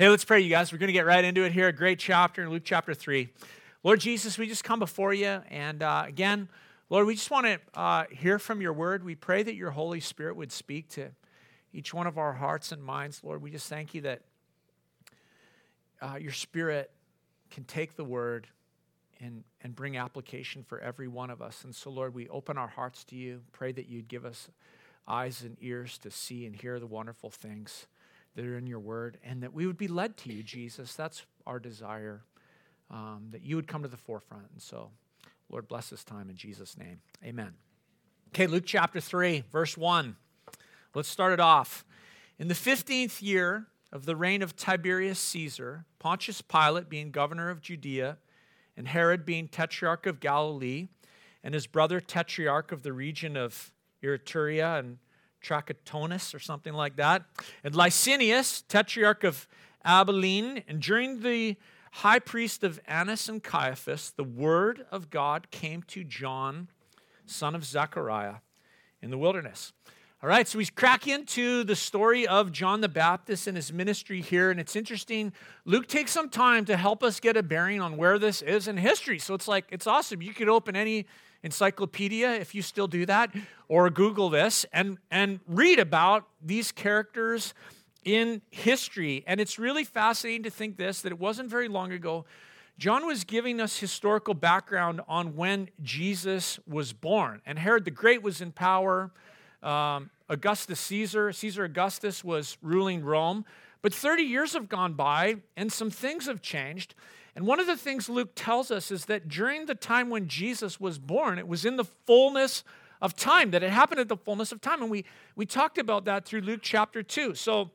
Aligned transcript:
Hey, 0.00 0.08
let's 0.08 0.24
pray, 0.24 0.40
you 0.40 0.48
guys. 0.48 0.72
We're 0.72 0.78
going 0.78 0.86
to 0.86 0.94
get 0.94 1.04
right 1.04 1.22
into 1.22 1.42
it 1.42 1.52
here. 1.52 1.68
A 1.68 1.74
great 1.74 1.98
chapter 1.98 2.42
in 2.42 2.48
Luke 2.48 2.62
chapter 2.64 2.94
3. 2.94 3.28
Lord 3.82 4.00
Jesus, 4.00 4.38
we 4.38 4.46
just 4.46 4.64
come 4.64 4.78
before 4.78 5.12
you. 5.12 5.42
And 5.50 5.82
uh, 5.82 6.04
again, 6.06 6.48
Lord, 6.88 7.06
we 7.06 7.16
just 7.16 7.30
want 7.30 7.44
to 7.44 7.58
uh, 7.78 8.04
hear 8.10 8.38
from 8.38 8.62
your 8.62 8.72
word. 8.72 9.04
We 9.04 9.14
pray 9.14 9.42
that 9.42 9.56
your 9.56 9.72
Holy 9.72 10.00
Spirit 10.00 10.36
would 10.36 10.52
speak 10.52 10.88
to 10.92 11.10
each 11.74 11.92
one 11.92 12.06
of 12.06 12.16
our 12.16 12.32
hearts 12.32 12.72
and 12.72 12.82
minds. 12.82 13.20
Lord, 13.22 13.42
we 13.42 13.50
just 13.50 13.68
thank 13.68 13.92
you 13.92 14.00
that 14.00 14.22
uh, 16.00 16.16
your 16.18 16.32
Spirit 16.32 16.90
can 17.50 17.64
take 17.64 17.94
the 17.94 18.04
word 18.04 18.46
and, 19.20 19.44
and 19.62 19.76
bring 19.76 19.98
application 19.98 20.62
for 20.62 20.80
every 20.80 21.08
one 21.08 21.28
of 21.28 21.42
us. 21.42 21.62
And 21.62 21.74
so, 21.74 21.90
Lord, 21.90 22.14
we 22.14 22.26
open 22.30 22.56
our 22.56 22.68
hearts 22.68 23.04
to 23.04 23.16
you. 23.16 23.42
Pray 23.52 23.70
that 23.72 23.86
you'd 23.86 24.08
give 24.08 24.24
us 24.24 24.48
eyes 25.06 25.42
and 25.42 25.58
ears 25.60 25.98
to 25.98 26.10
see 26.10 26.46
and 26.46 26.56
hear 26.56 26.80
the 26.80 26.86
wonderful 26.86 27.28
things 27.28 27.86
that 28.34 28.44
are 28.44 28.56
in 28.56 28.66
your 28.66 28.80
word, 28.80 29.18
and 29.24 29.42
that 29.42 29.52
we 29.52 29.66
would 29.66 29.76
be 29.76 29.88
led 29.88 30.16
to 30.18 30.32
you, 30.32 30.42
Jesus. 30.42 30.94
That's 30.94 31.24
our 31.46 31.58
desire, 31.58 32.22
um, 32.90 33.28
that 33.30 33.42
you 33.42 33.56
would 33.56 33.66
come 33.66 33.82
to 33.82 33.88
the 33.88 33.96
forefront. 33.96 34.46
And 34.52 34.62
so, 34.62 34.90
Lord, 35.48 35.68
bless 35.68 35.90
this 35.90 36.04
time 36.04 36.30
in 36.30 36.36
Jesus' 36.36 36.76
name. 36.76 37.00
Amen. 37.24 37.54
Okay, 38.28 38.46
Luke 38.46 38.64
chapter 38.66 39.00
3, 39.00 39.44
verse 39.50 39.76
1. 39.76 40.16
Let's 40.94 41.08
start 41.08 41.32
it 41.32 41.40
off. 41.40 41.84
In 42.38 42.48
the 42.48 42.54
15th 42.54 43.20
year 43.20 43.66
of 43.92 44.06
the 44.06 44.16
reign 44.16 44.42
of 44.42 44.56
Tiberius 44.56 45.18
Caesar, 45.18 45.84
Pontius 45.98 46.40
Pilate 46.40 46.88
being 46.88 47.10
governor 47.10 47.50
of 47.50 47.60
Judea, 47.60 48.18
and 48.76 48.88
Herod 48.88 49.26
being 49.26 49.48
tetrarch 49.48 50.06
of 50.06 50.20
Galilee, 50.20 50.88
and 51.42 51.54
his 51.54 51.66
brother 51.66 52.00
tetrarch 52.00 52.72
of 52.72 52.82
the 52.82 52.92
region 52.92 53.36
of 53.36 53.72
Ituraea 54.02 54.78
and 54.78 54.98
Trachonitis 55.42 56.34
or 56.34 56.38
something 56.38 56.72
like 56.72 56.96
that, 56.96 57.24
and 57.64 57.74
Lysanias, 57.74 58.64
tetrarch 58.68 59.24
of 59.24 59.46
Abilene, 59.84 60.62
and 60.68 60.80
during 60.80 61.20
the 61.20 61.56
high 61.92 62.18
priest 62.18 62.62
of 62.62 62.80
Annas 62.86 63.28
and 63.28 63.42
Caiaphas, 63.42 64.12
the 64.16 64.24
word 64.24 64.86
of 64.90 65.10
God 65.10 65.50
came 65.50 65.82
to 65.84 66.04
John, 66.04 66.68
son 67.26 67.54
of 67.54 67.64
Zechariah, 67.64 68.36
in 69.02 69.10
the 69.10 69.18
wilderness. 69.18 69.72
All 70.22 70.28
right, 70.28 70.46
so 70.46 70.58
he's 70.58 70.68
cracking 70.68 71.14
into 71.14 71.64
the 71.64 71.74
story 71.74 72.26
of 72.26 72.52
John 72.52 72.82
the 72.82 72.90
Baptist 72.90 73.46
and 73.46 73.56
his 73.56 73.72
ministry 73.72 74.20
here. 74.20 74.50
And 74.50 74.60
it's 74.60 74.76
interesting. 74.76 75.32
Luke 75.64 75.86
takes 75.86 76.10
some 76.10 76.28
time 76.28 76.66
to 76.66 76.76
help 76.76 77.02
us 77.02 77.20
get 77.20 77.38
a 77.38 77.42
bearing 77.42 77.80
on 77.80 77.96
where 77.96 78.18
this 78.18 78.42
is 78.42 78.68
in 78.68 78.76
history. 78.76 79.18
So 79.18 79.32
it's 79.32 79.48
like, 79.48 79.64
it's 79.70 79.86
awesome. 79.86 80.20
You 80.20 80.34
could 80.34 80.50
open 80.50 80.76
any 80.76 81.06
encyclopedia 81.42 82.32
if 82.32 82.54
you 82.54 82.62
still 82.62 82.86
do 82.86 83.06
that, 83.06 83.34
or 83.68 83.90
Google 83.90 84.30
this 84.30 84.66
and, 84.72 84.98
and 85.10 85.40
read 85.46 85.78
about 85.78 86.26
these 86.42 86.72
characters 86.72 87.54
in 88.04 88.42
history. 88.50 89.24
And 89.26 89.40
it's 89.40 89.58
really 89.58 89.84
fascinating 89.84 90.44
to 90.44 90.50
think 90.50 90.76
this 90.76 91.02
that 91.02 91.12
it 91.12 91.18
wasn't 91.18 91.50
very 91.50 91.68
long 91.68 91.92
ago. 91.92 92.24
John 92.78 93.06
was 93.06 93.24
giving 93.24 93.60
us 93.60 93.78
historical 93.78 94.32
background 94.32 95.02
on 95.06 95.36
when 95.36 95.68
Jesus 95.82 96.58
was 96.66 96.92
born. 96.94 97.42
And 97.44 97.58
Herod 97.58 97.84
the 97.84 97.90
Great 97.90 98.22
was 98.22 98.40
in 98.40 98.52
power. 98.52 99.10
Um, 99.62 100.08
Augustus 100.30 100.80
Caesar, 100.80 101.32
Caesar 101.32 101.64
Augustus 101.64 102.24
was 102.24 102.56
ruling 102.62 103.04
Rome. 103.04 103.44
But 103.82 103.92
30 103.92 104.22
years 104.22 104.54
have 104.54 104.68
gone 104.68 104.94
by 104.94 105.36
and 105.56 105.70
some 105.70 105.90
things 105.90 106.26
have 106.26 106.40
changed. 106.40 106.94
And 107.36 107.46
one 107.46 107.60
of 107.60 107.66
the 107.66 107.76
things 107.76 108.08
Luke 108.08 108.32
tells 108.34 108.70
us 108.70 108.90
is 108.90 109.04
that 109.06 109.28
during 109.28 109.66
the 109.66 109.74
time 109.74 110.10
when 110.10 110.26
Jesus 110.26 110.80
was 110.80 110.98
born, 110.98 111.38
it 111.38 111.46
was 111.46 111.64
in 111.64 111.76
the 111.76 111.84
fullness 111.84 112.64
of 113.00 113.16
time, 113.16 113.50
that 113.52 113.62
it 113.62 113.70
happened 113.70 114.00
at 114.00 114.08
the 114.08 114.16
fullness 114.16 114.52
of 114.52 114.60
time. 114.60 114.82
And 114.82 114.90
we, 114.90 115.04
we 115.36 115.46
talked 115.46 115.78
about 115.78 116.04
that 116.04 116.24
through 116.24 116.40
Luke 116.42 116.60
chapter 116.62 117.02
2. 117.02 117.34
So, 117.34 117.70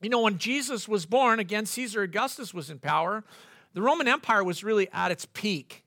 you 0.00 0.08
know, 0.08 0.20
when 0.20 0.38
Jesus 0.38 0.88
was 0.88 1.04
born, 1.04 1.40
again, 1.40 1.66
Caesar 1.66 2.02
Augustus 2.02 2.54
was 2.54 2.70
in 2.70 2.78
power, 2.78 3.24
the 3.74 3.82
Roman 3.82 4.08
Empire 4.08 4.44
was 4.44 4.64
really 4.64 4.88
at 4.92 5.10
its 5.10 5.26
peak. 5.26 5.84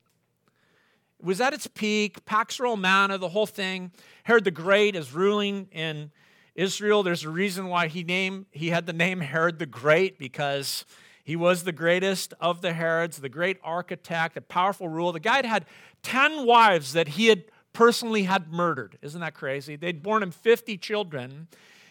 It 1.19 1.25
was 1.25 1.41
at 1.41 1.53
its 1.53 1.67
peak, 1.67 2.25
Pax 2.25 2.59
Romana, 2.59 3.17
the 3.17 3.29
whole 3.29 3.47
thing. 3.47 3.91
Herod 4.23 4.43
the 4.43 4.51
Great 4.51 4.95
is 4.95 5.13
ruling 5.13 5.67
in 5.71 6.11
Israel. 6.53 7.03
There's 7.03 7.23
a 7.23 7.29
reason 7.29 7.67
why 7.67 7.87
he 7.87 8.03
named 8.03 8.45
he 8.51 8.69
had 8.69 8.85
the 8.85 8.93
name 8.93 9.19
Herod 9.19 9.59
the 9.59 9.65
Great 9.65 10.19
because 10.19 10.85
he 11.25 11.35
was 11.35 11.63
the 11.63 11.71
greatest 11.71 12.35
of 12.39 12.61
the 12.61 12.71
Herods, 12.71 13.17
the 13.17 13.29
great 13.29 13.57
architect, 13.63 14.37
a 14.37 14.41
powerful 14.41 14.87
ruler. 14.87 15.11
The 15.11 15.19
guy 15.19 15.37
had 15.37 15.45
had 15.45 15.65
10 16.03 16.45
wives 16.45 16.93
that 16.93 17.09
he 17.09 17.25
had 17.27 17.45
personally 17.73 18.23
had 18.23 18.53
murdered. 18.53 18.99
Isn't 19.01 19.21
that 19.21 19.33
crazy? 19.33 19.75
They'd 19.75 20.03
born 20.03 20.21
him 20.21 20.29
50 20.29 20.77
children, 20.77 21.47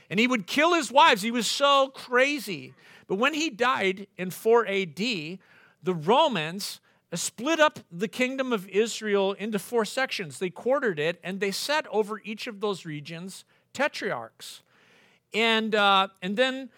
and 0.08 0.20
he 0.20 0.28
would 0.28 0.46
kill 0.46 0.74
his 0.74 0.92
wives. 0.92 1.22
He 1.22 1.32
was 1.32 1.48
so 1.48 1.90
crazy. 1.92 2.74
But 3.08 3.16
when 3.16 3.34
he 3.34 3.50
died 3.50 4.06
in 4.16 4.30
4 4.30 4.68
AD, 4.68 4.98
the 4.98 5.94
Romans 5.94 6.80
split 7.12 7.58
up 7.58 7.80
the 7.90 8.08
kingdom 8.08 8.52
of 8.52 8.68
Israel 8.68 9.32
into 9.32 9.58
four 9.58 9.84
sections. 9.84 10.38
They 10.38 10.50
quartered 10.50 11.00
it, 11.00 11.18
and 11.24 11.40
they 11.40 11.50
set 11.50 11.88
over 11.88 12.20
each 12.24 12.46
of 12.46 12.60
those 12.60 12.84
regions 12.84 13.44
tetrarchs. 13.72 14.62
And, 15.32 15.74
uh, 15.74 16.08
and 16.22 16.36
then 16.36 16.70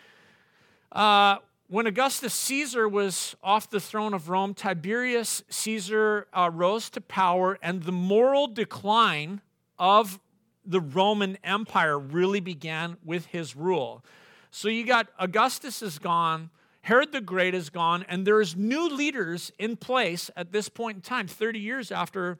uh, 0.93 1.37
when 1.69 1.87
Augustus 1.87 2.33
Caesar 2.35 2.89
was 2.89 3.35
off 3.43 3.69
the 3.69 3.81
throne 3.81 4.15
of 4.15 4.29
Rome, 4.29 4.55
Tiberius 4.55 5.43
Caesar 5.49 6.29
uh, 6.33 6.49
rose 6.53 6.89
to 6.91 7.01
power, 7.01 7.59
and 7.61 7.83
the 7.83 7.93
moral 7.93 8.47
decline 8.47 9.41
of 9.79 10.21
the 10.65 10.81
Roman 10.81 11.37
Empire 11.43 11.99
really 11.99 12.41
began 12.41 12.97
with 13.05 13.27
his 13.27 13.57
rule. 13.57 14.05
So 14.51 14.69
you 14.69 14.87
got 14.87 15.09
Augustus 15.19 15.83
is 15.83 15.99
gone, 15.99 16.51
Herod 16.83 17.11
the 17.11 17.21
Great 17.21 17.55
is 17.55 17.69
gone, 17.69 18.05
and 18.09 18.25
there's 18.25 18.55
new 18.55 18.89
leaders 18.89 19.51
in 19.59 19.77
place 19.77 20.31
at 20.37 20.53
this 20.53 20.69
point 20.69 20.97
in 20.97 21.03
time, 21.03 21.27
30 21.27 21.59
years 21.59 21.91
after 21.91 22.39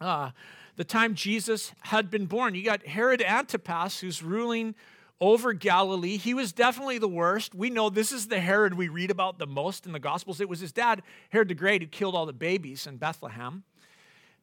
uh, 0.00 0.30
the 0.76 0.84
time 0.84 1.14
Jesus 1.14 1.72
had 1.82 2.10
been 2.10 2.26
born. 2.26 2.56
You 2.56 2.64
got 2.64 2.84
Herod 2.84 3.22
Antipas, 3.22 4.00
who's 4.00 4.24
ruling 4.24 4.74
over 5.20 5.52
Galilee. 5.52 6.16
He 6.16 6.32
was 6.32 6.52
definitely 6.52 6.98
the 6.98 7.08
worst. 7.08 7.54
We 7.54 7.68
know 7.68 7.90
this 7.90 8.10
is 8.10 8.28
the 8.28 8.40
Herod 8.40 8.74
we 8.74 8.88
read 8.88 9.10
about 9.10 9.38
the 9.38 9.46
most 9.46 9.86
in 9.86 9.92
the 9.92 9.98
Gospels. 9.98 10.40
It 10.40 10.48
was 10.48 10.60
his 10.60 10.72
dad, 10.72 11.02
Herod 11.28 11.48
the 11.48 11.54
Great, 11.54 11.82
who 11.82 11.88
killed 11.88 12.14
all 12.14 12.26
the 12.26 12.32
babies 12.32 12.86
in 12.86 12.96
Bethlehem. 12.96 13.64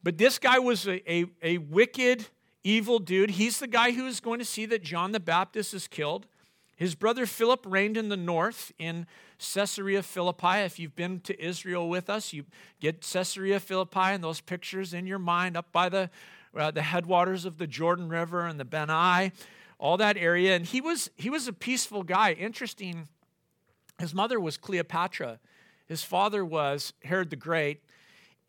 But 0.02 0.18
this 0.18 0.38
guy 0.38 0.60
was 0.60 0.86
a, 0.86 1.12
a, 1.12 1.26
a 1.42 1.58
wicked, 1.58 2.26
evil 2.62 3.00
dude. 3.00 3.30
He's 3.30 3.58
the 3.58 3.66
guy 3.66 3.90
who 3.90 4.06
is 4.06 4.20
going 4.20 4.38
to 4.38 4.44
see 4.44 4.66
that 4.66 4.82
John 4.82 5.10
the 5.10 5.20
Baptist 5.20 5.74
is 5.74 5.88
killed. 5.88 6.26
His 6.76 6.94
brother 6.94 7.26
Philip 7.26 7.66
reigned 7.66 7.96
in 7.96 8.08
the 8.08 8.16
north 8.16 8.72
in 8.78 9.08
Caesarea 9.40 10.00
Philippi. 10.04 10.58
If 10.58 10.78
you've 10.78 10.94
been 10.94 11.18
to 11.20 11.44
Israel 11.44 11.88
with 11.88 12.08
us, 12.08 12.32
you 12.32 12.44
get 12.80 13.00
Caesarea 13.00 13.58
Philippi 13.58 13.98
and 13.98 14.22
those 14.22 14.40
pictures 14.40 14.94
in 14.94 15.04
your 15.04 15.18
mind 15.18 15.56
up 15.56 15.72
by 15.72 15.88
the, 15.88 16.08
uh, 16.56 16.70
the 16.70 16.82
headwaters 16.82 17.44
of 17.44 17.58
the 17.58 17.66
Jordan 17.66 18.08
River 18.08 18.46
and 18.46 18.60
the 18.60 18.64
Banias 18.64 19.32
all 19.78 19.96
that 19.96 20.16
area. 20.16 20.56
And 20.56 20.66
he 20.66 20.80
was, 20.80 21.10
he 21.16 21.30
was 21.30 21.48
a 21.48 21.52
peaceful 21.52 22.02
guy. 22.02 22.32
Interesting, 22.32 23.08
his 23.98 24.14
mother 24.14 24.40
was 24.40 24.56
Cleopatra, 24.56 25.38
his 25.86 26.02
father 26.02 26.44
was 26.44 26.92
Herod 27.02 27.30
the 27.30 27.36
Great. 27.36 27.82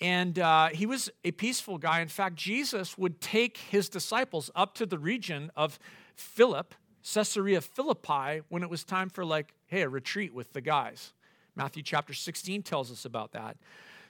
And 0.02 0.40
uh, 0.40 0.70
he 0.70 0.86
was 0.86 1.10
a 1.26 1.32
peaceful 1.32 1.78
guy. 1.78 2.00
In 2.00 2.08
fact, 2.08 2.36
Jesus 2.36 2.98
would 2.98 3.20
take 3.20 3.58
his 3.58 3.90
disciples 3.90 4.50
up 4.56 4.74
to 4.76 4.86
the 4.86 4.98
region 4.98 5.52
of 5.58 5.78
Philip, 6.16 6.74
Caesarea 7.14 7.60
Philippi, 7.60 8.42
when 8.48 8.64
it 8.64 8.70
was 8.70 8.86
time 8.86 9.10
for, 9.10 9.26
like, 9.26 9.54
hey, 9.68 9.82
a 9.82 9.90
retreat 9.90 10.34
with 10.34 10.54
the 10.54 10.62
guys. 10.62 11.12
Matthew 11.54 11.84
chapter 11.84 12.14
16 12.14 12.64
tells 12.64 12.92
us 12.92 13.04
about 13.04 13.34
that. 13.34 13.58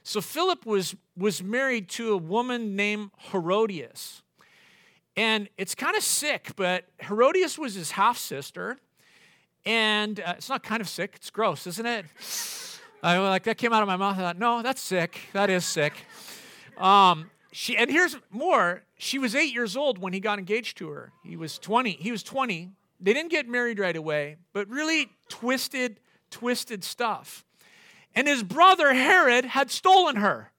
So 0.03 0.21
Philip 0.21 0.65
was, 0.65 0.95
was 1.17 1.41
married 1.41 1.89
to 1.89 2.13
a 2.13 2.17
woman 2.17 2.75
named 2.75 3.09
Herodias. 3.31 4.21
And 5.15 5.49
it's 5.57 5.75
kind 5.75 5.95
of 5.95 6.03
sick, 6.03 6.51
but 6.55 6.85
Herodias 7.01 7.57
was 7.57 7.75
his 7.75 7.91
half 7.91 8.17
sister. 8.17 8.77
And 9.65 10.19
uh, 10.19 10.35
it's 10.37 10.49
not 10.49 10.63
kind 10.63 10.81
of 10.81 10.87
sick, 10.87 11.13
it's 11.15 11.29
gross, 11.29 11.67
isn't 11.67 11.85
it? 11.85 12.05
I 13.01 13.17
like 13.17 13.43
that 13.43 13.57
came 13.57 13.71
out 13.71 13.81
of 13.81 13.87
my 13.87 13.95
mouth. 13.95 14.17
I 14.17 14.21
thought, 14.21 14.39
no, 14.39 14.61
that's 14.61 14.81
sick. 14.81 15.19
That 15.33 15.49
is 15.49 15.65
sick. 15.65 15.93
Um, 16.77 17.29
she 17.51 17.77
and 17.77 17.89
here's 17.89 18.17
more. 18.29 18.83
She 18.97 19.19
was 19.19 19.35
eight 19.35 19.53
years 19.53 19.77
old 19.77 19.97
when 19.97 20.13
he 20.13 20.19
got 20.19 20.39
engaged 20.39 20.77
to 20.79 20.89
her. 20.89 21.11
He 21.23 21.37
was 21.37 21.57
20. 21.57 21.91
He 21.91 22.11
was 22.11 22.23
20. 22.23 22.71
They 22.99 23.13
didn't 23.13 23.31
get 23.31 23.47
married 23.47 23.79
right 23.79 23.95
away, 23.95 24.37
but 24.53 24.67
really 24.69 25.09
twisted, 25.29 25.99
twisted 26.29 26.83
stuff. 26.83 27.45
And 28.13 28.27
his 28.27 28.43
brother 28.43 28.93
Herod 28.93 29.45
had 29.45 29.71
stolen 29.71 30.17
her. 30.17 30.51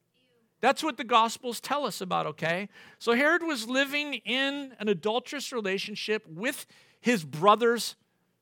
That's 0.60 0.82
what 0.82 0.96
the 0.96 1.04
Gospels 1.04 1.60
tell 1.60 1.86
us 1.86 2.00
about, 2.00 2.26
okay? 2.26 2.68
So 2.98 3.12
Herod 3.14 3.42
was 3.42 3.68
living 3.68 4.14
in 4.14 4.74
an 4.78 4.88
adulterous 4.88 5.52
relationship 5.52 6.26
with 6.28 6.66
his 7.00 7.24
brother's 7.24 7.96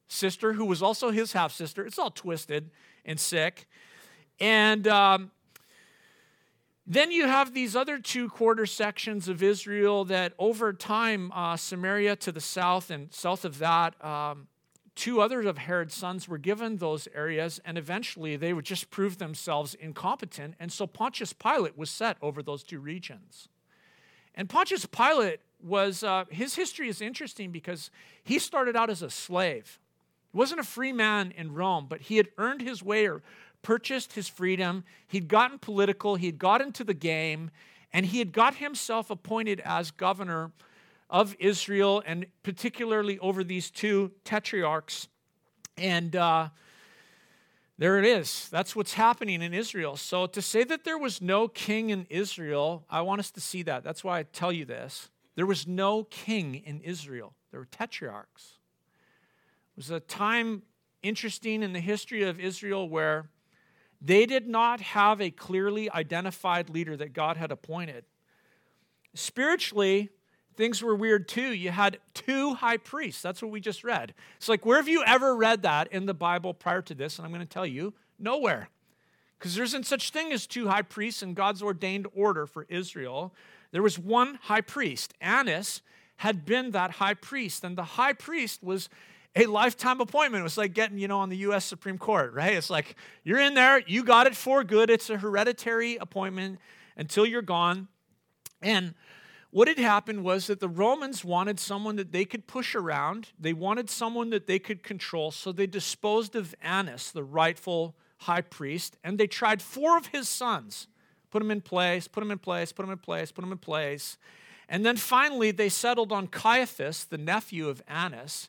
sister, 0.08 0.54
who 0.54 0.64
was 0.64 0.82
also 0.82 1.10
his 1.10 1.32
half 1.32 1.52
sister. 1.52 1.86
It's 1.86 1.98
all 1.98 2.10
twisted 2.10 2.70
and 3.04 3.20
sick. 3.20 3.68
And 4.40 4.88
um, 4.88 5.30
then 6.86 7.12
you 7.12 7.26
have 7.26 7.54
these 7.54 7.76
other 7.76 7.98
two 7.98 8.28
quarter 8.28 8.66
sections 8.66 9.28
of 9.28 9.42
Israel 9.42 10.04
that 10.06 10.32
over 10.38 10.72
time, 10.72 11.30
uh, 11.32 11.56
Samaria 11.56 12.16
to 12.16 12.32
the 12.32 12.40
south 12.40 12.90
and 12.90 13.12
south 13.12 13.44
of 13.44 13.58
that, 13.58 14.02
um, 14.04 14.48
two 14.98 15.20
others 15.20 15.46
of 15.46 15.58
Herod's 15.58 15.94
sons 15.94 16.26
were 16.26 16.38
given 16.38 16.78
those 16.78 17.06
areas, 17.14 17.60
and 17.64 17.78
eventually 17.78 18.36
they 18.36 18.52
would 18.52 18.64
just 18.64 18.90
prove 18.90 19.18
themselves 19.18 19.74
incompetent. 19.74 20.54
And 20.58 20.72
so 20.72 20.88
Pontius 20.88 21.32
Pilate 21.32 21.78
was 21.78 21.88
set 21.88 22.16
over 22.20 22.42
those 22.42 22.64
two 22.64 22.80
regions. 22.80 23.48
And 24.34 24.48
Pontius 24.48 24.86
Pilate 24.86 25.40
was, 25.62 26.02
uh, 26.02 26.24
his 26.30 26.56
history 26.56 26.88
is 26.88 27.00
interesting 27.00 27.52
because 27.52 27.90
he 28.24 28.40
started 28.40 28.74
out 28.74 28.90
as 28.90 29.00
a 29.00 29.08
slave. 29.08 29.78
He 30.32 30.36
wasn't 30.36 30.60
a 30.60 30.64
free 30.64 30.92
man 30.92 31.32
in 31.36 31.54
Rome, 31.54 31.86
but 31.88 32.02
he 32.02 32.16
had 32.16 32.28
earned 32.36 32.60
his 32.60 32.82
way 32.82 33.06
or 33.06 33.22
purchased 33.62 34.14
his 34.14 34.26
freedom. 34.26 34.82
He'd 35.06 35.28
gotten 35.28 35.60
political, 35.60 36.16
he'd 36.16 36.38
got 36.40 36.60
into 36.60 36.82
the 36.82 36.94
game, 36.94 37.52
and 37.92 38.06
he 38.06 38.18
had 38.18 38.32
got 38.32 38.56
himself 38.56 39.10
appointed 39.10 39.60
as 39.64 39.92
governor 39.92 40.50
of 41.10 41.34
Israel 41.38 42.02
and 42.06 42.26
particularly 42.42 43.18
over 43.18 43.42
these 43.42 43.70
two 43.70 44.12
tetrarchs. 44.24 45.08
And 45.76 46.14
uh, 46.14 46.48
there 47.78 47.98
it 47.98 48.04
is. 48.04 48.48
That's 48.50 48.74
what's 48.74 48.94
happening 48.94 49.40
in 49.40 49.54
Israel. 49.54 49.96
So 49.96 50.26
to 50.26 50.42
say 50.42 50.64
that 50.64 50.84
there 50.84 50.98
was 50.98 51.22
no 51.22 51.48
king 51.48 51.90
in 51.90 52.06
Israel, 52.10 52.84
I 52.90 53.02
want 53.02 53.20
us 53.20 53.30
to 53.32 53.40
see 53.40 53.62
that. 53.62 53.84
That's 53.84 54.02
why 54.02 54.18
I 54.18 54.22
tell 54.24 54.52
you 54.52 54.64
this. 54.64 55.08
There 55.36 55.46
was 55.46 55.66
no 55.66 56.02
king 56.04 56.56
in 56.56 56.80
Israel, 56.80 57.34
there 57.50 57.60
were 57.60 57.66
tetrarchs. 57.66 58.58
It 59.76 59.76
was 59.76 59.90
a 59.90 60.00
time 60.00 60.62
interesting 61.04 61.62
in 61.62 61.72
the 61.72 61.80
history 61.80 62.24
of 62.24 62.40
Israel 62.40 62.88
where 62.88 63.30
they 64.00 64.26
did 64.26 64.48
not 64.48 64.80
have 64.80 65.20
a 65.20 65.30
clearly 65.30 65.88
identified 65.90 66.68
leader 66.70 66.96
that 66.96 67.12
God 67.12 67.36
had 67.36 67.52
appointed. 67.52 68.04
Spiritually, 69.14 70.10
things 70.58 70.82
were 70.82 70.94
weird 70.94 71.28
too. 71.28 71.54
You 71.54 71.70
had 71.70 72.00
two 72.12 72.52
high 72.54 72.76
priests. 72.76 73.22
That's 73.22 73.40
what 73.40 73.52
we 73.52 73.60
just 73.60 73.84
read. 73.84 74.12
It's 74.36 74.48
like, 74.48 74.66
where 74.66 74.76
have 74.76 74.88
you 74.88 75.04
ever 75.06 75.34
read 75.36 75.62
that 75.62 75.86
in 75.92 76.04
the 76.04 76.12
Bible 76.12 76.52
prior 76.52 76.82
to 76.82 76.94
this? 76.94 77.16
And 77.16 77.24
I'm 77.24 77.32
going 77.32 77.46
to 77.46 77.48
tell 77.48 77.64
you, 77.64 77.94
nowhere. 78.18 78.68
Because 79.38 79.54
there 79.54 79.62
isn't 79.62 79.86
such 79.86 80.10
thing 80.10 80.32
as 80.32 80.48
two 80.48 80.66
high 80.66 80.82
priests 80.82 81.22
in 81.22 81.34
God's 81.34 81.62
ordained 81.62 82.08
order 82.12 82.44
for 82.44 82.66
Israel. 82.68 83.32
There 83.70 83.84
was 83.84 84.00
one 84.00 84.40
high 84.42 84.60
priest. 84.60 85.14
Annas 85.20 85.80
had 86.16 86.44
been 86.44 86.72
that 86.72 86.90
high 86.90 87.14
priest, 87.14 87.62
and 87.62 87.78
the 87.78 87.84
high 87.84 88.12
priest 88.12 88.60
was 88.60 88.88
a 89.36 89.46
lifetime 89.46 90.00
appointment. 90.00 90.40
It 90.40 90.42
was 90.42 90.58
like 90.58 90.74
getting, 90.74 90.98
you 90.98 91.06
know, 91.06 91.20
on 91.20 91.28
the 91.28 91.36
U.S. 91.36 91.64
Supreme 91.64 91.98
Court, 91.98 92.32
right? 92.34 92.54
It's 92.54 92.68
like 92.68 92.96
you're 93.22 93.38
in 93.38 93.54
there, 93.54 93.80
you 93.86 94.02
got 94.02 94.26
it 94.26 94.34
for 94.34 94.64
good. 94.64 94.90
It's 94.90 95.08
a 95.08 95.18
hereditary 95.18 95.96
appointment 95.98 96.58
until 96.96 97.24
you're 97.24 97.42
gone. 97.42 97.86
And 98.60 98.94
what 99.50 99.68
had 99.68 99.78
happened 99.78 100.24
was 100.24 100.46
that 100.48 100.60
the 100.60 100.68
Romans 100.68 101.24
wanted 101.24 101.58
someone 101.58 101.96
that 101.96 102.12
they 102.12 102.24
could 102.24 102.46
push 102.46 102.74
around, 102.74 103.28
they 103.38 103.52
wanted 103.52 103.88
someone 103.88 104.30
that 104.30 104.46
they 104.46 104.58
could 104.58 104.82
control, 104.82 105.30
so 105.30 105.52
they 105.52 105.66
disposed 105.66 106.36
of 106.36 106.54
Annas, 106.60 107.10
the 107.10 107.24
rightful 107.24 107.94
high 108.18 108.42
priest, 108.42 108.96
and 109.02 109.18
they 109.18 109.26
tried 109.26 109.62
four 109.62 109.96
of 109.96 110.08
his 110.08 110.28
sons. 110.28 110.88
Put 111.30 111.42
him 111.42 111.50
in 111.50 111.60
place, 111.60 112.08
put 112.08 112.22
him 112.22 112.30
in 112.30 112.38
place, 112.38 112.72
put 112.72 112.84
him 112.84 112.90
in 112.92 112.98
place, 112.98 113.30
put 113.32 113.44
him 113.44 113.52
in 113.52 113.58
place. 113.58 114.18
And 114.68 114.84
then 114.84 114.96
finally, 114.96 115.50
they 115.50 115.68
settled 115.68 116.12
on 116.12 116.26
Caiaphas, 116.26 117.04
the 117.04 117.18
nephew 117.18 117.68
of 117.68 117.82
Annas, 117.88 118.48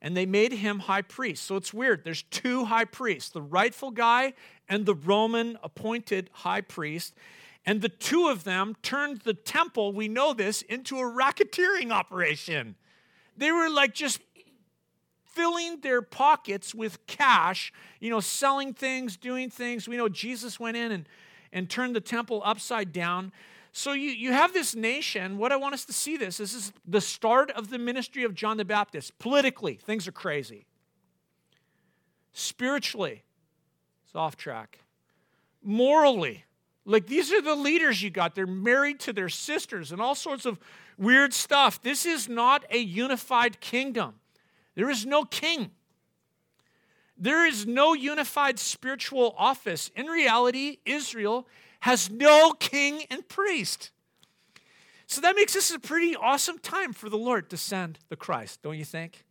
and 0.00 0.16
they 0.16 0.26
made 0.26 0.52
him 0.52 0.80
high 0.80 1.02
priest. 1.02 1.44
So 1.44 1.56
it's 1.56 1.74
weird. 1.74 2.04
There's 2.04 2.22
two 2.22 2.66
high 2.66 2.84
priests 2.84 3.30
the 3.30 3.42
rightful 3.42 3.90
guy 3.90 4.34
and 4.68 4.86
the 4.86 4.94
Roman 4.94 5.58
appointed 5.62 6.30
high 6.32 6.60
priest. 6.60 7.14
And 7.66 7.82
the 7.82 7.88
two 7.88 8.28
of 8.28 8.44
them 8.44 8.76
turned 8.80 9.22
the 9.22 9.34
temple, 9.34 9.92
we 9.92 10.06
know 10.06 10.32
this, 10.32 10.62
into 10.62 10.98
a 10.98 11.02
racketeering 11.02 11.90
operation. 11.90 12.76
They 13.36 13.50
were 13.50 13.68
like 13.68 13.92
just 13.92 14.20
filling 15.26 15.80
their 15.80 16.00
pockets 16.00 16.74
with 16.74 17.06
cash, 17.06 17.72
you 18.00 18.08
know, 18.08 18.20
selling 18.20 18.72
things, 18.72 19.16
doing 19.16 19.50
things. 19.50 19.86
We 19.86 19.96
know 19.96 20.08
Jesus 20.08 20.58
went 20.58 20.78
in 20.78 20.92
and, 20.92 21.08
and 21.52 21.68
turned 21.68 21.94
the 21.94 22.00
temple 22.00 22.40
upside 22.44 22.92
down. 22.92 23.32
So 23.72 23.92
you, 23.92 24.10
you 24.10 24.32
have 24.32 24.54
this 24.54 24.74
nation. 24.74 25.36
What 25.36 25.52
I 25.52 25.56
want 25.56 25.74
us 25.74 25.84
to 25.84 25.92
see 25.92 26.16
this, 26.16 26.38
this 26.38 26.54
is 26.54 26.72
the 26.86 27.02
start 27.02 27.50
of 27.50 27.68
the 27.68 27.78
ministry 27.78 28.24
of 28.24 28.32
John 28.32 28.56
the 28.56 28.64
Baptist. 28.64 29.18
Politically, 29.18 29.74
things 29.74 30.08
are 30.08 30.12
crazy. 30.12 30.64
Spiritually, 32.32 33.24
it's 34.06 34.14
off 34.14 34.36
track. 34.36 34.78
Morally, 35.62 36.45
like, 36.86 37.06
these 37.06 37.32
are 37.32 37.42
the 37.42 37.56
leaders 37.56 38.00
you 38.00 38.10
got. 38.10 38.34
They're 38.34 38.46
married 38.46 39.00
to 39.00 39.12
their 39.12 39.28
sisters 39.28 39.90
and 39.90 40.00
all 40.00 40.14
sorts 40.14 40.46
of 40.46 40.58
weird 40.96 41.34
stuff. 41.34 41.82
This 41.82 42.06
is 42.06 42.28
not 42.28 42.64
a 42.70 42.78
unified 42.78 43.60
kingdom. 43.60 44.14
There 44.76 44.88
is 44.88 45.04
no 45.04 45.24
king. 45.24 45.72
There 47.18 47.44
is 47.44 47.66
no 47.66 47.94
unified 47.94 48.58
spiritual 48.58 49.34
office. 49.36 49.90
In 49.96 50.06
reality, 50.06 50.78
Israel 50.84 51.48
has 51.80 52.08
no 52.08 52.52
king 52.52 53.04
and 53.10 53.26
priest. 53.26 53.90
So 55.08 55.20
that 55.20 55.34
makes 55.34 55.54
this 55.54 55.70
a 55.72 55.78
pretty 55.78 56.14
awesome 56.14 56.58
time 56.58 56.92
for 56.92 57.08
the 57.08 57.18
Lord 57.18 57.50
to 57.50 57.56
send 57.56 57.98
the 58.08 58.16
Christ, 58.16 58.62
don't 58.62 58.78
you 58.78 58.84
think? 58.84 59.24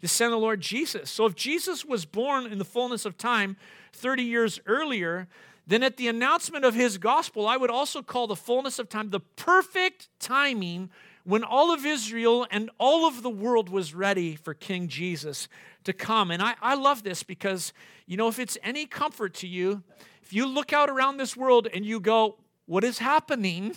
To 0.00 0.08
send 0.08 0.32
the 0.32 0.38
Lord 0.38 0.60
Jesus. 0.60 1.10
So 1.10 1.26
if 1.26 1.34
Jesus 1.34 1.84
was 1.84 2.04
born 2.04 2.46
in 2.46 2.58
the 2.58 2.64
fullness 2.64 3.04
of 3.04 3.16
time 3.16 3.56
30 3.92 4.22
years 4.22 4.60
earlier, 4.66 5.28
then 5.66 5.82
at 5.82 5.96
the 5.96 6.08
announcement 6.08 6.64
of 6.64 6.74
his 6.74 6.96
gospel, 6.96 7.46
I 7.48 7.56
would 7.56 7.70
also 7.70 8.02
call 8.02 8.26
the 8.26 8.36
fullness 8.36 8.78
of 8.78 8.88
time 8.88 9.10
the 9.10 9.20
perfect 9.20 10.08
timing 10.20 10.90
when 11.24 11.42
all 11.42 11.72
of 11.74 11.84
Israel 11.84 12.46
and 12.52 12.70
all 12.78 13.06
of 13.06 13.22
the 13.22 13.30
world 13.30 13.68
was 13.68 13.92
ready 13.92 14.36
for 14.36 14.54
King 14.54 14.86
Jesus 14.86 15.48
to 15.82 15.92
come. 15.92 16.30
And 16.30 16.40
I, 16.40 16.54
I 16.62 16.76
love 16.76 17.02
this 17.02 17.24
because, 17.24 17.72
you 18.06 18.16
know, 18.16 18.28
if 18.28 18.38
it's 18.38 18.56
any 18.62 18.86
comfort 18.86 19.34
to 19.34 19.48
you, 19.48 19.82
if 20.22 20.32
you 20.32 20.46
look 20.46 20.72
out 20.72 20.88
around 20.88 21.16
this 21.16 21.36
world 21.36 21.66
and 21.74 21.84
you 21.84 21.98
go, 21.98 22.36
what 22.66 22.84
is 22.84 22.98
happening? 22.98 23.76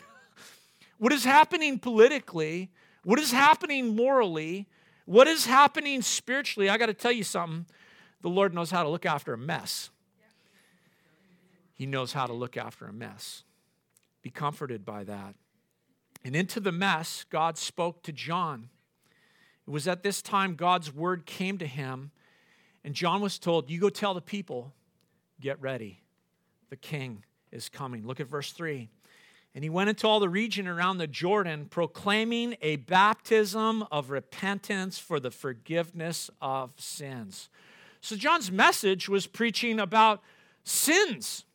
what 1.00 1.12
is 1.12 1.24
happening 1.24 1.80
politically? 1.80 2.69
What 3.03 3.18
is 3.18 3.31
happening 3.31 3.95
morally? 3.95 4.68
What 5.06 5.27
is 5.27 5.47
happening 5.47 6.03
spiritually? 6.03 6.69
I 6.69 6.77
got 6.77 6.86
to 6.86 6.94
tell 6.94 7.12
you 7.12 7.24
something. 7.24 7.65
The 8.21 8.30
Lord 8.30 8.53
knows 8.53 8.69
how 8.69 8.83
to 8.83 8.89
look 8.89 9.07
after 9.07 9.33
a 9.33 9.38
mess. 9.39 9.89
He 11.80 11.86
knows 11.86 12.12
how 12.12 12.26
to 12.26 12.34
look 12.34 12.58
after 12.58 12.88
a 12.88 12.92
mess. 12.92 13.44
Be 14.22 14.30
comforted 14.30 14.86
by 14.86 15.06
that. 15.06 15.36
And 16.26 16.36
into 16.36 16.60
the 16.60 16.74
mess, 16.74 17.26
God 17.30 17.58
spoke 17.58 18.04
to 18.04 18.12
John. 18.12 18.68
It 19.66 19.72
was 19.72 19.88
at 19.88 20.04
this 20.04 20.22
time 20.22 20.56
God's 20.56 20.94
word 20.94 21.26
came 21.26 21.58
to 21.58 21.66
him, 21.66 22.12
and 22.84 22.94
John 22.94 23.22
was 23.22 23.40
told, 23.40 23.70
You 23.70 23.80
go 23.80 23.88
tell 23.88 24.14
the 24.14 24.20
people, 24.20 24.74
get 25.40 25.62
ready. 25.62 26.02
The 26.70 26.76
king 26.76 27.24
is 27.50 27.70
coming. 27.70 28.06
Look 28.06 28.20
at 28.20 28.27
verse 28.27 28.51
3. 28.51 28.89
And 29.56 29.63
he 29.63 29.70
went 29.70 29.89
into 29.89 30.06
all 30.06 30.20
the 30.20 30.27
region 30.27 30.68
around 30.68 30.98
the 30.98 31.08
Jordan, 31.08 31.65
proclaiming 31.70 32.58
a 32.62 32.75
baptism 32.75 33.86
of 33.89 34.10
repentance 34.10 35.00
for 35.00 35.18
the 35.18 35.32
forgiveness 35.32 36.30
of 36.42 36.74
sins. 36.77 37.48
So, 38.01 38.18
John's 38.18 38.51
message 38.51 39.08
was 39.08 39.27
preaching 39.27 39.80
about 39.80 40.22
sins 40.65 41.46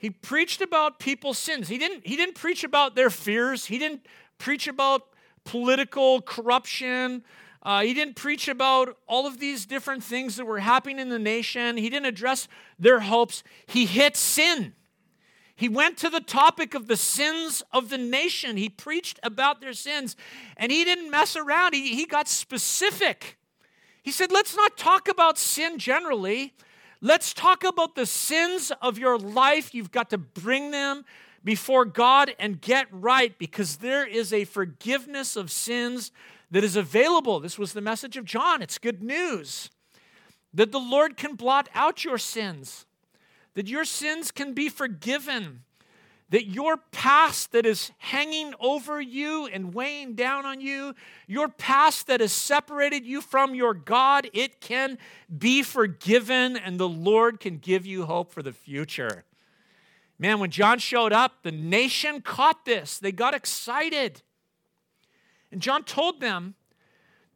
he 0.00 0.08
preached 0.08 0.62
about 0.62 0.98
people's 0.98 1.36
sins. 1.36 1.68
He 1.68 1.76
didn't, 1.76 2.06
he 2.06 2.16
didn't 2.16 2.34
preach 2.34 2.64
about 2.64 2.94
their 2.94 3.10
fears. 3.10 3.66
He 3.66 3.76
didn't 3.76 4.06
preach 4.38 4.66
about 4.66 5.02
political 5.44 6.22
corruption. 6.22 7.22
Uh, 7.62 7.82
he 7.82 7.92
didn't 7.92 8.16
preach 8.16 8.48
about 8.48 8.96
all 9.06 9.26
of 9.26 9.38
these 9.38 9.66
different 9.66 10.02
things 10.02 10.36
that 10.36 10.46
were 10.46 10.60
happening 10.60 10.98
in 10.98 11.10
the 11.10 11.18
nation. 11.18 11.76
He 11.76 11.90
didn't 11.90 12.06
address 12.06 12.48
their 12.78 13.00
hopes. 13.00 13.42
He 13.66 13.84
hit 13.84 14.16
sin. 14.16 14.72
He 15.54 15.68
went 15.68 15.98
to 15.98 16.08
the 16.08 16.20
topic 16.20 16.72
of 16.72 16.86
the 16.86 16.96
sins 16.96 17.62
of 17.70 17.90
the 17.90 17.98
nation. 17.98 18.56
He 18.56 18.70
preached 18.70 19.20
about 19.22 19.60
their 19.60 19.74
sins 19.74 20.16
and 20.56 20.72
he 20.72 20.82
didn't 20.82 21.10
mess 21.10 21.36
around. 21.36 21.74
He, 21.74 21.94
he 21.94 22.06
got 22.06 22.26
specific. 22.26 23.36
He 24.02 24.12
said, 24.12 24.32
let's 24.32 24.56
not 24.56 24.78
talk 24.78 25.08
about 25.08 25.36
sin 25.36 25.78
generally. 25.78 26.54
Let's 27.00 27.32
talk 27.32 27.64
about 27.64 27.94
the 27.94 28.04
sins 28.04 28.72
of 28.82 28.98
your 28.98 29.18
life. 29.18 29.74
You've 29.74 29.90
got 29.90 30.10
to 30.10 30.18
bring 30.18 30.70
them 30.70 31.04
before 31.42 31.86
God 31.86 32.34
and 32.38 32.60
get 32.60 32.86
right 32.90 33.36
because 33.38 33.76
there 33.76 34.06
is 34.06 34.32
a 34.32 34.44
forgiveness 34.44 35.34
of 35.34 35.50
sins 35.50 36.12
that 36.50 36.62
is 36.62 36.76
available. 36.76 37.40
This 37.40 37.58
was 37.58 37.72
the 37.72 37.80
message 37.80 38.18
of 38.18 38.26
John. 38.26 38.60
It's 38.60 38.76
good 38.76 39.02
news 39.02 39.70
that 40.52 40.72
the 40.72 40.80
Lord 40.80 41.16
can 41.16 41.36
blot 41.36 41.68
out 41.74 42.04
your 42.04 42.18
sins, 42.18 42.84
that 43.54 43.68
your 43.68 43.84
sins 43.84 44.30
can 44.30 44.52
be 44.52 44.68
forgiven, 44.68 45.62
that 46.30 46.46
your 46.46 46.76
past 46.76 47.52
that 47.52 47.66
is 47.66 47.90
hanging 47.98 48.54
over 48.60 49.00
you 49.00 49.46
and 49.46 49.74
weighing 49.74 50.14
down 50.14 50.46
on 50.46 50.60
you, 50.60 50.94
your 51.26 51.48
past 51.48 52.06
that 52.06 52.20
has 52.20 52.32
separated 52.32 53.04
you 53.04 53.20
from 53.20 53.54
your 53.54 53.74
God, 53.74 54.30
it 54.32 54.60
can 54.60 54.96
be 55.36 55.62
forgiven 55.62 56.56
and 56.56 56.78
the 56.78 56.88
Lord 56.88 57.40
can 57.40 57.58
give 57.58 57.84
you 57.84 58.06
hope 58.06 58.32
for 58.32 58.42
the 58.42 58.52
future. 58.52 59.24
Man, 60.18 60.38
when 60.38 60.50
John 60.50 60.78
showed 60.78 61.12
up, 61.12 61.42
the 61.42 61.52
nation 61.52 62.20
caught 62.20 62.64
this. 62.64 62.98
They 62.98 63.10
got 63.10 63.34
excited. 63.34 64.22
And 65.50 65.60
John 65.60 65.82
told 65.82 66.20
them 66.20 66.54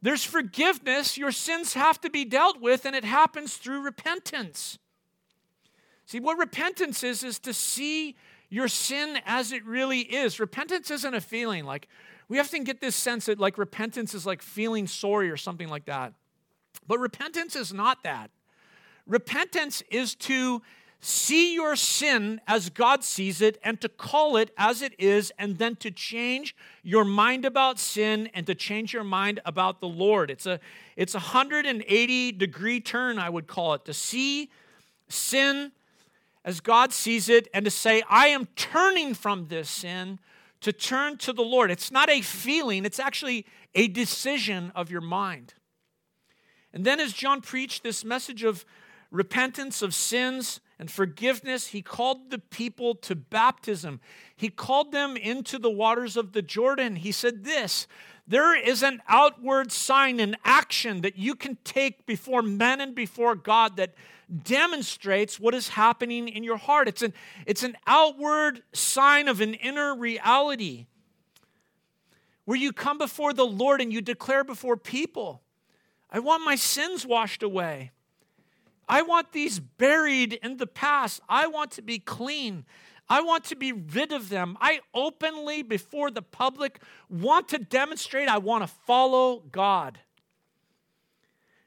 there's 0.01 0.23
forgiveness. 0.23 1.17
Your 1.17 1.31
sins 1.31 1.73
have 1.73 1.99
to 2.01 2.09
be 2.09 2.23
dealt 2.23 2.61
with, 2.61 2.85
and 2.85 2.95
it 2.95 3.03
happens 3.03 3.57
through 3.57 3.81
repentance. 3.81 4.77
See, 6.05 6.19
what 6.19 6.37
repentance 6.37 7.03
is, 7.03 7.23
is 7.23 7.39
to 7.39 7.53
see 7.53 8.15
your 8.49 8.67
sin 8.67 9.19
as 9.25 9.51
it 9.51 9.65
really 9.65 10.01
is. 10.01 10.39
Repentance 10.39 10.91
isn't 10.91 11.13
a 11.13 11.21
feeling. 11.21 11.65
Like, 11.65 11.87
we 12.27 12.39
often 12.39 12.63
get 12.63 12.81
this 12.81 12.95
sense 12.95 13.25
that, 13.25 13.39
like, 13.39 13.57
repentance 13.57 14.13
is 14.13 14.25
like 14.25 14.41
feeling 14.41 14.87
sorry 14.87 15.29
or 15.29 15.37
something 15.37 15.67
like 15.67 15.85
that. 15.85 16.13
But 16.87 16.99
repentance 16.99 17.55
is 17.55 17.73
not 17.73 18.03
that. 18.03 18.31
Repentance 19.07 19.83
is 19.89 20.15
to 20.15 20.61
see 20.99 21.53
your 21.53 21.75
sin 21.75 22.41
as 22.47 22.69
God 22.69 23.03
sees 23.03 23.41
it 23.41 23.59
and 23.63 23.79
to 23.81 23.89
call 23.89 24.37
it 24.37 24.49
as 24.57 24.81
it 24.81 24.93
is, 24.97 25.31
and 25.37 25.57
then 25.59 25.75
to 25.77 25.91
change 25.91 26.55
your 26.81 27.05
mind 27.05 27.45
about 27.45 27.77
sin 27.77 28.29
and 28.33 28.47
to 28.47 28.55
change 28.55 28.93
your 28.93 29.03
mind 29.03 29.39
about 29.45 29.81
the 29.81 29.87
Lord. 29.87 30.31
It's 30.31 30.47
a 30.47 30.59
it's 30.95 31.13
a 31.13 31.19
180 31.19 32.31
degree 32.31 32.79
turn, 32.79 33.19
I 33.19 33.29
would 33.29 33.45
call 33.45 33.75
it, 33.75 33.85
to 33.85 33.93
see 33.93 34.49
sin 35.07 35.71
as 36.45 36.61
God 36.61 36.93
sees 36.93 37.27
it 37.27 37.49
and 37.53 37.65
to 37.65 37.71
say, 37.71 38.03
I 38.07 38.27
am 38.27 38.45
turning 38.55 39.15
from 39.15 39.47
this 39.47 39.67
sin 39.67 40.19
to 40.61 40.71
turn 40.71 41.17
to 41.17 41.33
the 41.33 41.41
Lord. 41.41 41.71
It's 41.71 41.91
not 41.91 42.09
a 42.09 42.21
feeling, 42.21 42.85
it's 42.85 42.99
actually 42.99 43.45
a 43.73 43.87
decision 43.87 44.71
of 44.75 44.89
your 44.89 45.01
mind. 45.01 45.55
And 46.71 46.85
then, 46.85 46.99
as 46.99 47.13
John 47.13 47.41
preached 47.41 47.83
this 47.83 48.05
message 48.05 48.43
of 48.43 48.63
repentance 49.09 49.81
of 49.81 49.95
sins 49.95 50.59
and 50.77 50.91
forgiveness, 50.91 51.67
he 51.67 51.81
called 51.81 52.29
the 52.29 52.39
people 52.39 52.95
to 52.95 53.15
baptism. 53.15 53.99
He 54.35 54.49
called 54.49 54.91
them 54.91 55.17
into 55.17 55.57
the 55.57 55.71
waters 55.71 56.15
of 56.15 56.33
the 56.33 56.41
Jordan. 56.41 56.97
He 56.97 57.11
said 57.11 57.43
this 57.43 57.87
there 58.27 58.55
is 58.55 58.81
an 58.81 59.01
outward 59.07 59.71
sign 59.71 60.19
and 60.19 60.35
action 60.43 61.01
that 61.01 61.17
you 61.17 61.35
can 61.35 61.57
take 61.63 62.05
before 62.05 62.41
men 62.41 62.81
and 62.81 62.95
before 62.95 63.35
God 63.35 63.77
that 63.77 63.93
demonstrates 64.43 65.39
what 65.39 65.53
is 65.53 65.69
happening 65.69 66.27
in 66.27 66.43
your 66.43 66.57
heart. 66.57 66.87
It's 66.87 67.03
an, 67.03 67.13
it's 67.45 67.63
an 67.63 67.77
outward 67.85 68.63
sign 68.73 69.27
of 69.27 69.41
an 69.41 69.53
inner 69.53 69.95
reality 69.95 70.87
where 72.45 72.57
you 72.57 72.71
come 72.71 72.97
before 72.97 73.33
the 73.33 73.45
Lord 73.45 73.81
and 73.81 73.91
you 73.93 74.01
declare 74.01 74.43
before 74.43 74.77
people, 74.77 75.41
I 76.09 76.19
want 76.19 76.43
my 76.43 76.55
sins 76.55 77.05
washed 77.05 77.43
away. 77.43 77.91
I 78.87 79.01
want 79.01 79.31
these 79.31 79.59
buried 79.59 80.33
in 80.33 80.57
the 80.57 80.67
past. 80.67 81.19
I 81.27 81.47
want 81.47 81.71
to 81.71 81.81
be 81.81 81.99
clean. 81.99 82.65
I 83.07 83.21
want 83.21 83.43
to 83.45 83.55
be 83.55 83.71
rid 83.71 84.11
of 84.11 84.29
them. 84.29 84.57
I 84.59 84.79
openly, 84.93 85.61
before 85.61 86.09
the 86.09 86.21
public, 86.21 86.81
want 87.09 87.47
to 87.49 87.59
demonstrate 87.59 88.27
I 88.27 88.39
want 88.39 88.63
to 88.63 88.67
follow 88.67 89.43
God. 89.51 89.99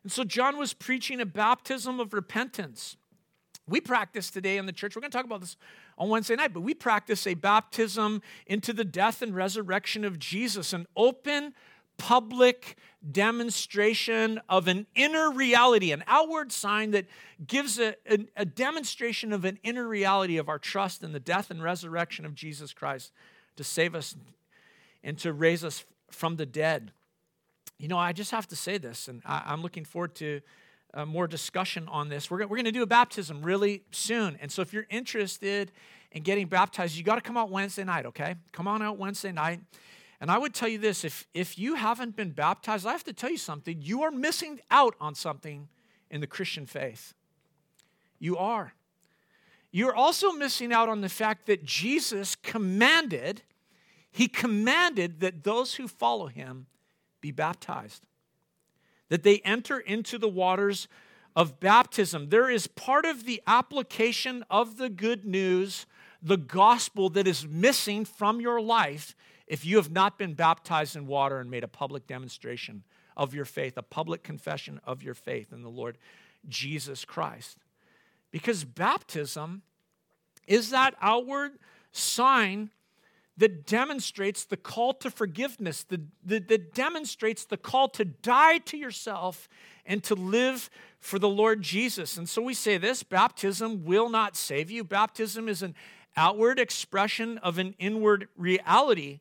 And 0.03 0.11
so 0.11 0.25
John 0.25 0.57
was 0.57 0.73
preaching 0.73 1.21
a 1.21 1.27
baptism 1.27 2.01
of 2.01 2.13
repentance. 2.13 2.97
We 3.69 3.81
practice 3.81 4.31
today 4.31 4.57
in 4.57 4.67
the 4.67 4.73
church, 4.73 4.97
we're 4.97 5.01
going 5.01 5.11
to 5.11 5.17
talk 5.17 5.27
about 5.27 5.41
this 5.41 5.57
on 5.99 6.09
Wednesday 6.09 6.37
night, 6.37 6.55
but 6.55 6.63
we 6.63 6.75
practice 6.75 7.27
a 7.27 7.35
baptism 7.35 8.23
into 8.47 8.73
the 8.73 8.85
death 8.85 9.21
and 9.21 9.35
resurrection 9.35 10.05
of 10.05 10.19
Jesus, 10.19 10.73
an 10.73 10.87
open, 10.97 11.53
public 11.99 12.77
demonstration 13.13 14.41
of 14.49 14.67
an 14.67 14.87
inner 14.95 15.31
reality, 15.31 15.93
an 15.93 16.03
outward 16.07 16.51
sign 16.51 16.93
that 16.93 17.07
gives 17.47 17.79
a, 17.79 17.95
a, 18.11 18.27
a, 18.37 18.45
demonstration 18.45 19.33
of 19.33 19.45
an 19.45 19.59
inner 19.63 19.87
reality 19.87 20.37
of 20.37 20.49
our 20.49 20.59
trust 20.59 21.03
in 21.03 21.13
the 21.13 21.21
death 21.21 21.51
and 21.51 21.63
resurrection 21.63 22.25
of 22.25 22.35
Jesus 22.35 22.73
Christ 22.73 23.13
to 23.57 23.63
save 23.63 23.95
us 23.95 24.17
and 25.05 25.19
to 25.19 25.33
raise 25.33 25.63
us 25.63 25.85
from 26.11 26.37
the 26.37 26.47
dead. 26.47 26.93
You 27.79 27.87
know, 27.87 27.99
I 27.99 28.13
just 28.13 28.33
have 28.33 28.49
to 28.49 28.57
say 28.57 28.79
this, 28.79 29.07
and 29.07 29.23
I, 29.25 29.53
am 29.53 29.63
looking 29.63 29.85
forward 29.85 30.15
to 30.17 30.41
uh, 30.95 31.05
more 31.05 31.29
discussion 31.29 31.87
on 31.89 32.09
this. 32.09 32.31
We're, 32.31 32.39
we're 32.39 32.57
going 32.57 32.65
to 32.65 32.73
do 32.73 32.83
a 32.83 32.87
baptism 32.87 33.43
really 33.43 33.83
soon. 33.93 34.37
And 34.41 34.51
so 34.51 34.63
if 34.63 34.73
you're 34.73 34.87
interested 34.91 35.71
in 36.11 36.23
getting 36.23 36.47
baptized, 36.49 36.97
you 36.97 37.05
got 37.05 37.17
to 37.17 37.21
come 37.21 37.37
out 37.37 37.51
Wednesday 37.51 37.85
night, 37.85 38.07
okay? 38.07 38.35
Come 38.53 38.67
on 38.67 38.83
out 38.83 38.99
Wednesday 38.99 39.31
night. 39.31 39.61
And 40.21 40.31
I 40.31 40.39
would 40.39 40.55
tell 40.55 40.69
you 40.69 40.79
this 40.79 41.05
if, 41.05 41.27
if 41.33 41.59
you 41.59 41.75
haven't 41.75 42.17
been 42.17 42.31
baptized, 42.31 42.87
I 42.87 42.93
have 42.93 43.05
to 43.05 43.13
tell 43.13 43.31
you 43.31 43.39
something. 43.39 43.81
You 43.81 44.03
are 44.03 44.11
missing 44.11 44.61
out 44.71 44.95
on 45.01 45.15
something 45.15 45.69
in 46.11 46.21
the 46.21 46.27
Christian 46.27 46.67
faith. 46.67 47.15
You 48.19 48.37
are. 48.37 48.75
You're 49.71 49.95
also 49.95 50.33
missing 50.33 50.73
out 50.73 50.89
on 50.89 51.03
the 51.03 51.09
fact 51.09 51.47
that 51.47 51.65
Jesus 51.65 52.35
commanded, 52.35 53.43
he 54.11 54.27
commanded 54.27 55.21
that 55.21 55.45
those 55.45 55.75
who 55.75 55.87
follow 55.87 56.27
him 56.27 56.67
be 57.21 57.31
baptized, 57.31 58.03
that 59.09 59.23
they 59.23 59.39
enter 59.41 59.79
into 59.79 60.19
the 60.19 60.29
waters 60.29 60.89
of 61.37 61.61
baptism. 61.61 62.31
There 62.31 62.51
is 62.51 62.67
part 62.67 63.05
of 63.05 63.25
the 63.25 63.43
application 63.47 64.45
of 64.51 64.79
the 64.79 64.89
good 64.89 65.25
news, 65.25 65.87
the 66.23 66.39
gospel 66.39 67.11
that 67.11 67.29
is 67.29 67.47
missing 67.47 68.05
from 68.05 68.41
your 68.41 68.61
life 68.61 69.15
if 69.49 69.65
you 69.65 69.77
have 69.77 69.91
not 69.91 70.19
been 70.19 70.35
baptized 70.35 70.95
in 70.95 71.07
water 71.07 71.41
and 71.41 71.51
made 71.51 71.65
a 71.65 71.69
public 71.69 72.07
demonstration 72.07 72.85
of 73.17 73.35
your 73.35 73.45
faith, 73.45 73.77
a 73.77 73.83
public 73.83 74.23
confession 74.23 74.81
of 74.85 75.03
your 75.03 75.15
faith 75.15 75.53
in 75.53 75.63
the 75.63 75.69
Lord 75.69 75.99
Jesus 76.49 77.05
Christ. 77.05 77.59
Because 78.31 78.65
baptism 78.65 79.63
is 80.47 80.71
that 80.71 80.95
outward 81.01 81.53
sign 81.91 82.71
that 83.39 83.67
demonstrates 83.67 84.45
the 84.45 84.57
call 84.57 84.93
to 84.93 85.11
forgiveness, 85.11 85.85
that, 85.85 86.01
that, 86.25 86.49
that, 86.49 86.75
demonstrates 86.75 87.45
the 87.45 87.57
call 87.57 87.89
to 87.89 88.05
die 88.05 88.59
to 88.59 88.77
yourself 88.77 89.49
and 89.87 90.03
to 90.03 90.15
live 90.15 90.69
for 90.99 91.21
the 91.21 91.29
Lord 91.29 91.63
Jesus. 91.63 92.17
And 92.17 92.29
so 92.29 92.43
we 92.43 92.53
say 92.53 92.79
this 92.79 93.05
baptism 93.05 93.85
will 93.85 94.09
not 94.09 94.37
save 94.37 94.71
you. 94.71 94.83
Baptism 94.83 95.49
is 95.49 95.63
an 95.63 95.77
outward 96.19 96.59
expression 96.59 97.39
of 97.39 97.59
an 97.59 97.75
inward 97.79 98.29
reality. 98.37 99.21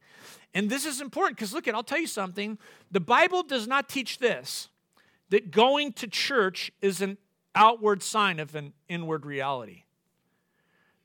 And 0.53 0.69
this 0.69 0.85
is 0.85 0.99
important 0.99 1.37
because 1.37 1.53
look 1.53 1.67
at, 1.67 1.75
I'll 1.75 1.83
tell 1.83 1.99
you 1.99 2.07
something. 2.07 2.57
The 2.91 2.99
Bible 2.99 3.43
does 3.43 3.67
not 3.67 3.87
teach 3.87 4.17
this 4.17 4.69
that 5.29 5.51
going 5.51 5.93
to 5.93 6.07
church 6.07 6.71
is 6.81 7.01
an 7.01 7.17
outward 7.53 8.01
sign 8.01 8.39
of 8.39 8.55
an 8.55 8.73
inward 8.89 9.25
reality. 9.25 9.83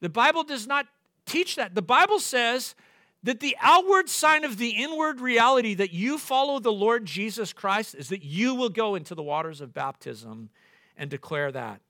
The 0.01 0.09
Bible 0.09 0.45
does 0.45 0.67
not 0.67 0.87
teach 1.27 1.57
that. 1.57 1.75
The 1.75 1.83
Bible 1.83 2.19
says 2.19 2.75
that 3.23 3.41
the 3.41 3.57
outward 3.61 4.09
sign 4.09 4.45
of 4.45 4.59
the 4.59 4.71
inward 4.71 5.21
reality 5.21 5.75
that 5.75 5.93
you 5.93 6.19
follow 6.19 6.59
the 6.59 6.73
Lord 6.73 7.05
Jesus 7.05 7.53
Christ 7.53 7.95
is 7.95 8.09
that 8.09 8.25
you 8.25 8.55
will 8.55 8.69
go 8.69 8.95
into 8.95 9.15
the 9.15 9.23
waters 9.23 9.61
of 9.61 9.75
baptism 9.75 10.51
and 10.97 11.11
declare 11.11 11.53
that. 11.53 11.81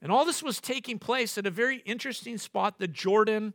And 0.00 0.10
all 0.10 0.24
this 0.24 0.42
was 0.42 0.60
taking 0.60 0.98
place 0.98 1.36
at 1.38 1.46
a 1.46 1.50
very 1.50 1.78
interesting 1.84 2.38
spot, 2.38 2.78
the 2.78 2.88
Jordan 2.88 3.54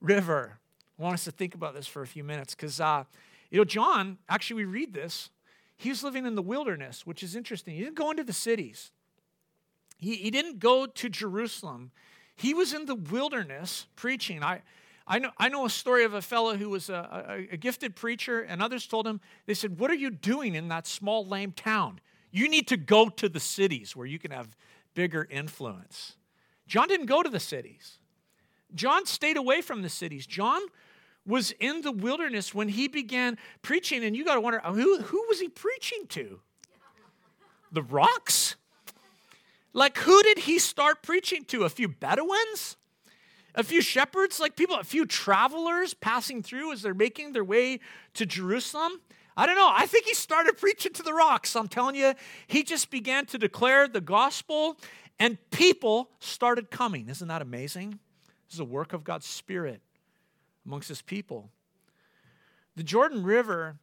River. 0.00 0.58
I 0.98 1.02
want 1.02 1.14
us 1.14 1.24
to 1.24 1.30
think 1.30 1.54
about 1.54 1.74
this 1.74 1.86
for 1.86 2.02
a 2.02 2.06
few 2.06 2.24
minutes 2.24 2.54
because, 2.54 2.80
uh, 2.80 3.04
you 3.50 3.58
know, 3.58 3.64
John, 3.64 4.18
actually, 4.28 4.64
we 4.64 4.64
read 4.64 4.94
this. 4.94 5.30
He 5.76 5.90
was 5.90 6.02
living 6.02 6.26
in 6.26 6.34
the 6.34 6.42
wilderness, 6.42 7.06
which 7.06 7.22
is 7.22 7.36
interesting. 7.36 7.74
He 7.74 7.82
didn't 7.82 7.96
go 7.96 8.10
into 8.10 8.24
the 8.24 8.32
cities, 8.32 8.90
he, 9.98 10.16
he 10.16 10.30
didn't 10.30 10.58
go 10.58 10.86
to 10.86 11.08
Jerusalem. 11.08 11.90
He 12.38 12.52
was 12.52 12.74
in 12.74 12.84
the 12.84 12.94
wilderness 12.94 13.86
preaching. 13.96 14.42
I, 14.42 14.60
I, 15.06 15.18
know, 15.18 15.30
I 15.38 15.48
know 15.48 15.64
a 15.64 15.70
story 15.70 16.04
of 16.04 16.12
a 16.12 16.20
fellow 16.20 16.54
who 16.54 16.68
was 16.68 16.90
a, 16.90 17.24
a, 17.50 17.54
a 17.54 17.56
gifted 17.56 17.96
preacher, 17.96 18.42
and 18.42 18.60
others 18.60 18.86
told 18.86 19.06
him, 19.06 19.22
they 19.46 19.54
said, 19.54 19.78
What 19.78 19.90
are 19.90 19.94
you 19.94 20.10
doing 20.10 20.54
in 20.54 20.68
that 20.68 20.86
small, 20.86 21.26
lame 21.26 21.52
town? 21.52 21.98
You 22.30 22.46
need 22.50 22.68
to 22.68 22.76
go 22.76 23.08
to 23.08 23.28
the 23.30 23.40
cities 23.40 23.96
where 23.96 24.06
you 24.06 24.18
can 24.18 24.32
have 24.32 24.54
bigger 24.96 25.28
influence. 25.30 26.16
John 26.66 26.88
didn't 26.88 27.06
go 27.06 27.22
to 27.22 27.30
the 27.30 27.38
cities. 27.38 27.98
John 28.74 29.06
stayed 29.06 29.36
away 29.36 29.60
from 29.60 29.82
the 29.82 29.88
cities. 29.88 30.26
John 30.26 30.60
was 31.24 31.52
in 31.60 31.82
the 31.82 31.92
wilderness 31.92 32.52
when 32.52 32.68
he 32.68 32.88
began 32.88 33.38
preaching, 33.62 34.04
and 34.04 34.16
you 34.16 34.24
got 34.24 34.34
to 34.34 34.40
wonder 34.40 34.60
uh, 34.64 34.72
who, 34.72 35.00
who 35.02 35.24
was 35.28 35.38
he 35.38 35.48
preaching 35.48 36.06
to? 36.08 36.40
The 37.70 37.82
rocks? 37.82 38.56
Like, 39.72 39.98
who 39.98 40.22
did 40.22 40.38
he 40.38 40.58
start 40.58 41.02
preaching 41.02 41.44
to? 41.46 41.64
A 41.64 41.68
few 41.68 41.88
Bedouins? 41.88 42.76
A 43.54 43.62
few 43.62 43.82
shepherds? 43.82 44.40
Like, 44.40 44.56
people, 44.56 44.76
a 44.76 44.84
few 44.84 45.04
travelers 45.04 45.94
passing 45.94 46.42
through 46.42 46.72
as 46.72 46.82
they're 46.82 46.94
making 46.94 47.32
their 47.32 47.44
way 47.44 47.80
to 48.14 48.24
Jerusalem? 48.24 49.00
I 49.36 49.46
don't 49.46 49.56
know. 49.56 49.70
I 49.70 49.86
think 49.86 50.06
he 50.06 50.14
started 50.14 50.56
preaching 50.56 50.92
to 50.94 51.02
the 51.02 51.12
rocks. 51.12 51.54
I'm 51.56 51.68
telling 51.68 51.94
you, 51.94 52.14
he 52.46 52.62
just 52.62 52.90
began 52.90 53.26
to 53.26 53.38
declare 53.38 53.86
the 53.86 54.00
gospel, 54.00 54.78
and 55.18 55.38
people 55.50 56.10
started 56.20 56.70
coming. 56.70 57.08
Isn't 57.08 57.28
that 57.28 57.42
amazing? 57.42 57.98
This 58.46 58.54
is 58.54 58.60
a 58.60 58.64
work 58.64 58.92
of 58.92 59.04
God's 59.04 59.26
Spirit 59.26 59.82
amongst 60.64 60.88
his 60.88 61.02
people. 61.02 61.50
The 62.76 62.82
Jordan 62.82 63.24
River 63.24 63.76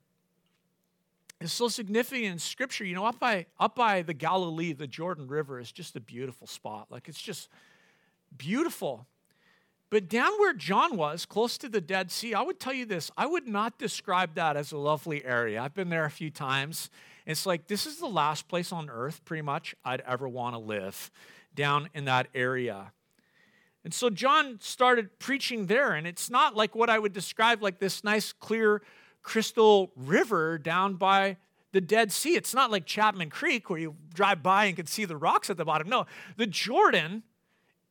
is 1.39 1.51
so 1.51 1.67
significant 1.67 2.25
in 2.25 2.39
Scripture. 2.39 2.85
You 2.85 2.95
know, 2.95 3.05
up 3.05 3.19
by, 3.19 3.45
up 3.59 3.75
by 3.75 4.01
the 4.01 4.13
Galilee, 4.13 4.73
the 4.73 4.87
Jordan 4.87 5.27
River 5.27 5.59
is 5.59 5.71
just 5.71 5.95
a 5.95 5.99
beautiful 5.99 6.47
spot. 6.47 6.87
Like, 6.89 7.07
it's 7.07 7.21
just 7.21 7.49
beautiful. 8.35 9.05
But 9.93 10.09
down 10.09 10.31
where 10.39 10.55
John 10.55 10.97
was, 10.97 11.23
close 11.23 11.55
to 11.59 11.69
the 11.69 11.79
Dead 11.79 12.11
Sea, 12.11 12.33
I 12.33 12.41
would 12.41 12.59
tell 12.59 12.73
you 12.73 12.83
this 12.83 13.11
I 13.15 13.27
would 13.27 13.47
not 13.47 13.77
describe 13.77 14.33
that 14.33 14.57
as 14.57 14.71
a 14.71 14.77
lovely 14.79 15.23
area. 15.23 15.61
I've 15.61 15.75
been 15.75 15.89
there 15.89 16.05
a 16.05 16.09
few 16.09 16.31
times, 16.31 16.89
It's 17.27 17.45
like, 17.45 17.67
this 17.67 17.85
is 17.85 17.97
the 17.97 18.07
last 18.07 18.47
place 18.47 18.71
on 18.71 18.89
earth, 18.89 19.23
pretty 19.23 19.43
much, 19.43 19.75
I'd 19.85 20.01
ever 20.01 20.27
want 20.27 20.55
to 20.55 20.57
live 20.57 21.11
down 21.53 21.89
in 21.93 22.05
that 22.05 22.25
area. 22.33 22.91
And 23.83 23.93
so 23.93 24.09
John 24.09 24.57
started 24.61 25.19
preaching 25.19 25.67
there, 25.67 25.91
and 25.91 26.07
it's 26.07 26.27
not 26.27 26.55
like 26.55 26.73
what 26.73 26.89
I 26.89 26.97
would 26.97 27.13
describe 27.13 27.61
like 27.61 27.77
this 27.77 28.03
nice, 28.03 28.33
clear, 28.33 28.81
crystal 29.21 29.91
river 29.95 30.57
down 30.57 30.95
by 30.95 31.37
the 31.71 31.81
Dead 31.81 32.11
Sea. 32.11 32.33
It's 32.33 32.55
not 32.55 32.71
like 32.71 32.87
Chapman 32.87 33.29
Creek 33.29 33.69
where 33.69 33.77
you 33.77 33.95
drive 34.11 34.41
by 34.41 34.65
and 34.65 34.75
can 34.75 34.87
see 34.87 35.05
the 35.05 35.17
rocks 35.17 35.51
at 35.51 35.57
the 35.57 35.65
bottom. 35.65 35.87
No, 35.87 36.07
the 36.35 36.47
Jordan 36.47 37.21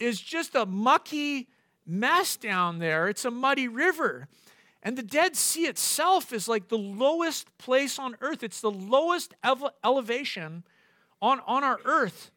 is 0.01 0.21
just 0.21 0.57
a 0.57 0.67
mucky 0.67 1.47
mess 1.87 2.37
down 2.37 2.79
there. 2.79 3.09
It's 3.09 3.25
a 3.25 3.31
muddy 3.31 3.69
river. 3.69 4.29
And 4.83 4.99
the 4.99 5.03
Dead 5.03 5.37
Sea 5.37 5.67
itself 5.67 6.33
is 6.33 6.49
like 6.49 6.69
the 6.69 6.79
lowest 6.79 7.57
place 7.59 7.99
on 7.99 8.17
earth. 8.21 8.43
It's 8.43 8.61
the 8.61 8.71
lowest 8.71 9.35
elevation 9.85 10.65
on, 11.21 11.41
on 11.47 11.63
our 11.63 11.79
earth. 11.85 12.33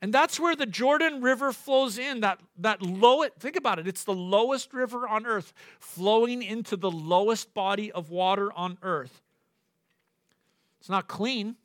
And 0.00 0.12
that's 0.12 0.38
where 0.38 0.54
the 0.54 0.66
Jordan 0.66 1.22
River 1.22 1.52
flows 1.52 1.98
in. 1.98 2.20
That, 2.20 2.40
that 2.58 2.82
low, 2.82 3.24
think 3.40 3.56
about 3.56 3.78
it, 3.78 3.88
it's 3.88 4.04
the 4.04 4.14
lowest 4.14 4.72
river 4.72 5.08
on 5.08 5.26
earth, 5.26 5.52
flowing 5.80 6.42
into 6.42 6.76
the 6.76 6.90
lowest 6.90 7.54
body 7.54 7.90
of 7.90 8.10
water 8.10 8.52
on 8.52 8.78
earth. 8.82 9.22
It's 10.80 10.90
not 10.90 11.08
clean. 11.08 11.56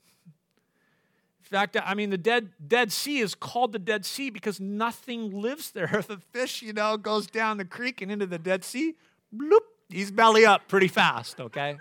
Fact, 1.51 1.75
I 1.83 1.95
mean, 1.95 2.11
the 2.11 2.17
Dead, 2.17 2.49
Dead 2.65 2.93
Sea 2.93 3.19
is 3.19 3.35
called 3.35 3.73
the 3.73 3.79
Dead 3.79 4.05
Sea 4.05 4.29
because 4.29 4.61
nothing 4.61 5.41
lives 5.41 5.71
there. 5.71 6.01
A 6.09 6.17
fish, 6.31 6.61
you 6.61 6.71
know, 6.71 6.95
goes 6.95 7.27
down 7.27 7.57
the 7.57 7.65
creek 7.65 8.01
and 8.01 8.09
into 8.09 8.25
the 8.25 8.39
Dead 8.39 8.63
Sea, 8.63 8.95
bloop, 9.35 9.59
he's 9.89 10.11
belly 10.11 10.45
up 10.45 10.69
pretty 10.69 10.87
fast, 10.87 11.41
okay? 11.41 11.77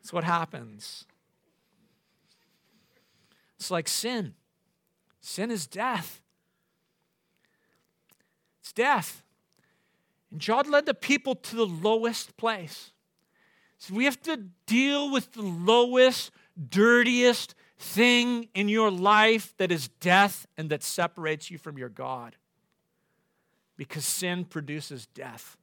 That's 0.00 0.14
what 0.14 0.24
happens. 0.24 1.04
It's 3.58 3.70
like 3.70 3.86
sin. 3.86 4.32
Sin 5.20 5.50
is 5.50 5.66
death. 5.66 6.22
It's 8.62 8.72
death. 8.72 9.22
And 10.30 10.44
God 10.44 10.66
led 10.66 10.86
the 10.86 10.94
people 10.94 11.34
to 11.34 11.56
the 11.56 11.66
lowest 11.66 12.38
place. 12.38 12.92
So 13.76 13.94
we 13.94 14.06
have 14.06 14.22
to 14.22 14.38
deal 14.64 15.12
with 15.12 15.34
the 15.34 15.42
lowest, 15.42 16.30
dirtiest 16.70 17.54
thing 17.82 18.48
in 18.54 18.68
your 18.68 18.90
life 18.90 19.54
that 19.58 19.72
is 19.72 19.88
death 20.00 20.46
and 20.56 20.70
that 20.70 20.82
separates 20.82 21.50
you 21.50 21.58
from 21.58 21.76
your 21.76 21.88
God. 21.88 22.36
Because 23.76 24.04
sin 24.04 24.44
produces 24.44 25.06
death. 25.06 25.56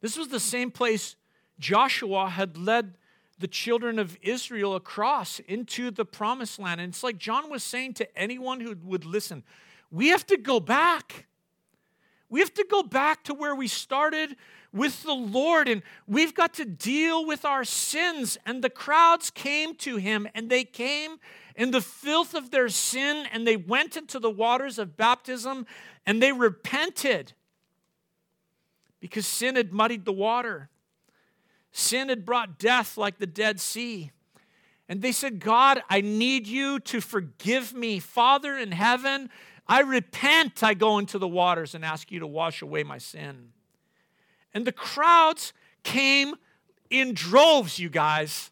This 0.00 0.16
was 0.16 0.28
the 0.28 0.40
same 0.40 0.70
place 0.70 1.16
Joshua 1.58 2.28
had 2.28 2.56
led 2.56 2.96
the 3.38 3.48
children 3.48 3.98
of 3.98 4.16
Israel 4.22 4.76
across 4.76 5.40
into 5.40 5.90
the 5.90 6.04
promised 6.04 6.58
land. 6.58 6.80
And 6.80 6.92
it's 6.92 7.02
like 7.02 7.18
John 7.18 7.50
was 7.50 7.64
saying 7.64 7.94
to 7.94 8.18
anyone 8.18 8.60
who 8.60 8.76
would 8.84 9.04
listen 9.04 9.42
we 9.90 10.08
have 10.08 10.26
to 10.26 10.36
go 10.36 10.58
back. 10.58 11.26
We 12.28 12.40
have 12.40 12.52
to 12.54 12.66
go 12.68 12.82
back 12.82 13.22
to 13.24 13.34
where 13.34 13.54
we 13.54 13.68
started 13.68 14.36
with 14.76 15.02
the 15.02 15.14
Lord, 15.14 15.68
and 15.68 15.82
we've 16.06 16.34
got 16.34 16.54
to 16.54 16.64
deal 16.64 17.24
with 17.24 17.44
our 17.44 17.64
sins. 17.64 18.38
And 18.44 18.62
the 18.62 18.70
crowds 18.70 19.30
came 19.30 19.74
to 19.76 19.96
him, 19.96 20.28
and 20.34 20.50
they 20.50 20.64
came 20.64 21.16
in 21.54 21.70
the 21.70 21.80
filth 21.80 22.34
of 22.34 22.50
their 22.50 22.68
sin, 22.68 23.26
and 23.32 23.46
they 23.46 23.56
went 23.56 23.96
into 23.96 24.18
the 24.18 24.30
waters 24.30 24.78
of 24.78 24.96
baptism, 24.96 25.66
and 26.04 26.22
they 26.22 26.32
repented 26.32 27.32
because 29.00 29.26
sin 29.26 29.56
had 29.56 29.72
muddied 29.72 30.04
the 30.04 30.12
water. 30.12 30.68
Sin 31.72 32.08
had 32.08 32.24
brought 32.24 32.58
death 32.58 32.96
like 32.96 33.18
the 33.18 33.26
Dead 33.26 33.60
Sea. 33.60 34.10
And 34.88 35.02
they 35.02 35.12
said, 35.12 35.40
God, 35.40 35.82
I 35.90 36.00
need 36.00 36.46
you 36.46 36.78
to 36.80 37.00
forgive 37.00 37.74
me. 37.74 37.98
Father 37.98 38.56
in 38.56 38.72
heaven, 38.72 39.30
I 39.66 39.80
repent. 39.80 40.62
I 40.62 40.74
go 40.74 40.98
into 40.98 41.18
the 41.18 41.28
waters 41.28 41.74
and 41.74 41.84
ask 41.84 42.10
you 42.12 42.20
to 42.20 42.26
wash 42.26 42.62
away 42.62 42.82
my 42.82 42.98
sin. 42.98 43.52
And 44.54 44.66
the 44.66 44.72
crowds 44.72 45.52
came 45.82 46.34
in 46.90 47.14
droves, 47.14 47.78
you 47.78 47.88
guys. 47.88 48.50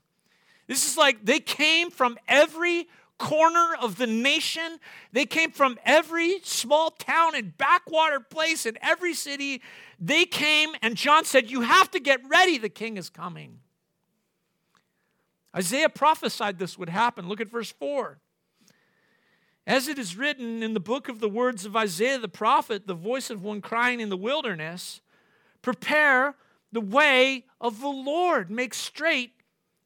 This 0.66 0.90
is 0.90 0.96
like 0.96 1.24
they 1.24 1.40
came 1.40 1.90
from 1.90 2.18
every 2.28 2.88
corner 3.18 3.74
of 3.80 3.96
the 3.96 4.06
nation. 4.06 4.78
They 5.12 5.24
came 5.24 5.50
from 5.50 5.78
every 5.84 6.40
small 6.42 6.90
town 6.90 7.34
and 7.34 7.56
backwater 7.56 8.20
place 8.20 8.66
in 8.66 8.78
every 8.82 9.14
city. 9.14 9.62
They 10.00 10.24
came, 10.24 10.70
and 10.82 10.96
John 10.96 11.24
said, 11.24 11.50
You 11.50 11.62
have 11.62 11.90
to 11.92 12.00
get 12.00 12.20
ready, 12.28 12.58
the 12.58 12.68
king 12.68 12.96
is 12.96 13.10
coming. 13.10 13.60
Isaiah 15.56 15.88
prophesied 15.88 16.58
this 16.58 16.76
would 16.76 16.88
happen. 16.88 17.28
Look 17.28 17.40
at 17.40 17.48
verse 17.48 17.70
4. 17.70 18.18
As 19.66 19.88
it 19.88 19.98
is 19.98 20.16
written 20.16 20.62
in 20.62 20.74
the 20.74 20.80
book 20.80 21.08
of 21.08 21.20
the 21.20 21.28
words 21.28 21.64
of 21.64 21.76
Isaiah 21.76 22.18
the 22.18 22.28
prophet, 22.28 22.86
the 22.86 22.94
voice 22.94 23.30
of 23.30 23.42
one 23.42 23.60
crying 23.60 24.00
in 24.00 24.10
the 24.10 24.16
wilderness, 24.16 25.00
prepare 25.64 26.34
the 26.72 26.80
way 26.80 27.46
of 27.58 27.80
the 27.80 27.88
Lord, 27.88 28.50
make 28.50 28.74
straight, 28.74 29.32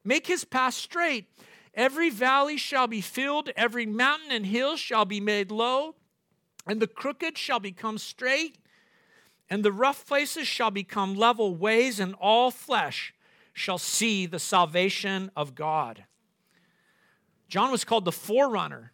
make 0.03 0.27
his 0.27 0.43
path 0.43 0.73
straight. 0.73 1.29
Every 1.73 2.09
valley 2.09 2.57
shall 2.57 2.85
be 2.85 2.99
filled, 2.99 3.49
every 3.55 3.85
mountain 3.85 4.29
and 4.29 4.45
hill 4.45 4.75
shall 4.75 5.05
be 5.05 5.21
made 5.21 5.51
low, 5.51 5.95
and 6.67 6.81
the 6.81 6.87
crooked 6.87 7.37
shall 7.37 7.61
become 7.61 7.97
straight, 7.97 8.57
and 9.49 9.63
the 9.63 9.71
rough 9.71 10.05
places 10.05 10.47
shall 10.47 10.69
become 10.69 11.15
level 11.15 11.55
ways, 11.55 11.99
and 12.01 12.13
all 12.19 12.51
flesh 12.51 13.13
shall 13.53 13.77
see 13.77 14.25
the 14.25 14.37
salvation 14.37 15.31
of 15.37 15.55
God. 15.55 16.03
John 17.47 17.71
was 17.71 17.85
called 17.85 18.03
the 18.03 18.11
forerunner, 18.11 18.91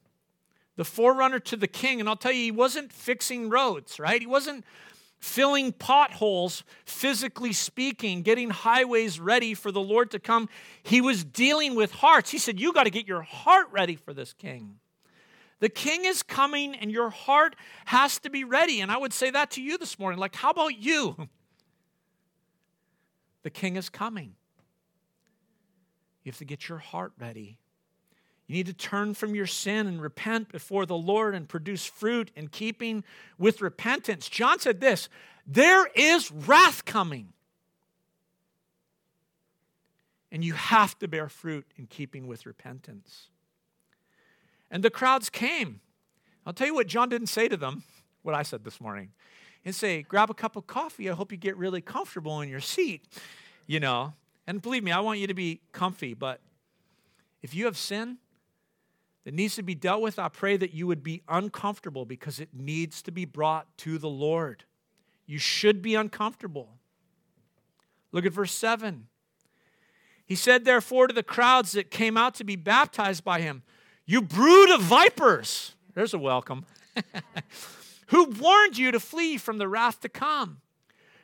the 0.75 0.85
forerunner 0.85 1.39
to 1.39 1.57
the 1.57 1.67
king. 1.67 1.99
And 1.99 2.07
I'll 2.07 2.15
tell 2.15 2.31
you, 2.31 2.43
he 2.43 2.51
wasn't 2.51 2.93
fixing 2.93 3.49
roads, 3.49 3.99
right? 3.99 4.21
He 4.21 4.27
wasn't 4.27 4.63
filling 5.25 5.71
potholes, 5.71 6.63
physically 6.85 7.51
speaking, 7.51 8.21
getting 8.21 8.51
highways 8.51 9.19
ready 9.19 9.55
for 9.55 9.71
the 9.71 9.81
Lord 9.81 10.11
to 10.11 10.19
come. 10.19 10.47
He 10.83 11.01
was 11.01 11.23
dealing 11.23 11.75
with 11.75 11.91
hearts. 11.91 12.29
He 12.29 12.37
said, 12.37 12.59
You 12.59 12.71
got 12.71 12.83
to 12.83 12.91
get 12.91 13.07
your 13.07 13.23
heart 13.23 13.67
ready 13.71 13.95
for 13.95 14.13
this 14.13 14.33
king. 14.33 14.75
The 15.59 15.69
king 15.69 16.05
is 16.05 16.21
coming 16.21 16.75
and 16.75 16.91
your 16.91 17.09
heart 17.09 17.55
has 17.85 18.19
to 18.19 18.29
be 18.29 18.43
ready. 18.43 18.81
And 18.81 18.91
I 18.91 18.97
would 18.97 19.13
say 19.13 19.31
that 19.31 19.51
to 19.51 19.61
you 19.61 19.77
this 19.77 19.97
morning. 19.97 20.19
Like, 20.19 20.35
how 20.35 20.51
about 20.51 20.77
you? 20.77 21.27
The 23.43 23.51
king 23.51 23.75
is 23.75 23.89
coming. 23.89 24.33
You 26.23 26.31
have 26.31 26.39
to 26.39 26.45
get 26.45 26.67
your 26.67 26.79
heart 26.79 27.11
ready. 27.19 27.59
You 28.47 28.55
need 28.55 28.67
to 28.67 28.73
turn 28.73 29.15
from 29.15 29.33
your 29.33 29.47
sin 29.47 29.87
and 29.87 30.01
repent 30.01 30.51
before 30.51 30.85
the 30.85 30.97
Lord 30.97 31.33
and 31.33 31.49
produce 31.49 31.85
fruit 31.85 32.29
in 32.35 32.47
keeping 32.47 33.03
with 33.37 33.61
repentance. 33.61 34.29
John 34.29 34.59
said 34.59 34.79
this 34.79 35.09
there 35.47 35.87
is 35.95 36.31
wrath 36.31 36.85
coming. 36.85 37.29
And 40.31 40.43
you 40.43 40.53
have 40.53 40.99
to 40.99 41.07
bear 41.07 41.29
fruit 41.29 41.65
in 41.77 41.87
keeping 41.87 42.27
with 42.27 42.45
repentance. 42.45 43.29
And 44.69 44.83
the 44.83 44.89
crowds 44.89 45.29
came. 45.29 45.79
I'll 46.45 46.53
tell 46.53 46.67
you 46.67 46.73
what 46.73 46.87
John 46.87 47.09
didn't 47.09 47.27
say 47.27 47.47
to 47.47 47.55
them, 47.55 47.83
what 48.21 48.35
I 48.35 48.43
said 48.43 48.65
this 48.65 48.81
morning. 48.81 49.11
He 49.63 49.71
say, 49.71 50.01
grab 50.01 50.29
a 50.29 50.33
cup 50.33 50.55
of 50.55 50.67
coffee. 50.67 51.09
I 51.09 51.13
hope 51.13 51.31
you 51.31 51.37
get 51.37 51.55
really 51.55 51.79
comfortable 51.79 52.41
in 52.41 52.49
your 52.49 52.59
seat, 52.59 53.07
you 53.65 53.79
know. 53.79 54.13
And 54.45 54.61
believe 54.61 54.83
me, 54.83 54.91
I 54.91 54.99
want 54.99 55.19
you 55.19 55.27
to 55.27 55.33
be 55.33 55.61
comfy, 55.71 56.13
but 56.13 56.41
if 57.41 57.55
you 57.55 57.65
have 57.65 57.77
sin, 57.77 58.17
that 59.25 59.33
needs 59.33 59.55
to 59.55 59.63
be 59.63 59.75
dealt 59.75 60.01
with, 60.01 60.17
I 60.19 60.29
pray 60.29 60.55
that 60.55 60.73
you 60.73 60.87
would 60.87 61.03
be 61.03 61.23
uncomfortable 61.27 62.05
because 62.05 62.39
it 62.39 62.49
needs 62.53 63.01
to 63.01 63.11
be 63.11 63.25
brought 63.25 63.67
to 63.79 63.97
the 63.97 64.09
Lord. 64.09 64.63
You 65.25 65.39
should 65.39 65.81
be 65.81 65.95
uncomfortable. 65.95 66.69
Look 68.11 68.25
at 68.25 68.31
verse 68.31 68.53
7. 68.53 69.07
He 70.25 70.35
said, 70.35 70.63
therefore, 70.63 71.07
to 71.07 71.13
the 71.13 71.23
crowds 71.23 71.73
that 71.73 71.91
came 71.91 72.17
out 72.17 72.35
to 72.35 72.43
be 72.43 72.55
baptized 72.55 73.23
by 73.23 73.41
him, 73.41 73.63
You 74.05 74.21
brood 74.21 74.69
of 74.69 74.81
vipers, 74.81 75.73
there's 75.95 76.13
a 76.13 76.19
welcome, 76.19 76.65
who 78.07 78.25
warned 78.25 78.77
you 78.77 78.91
to 78.91 78.99
flee 78.99 79.37
from 79.37 79.57
the 79.57 79.67
wrath 79.67 80.01
to 80.01 80.09
come. 80.09 80.61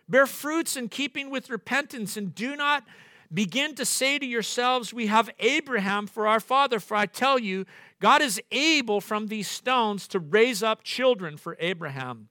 Bear 0.10 0.26
fruits 0.26 0.76
in 0.76 0.90
keeping 0.90 1.30
with 1.30 1.50
repentance, 1.50 2.18
and 2.18 2.34
do 2.34 2.56
not 2.56 2.84
begin 3.34 3.76
to 3.76 3.86
say 3.86 4.20
to 4.20 4.26
yourselves, 4.26 4.94
We 4.94 5.08
have 5.08 5.30
Abraham 5.40 6.08
for 6.08 6.28
our 6.28 6.40
father. 6.40 6.80
For 6.80 6.96
I 6.96 7.06
tell 7.06 7.40
you, 7.40 7.66
God 8.00 8.22
is 8.22 8.42
able 8.52 9.02
from 9.02 9.28
these 9.28 9.48
stones 9.48 10.08
to 10.10 10.20
raise 10.20 10.64
up 10.64 10.84
children 10.84 11.38
for 11.38 11.58
Abraham. 11.60 12.30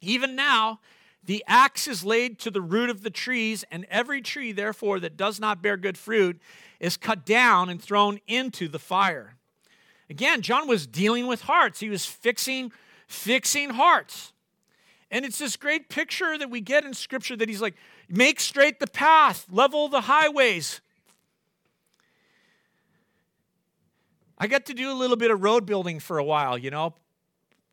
Even 0.00 0.34
now, 0.34 0.80
the 1.22 1.44
axe 1.46 1.86
is 1.86 2.04
laid 2.04 2.38
to 2.40 2.50
the 2.50 2.62
root 2.62 2.88
of 2.88 3.02
the 3.02 3.10
trees, 3.10 3.64
and 3.70 3.86
every 3.90 4.22
tree, 4.22 4.52
therefore, 4.52 5.00
that 5.00 5.16
does 5.16 5.38
not 5.38 5.62
bear 5.62 5.76
good 5.76 5.98
fruit 5.98 6.40
is 6.78 6.96
cut 6.96 7.26
down 7.26 7.68
and 7.68 7.80
thrown 7.80 8.18
into 8.26 8.66
the 8.68 8.78
fire. 8.78 9.36
Again, 10.08 10.40
John 10.40 10.66
was 10.66 10.86
dealing 10.86 11.26
with 11.26 11.42
hearts. 11.42 11.80
He 11.80 11.90
was 11.90 12.06
fixing, 12.06 12.72
fixing 13.06 13.70
hearts. 13.70 14.32
And 15.10 15.24
it's 15.24 15.38
this 15.38 15.56
great 15.56 15.88
picture 15.88 16.38
that 16.38 16.50
we 16.50 16.60
get 16.60 16.84
in 16.84 16.94
Scripture 16.94 17.36
that 17.36 17.48
he's 17.48 17.60
like, 17.60 17.74
make 18.10 18.40
straight 18.40 18.80
the 18.80 18.86
path, 18.86 19.46
level 19.50 19.88
the 19.88 20.02
highways. 20.02 20.80
I 24.36 24.46
got 24.46 24.66
to 24.66 24.74
do 24.74 24.90
a 24.90 24.94
little 24.94 25.16
bit 25.16 25.30
of 25.30 25.42
road 25.42 25.66
building 25.66 26.00
for 26.00 26.18
a 26.18 26.24
while, 26.24 26.58
you 26.58 26.70
know. 26.70 26.94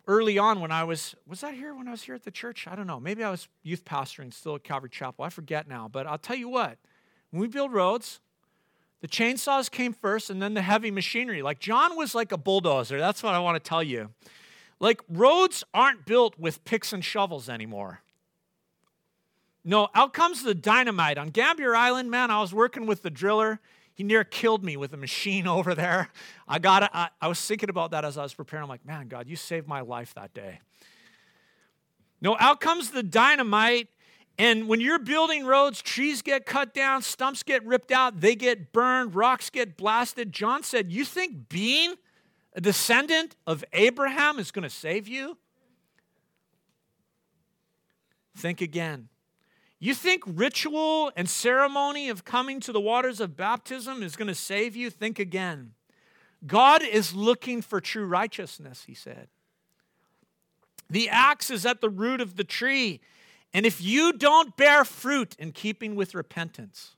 Early 0.05 0.37
on, 0.37 0.61
when 0.61 0.71
I 0.71 0.83
was, 0.85 1.15
was 1.25 1.41
that 1.41 1.53
here 1.53 1.73
when 1.75 1.87
I 1.87 1.91
was 1.91 2.03
here 2.03 2.15
at 2.15 2.23
the 2.23 2.31
church? 2.31 2.67
I 2.67 2.75
don't 2.75 2.87
know. 2.87 2.99
Maybe 2.99 3.23
I 3.23 3.29
was 3.29 3.49
youth 3.63 3.83
pastoring 3.83 4.33
still 4.33 4.55
at 4.55 4.63
Calvary 4.63 4.89
Chapel. 4.89 5.25
I 5.25 5.29
forget 5.29 5.67
now. 5.67 5.89
But 5.91 6.07
I'll 6.07 6.17
tell 6.17 6.35
you 6.35 6.47
what, 6.47 6.77
when 7.31 7.41
we 7.41 7.47
build 7.47 7.73
roads, 7.73 8.21
the 9.01 9.07
chainsaws 9.07 9.69
came 9.69 9.93
first 9.93 10.29
and 10.29 10.41
then 10.41 10.53
the 10.53 10.61
heavy 10.61 10.91
machinery. 10.91 11.41
Like 11.41 11.59
John 11.59 11.95
was 11.97 12.15
like 12.15 12.31
a 12.31 12.37
bulldozer. 12.37 12.99
That's 12.99 13.21
what 13.21 13.33
I 13.33 13.39
want 13.39 13.61
to 13.61 13.69
tell 13.69 13.83
you. 13.83 14.11
Like 14.79 15.01
roads 15.09 15.63
aren't 15.73 16.05
built 16.05 16.39
with 16.39 16.63
picks 16.63 16.93
and 16.93 17.03
shovels 17.03 17.49
anymore. 17.49 18.01
No, 19.67 19.89
out 19.93 20.13
comes 20.13 20.43
the 20.43 20.55
dynamite. 20.55 21.17
On 21.17 21.27
Gambier 21.27 21.75
Island, 21.75 22.09
man, 22.09 22.31
I 22.31 22.39
was 22.39 22.53
working 22.53 22.85
with 22.85 23.01
the 23.01 23.09
driller. 23.09 23.59
He 23.93 24.03
near 24.05 24.23
killed 24.23 24.63
me 24.63 24.77
with 24.77 24.93
a 24.93 24.97
machine 24.97 25.45
over 25.57 25.75
there. 25.75 26.09
I 26.47 26.57
got 26.57 26.83
it. 26.83 26.89
I, 26.93 27.09
I 27.21 27.27
was 27.27 27.45
thinking 27.45 27.69
about 27.69 27.91
that 27.91 28.05
as 28.05 28.17
I 28.17 28.23
was 28.23 28.33
preparing. 28.33 28.63
I'm 28.63 28.69
like, 28.69 28.85
man, 28.85 29.09
God, 29.09 29.27
you 29.27 29.35
saved 29.35 29.67
my 29.67 29.81
life 29.81 30.13
that 30.13 30.33
day. 30.33 30.61
No, 32.21 32.37
out 32.39 32.61
comes 32.61 32.91
the 32.91 33.03
dynamite. 33.03 33.89
And 34.37 34.69
when 34.69 34.79
you're 34.79 34.99
building 34.99 35.45
roads, 35.45 35.81
trees 35.81 36.21
get 36.21 36.45
cut 36.45 36.73
down, 36.73 37.01
stumps 37.01 37.43
get 37.43 37.65
ripped 37.65 37.91
out, 37.91 38.21
they 38.21 38.35
get 38.35 38.71
burned, 38.71 39.15
rocks 39.15 39.49
get 39.49 39.75
blasted. 39.75 40.31
John 40.31 40.63
said, 40.63 40.93
You 40.93 41.03
think 41.03 41.49
being 41.49 41.95
a 42.53 42.61
descendant 42.61 43.35
of 43.45 43.65
Abraham 43.73 44.39
is 44.39 44.49
going 44.51 44.63
to 44.63 44.69
save 44.69 45.09
you? 45.09 45.37
Think 48.37 48.61
again. 48.61 49.09
You 49.79 49.93
think 49.93 50.23
ritual 50.25 51.11
and 51.15 51.29
ceremony 51.29 52.09
of 52.09 52.25
coming 52.25 52.59
to 52.61 52.71
the 52.71 52.81
waters 52.81 53.19
of 53.19 53.37
baptism 53.37 54.01
is 54.01 54.15
going 54.15 54.27
to 54.27 54.35
save 54.35 54.75
you? 54.75 54.89
Think 54.89 55.19
again. 55.19 55.73
God 56.45 56.83
is 56.83 57.13
looking 57.13 57.61
for 57.61 57.79
true 57.79 58.05
righteousness, 58.05 58.83
he 58.87 58.93
said. 58.93 59.27
The 60.89 61.09
axe 61.09 61.49
is 61.49 61.65
at 61.65 61.81
the 61.81 61.89
root 61.89 62.21
of 62.21 62.37
the 62.37 62.43
tree. 62.43 63.01
And 63.53 63.65
if 63.65 63.81
you 63.81 64.13
don't 64.13 64.55
bear 64.57 64.83
fruit 64.83 65.35
in 65.37 65.51
keeping 65.51 65.95
with 65.95 66.15
repentance, 66.15 66.95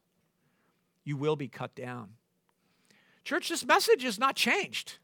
you 1.04 1.18
will 1.18 1.36
be 1.36 1.48
cut 1.48 1.76
down. 1.76 2.12
Church, 3.24 3.50
this 3.50 3.65
message 3.65 4.04
has 4.04 4.20
not 4.20 4.36
changed. 4.36 4.98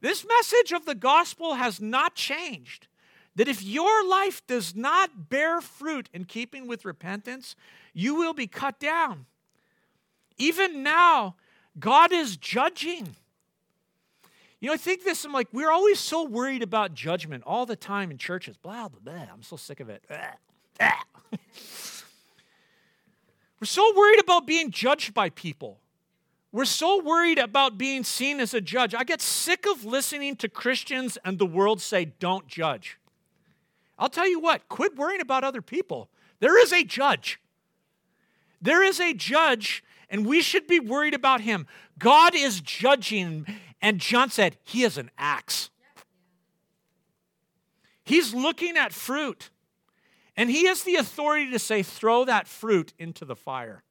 This 0.00 0.26
message 0.26 0.72
of 0.72 0.84
the 0.84 0.94
gospel 0.94 1.54
has 1.54 1.80
not 1.80 2.14
changed. 2.14 2.88
That 3.36 3.48
if 3.48 3.62
your 3.62 4.08
life 4.08 4.46
does 4.46 4.76
not 4.76 5.28
bear 5.28 5.60
fruit 5.60 6.08
in 6.12 6.24
keeping 6.24 6.68
with 6.68 6.84
repentance, 6.84 7.56
you 7.92 8.14
will 8.14 8.34
be 8.34 8.46
cut 8.46 8.78
down. 8.78 9.26
Even 10.38 10.82
now, 10.82 11.36
God 11.78 12.12
is 12.12 12.36
judging. 12.36 13.16
You 14.60 14.68
know, 14.68 14.74
I 14.74 14.78
think 14.78 15.04
this, 15.04 15.24
I'm 15.24 15.32
like, 15.32 15.48
we're 15.52 15.70
always 15.70 15.98
so 15.98 16.24
worried 16.24 16.62
about 16.62 16.94
judgment 16.94 17.44
all 17.46 17.66
the 17.66 17.76
time 17.76 18.10
in 18.10 18.18
churches. 18.18 18.56
Blah, 18.56 18.88
blah, 18.88 19.00
blah. 19.02 19.26
I'm 19.32 19.42
so 19.42 19.56
sick 19.56 19.80
of 19.80 19.90
it. 19.90 20.04
we're 20.80 20.90
so 23.64 23.92
worried 23.96 24.20
about 24.20 24.46
being 24.46 24.70
judged 24.70 25.12
by 25.12 25.30
people. 25.30 25.80
We're 26.50 26.64
so 26.64 27.02
worried 27.02 27.38
about 27.38 27.78
being 27.78 28.04
seen 28.04 28.38
as 28.38 28.54
a 28.54 28.60
judge. 28.60 28.94
I 28.94 29.02
get 29.02 29.20
sick 29.20 29.66
of 29.66 29.84
listening 29.84 30.36
to 30.36 30.48
Christians 30.48 31.18
and 31.24 31.38
the 31.38 31.46
world 31.46 31.82
say, 31.82 32.04
don't 32.04 32.46
judge. 32.46 32.96
I'll 33.98 34.08
tell 34.08 34.28
you 34.28 34.40
what, 34.40 34.68
quit 34.68 34.96
worrying 34.96 35.20
about 35.20 35.44
other 35.44 35.62
people. 35.62 36.10
There 36.40 36.60
is 36.60 36.72
a 36.72 36.84
judge. 36.84 37.40
There 38.60 38.82
is 38.82 39.00
a 39.00 39.12
judge, 39.14 39.84
and 40.08 40.26
we 40.26 40.42
should 40.42 40.66
be 40.66 40.80
worried 40.80 41.14
about 41.14 41.42
him. 41.42 41.66
God 41.98 42.34
is 42.34 42.60
judging, 42.60 43.46
and 43.80 44.00
John 44.00 44.30
said, 44.30 44.56
He 44.64 44.82
is 44.82 44.98
an 44.98 45.10
axe. 45.18 45.70
He's 48.04 48.34
looking 48.34 48.76
at 48.76 48.92
fruit, 48.92 49.50
and 50.36 50.50
He 50.50 50.66
has 50.66 50.82
the 50.82 50.96
authority 50.96 51.50
to 51.50 51.58
say, 51.58 51.82
Throw 51.82 52.24
that 52.24 52.48
fruit 52.48 52.92
into 52.98 53.24
the 53.24 53.36
fire, 53.36 53.82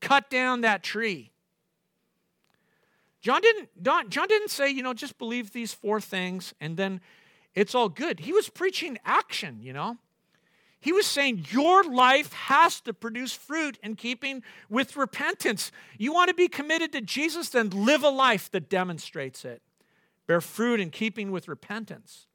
cut 0.00 0.30
down 0.30 0.62
that 0.62 0.82
tree. 0.82 1.32
John 3.20 3.42
didn't, 3.42 3.68
John 3.82 4.28
didn't 4.28 4.50
say, 4.50 4.70
you 4.70 4.82
know, 4.82 4.94
just 4.94 5.18
believe 5.18 5.52
these 5.52 5.74
four 5.74 6.00
things 6.00 6.54
and 6.58 6.78
then 6.78 7.02
it's 7.60 7.74
all 7.74 7.90
good. 7.90 8.20
He 8.20 8.32
was 8.32 8.48
preaching 8.48 8.96
action, 9.04 9.58
you 9.60 9.74
know. 9.74 9.98
He 10.80 10.92
was 10.92 11.04
saying 11.04 11.44
your 11.50 11.84
life 11.84 12.32
has 12.32 12.80
to 12.80 12.94
produce 12.94 13.34
fruit 13.34 13.78
in 13.82 13.96
keeping 13.96 14.42
with 14.70 14.96
repentance. 14.96 15.70
You 15.98 16.14
want 16.14 16.28
to 16.28 16.34
be 16.34 16.48
committed 16.48 16.90
to 16.92 17.02
Jesus, 17.02 17.50
then 17.50 17.68
live 17.68 18.02
a 18.02 18.08
life 18.08 18.50
that 18.52 18.70
demonstrates 18.70 19.44
it. 19.44 19.60
Bear 20.26 20.40
fruit 20.40 20.80
in 20.80 20.88
keeping 20.88 21.30
with 21.30 21.48
repentance. 21.48 22.28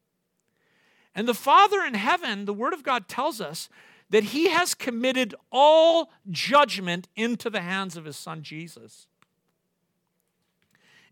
And 1.15 1.27
the 1.27 1.33
Father 1.33 1.81
in 1.81 1.95
heaven, 1.95 2.45
the 2.45 2.53
Word 2.53 2.73
of 2.73 2.83
God 2.83 3.07
tells 3.07 3.41
us 3.41 3.67
that 4.11 4.25
He 4.25 4.49
has 4.49 4.75
committed 4.75 5.33
all 5.51 6.11
judgment 6.29 7.07
into 7.15 7.49
the 7.49 7.61
hands 7.61 7.97
of 7.97 8.05
His 8.05 8.15
Son 8.15 8.43
Jesus. 8.43 9.07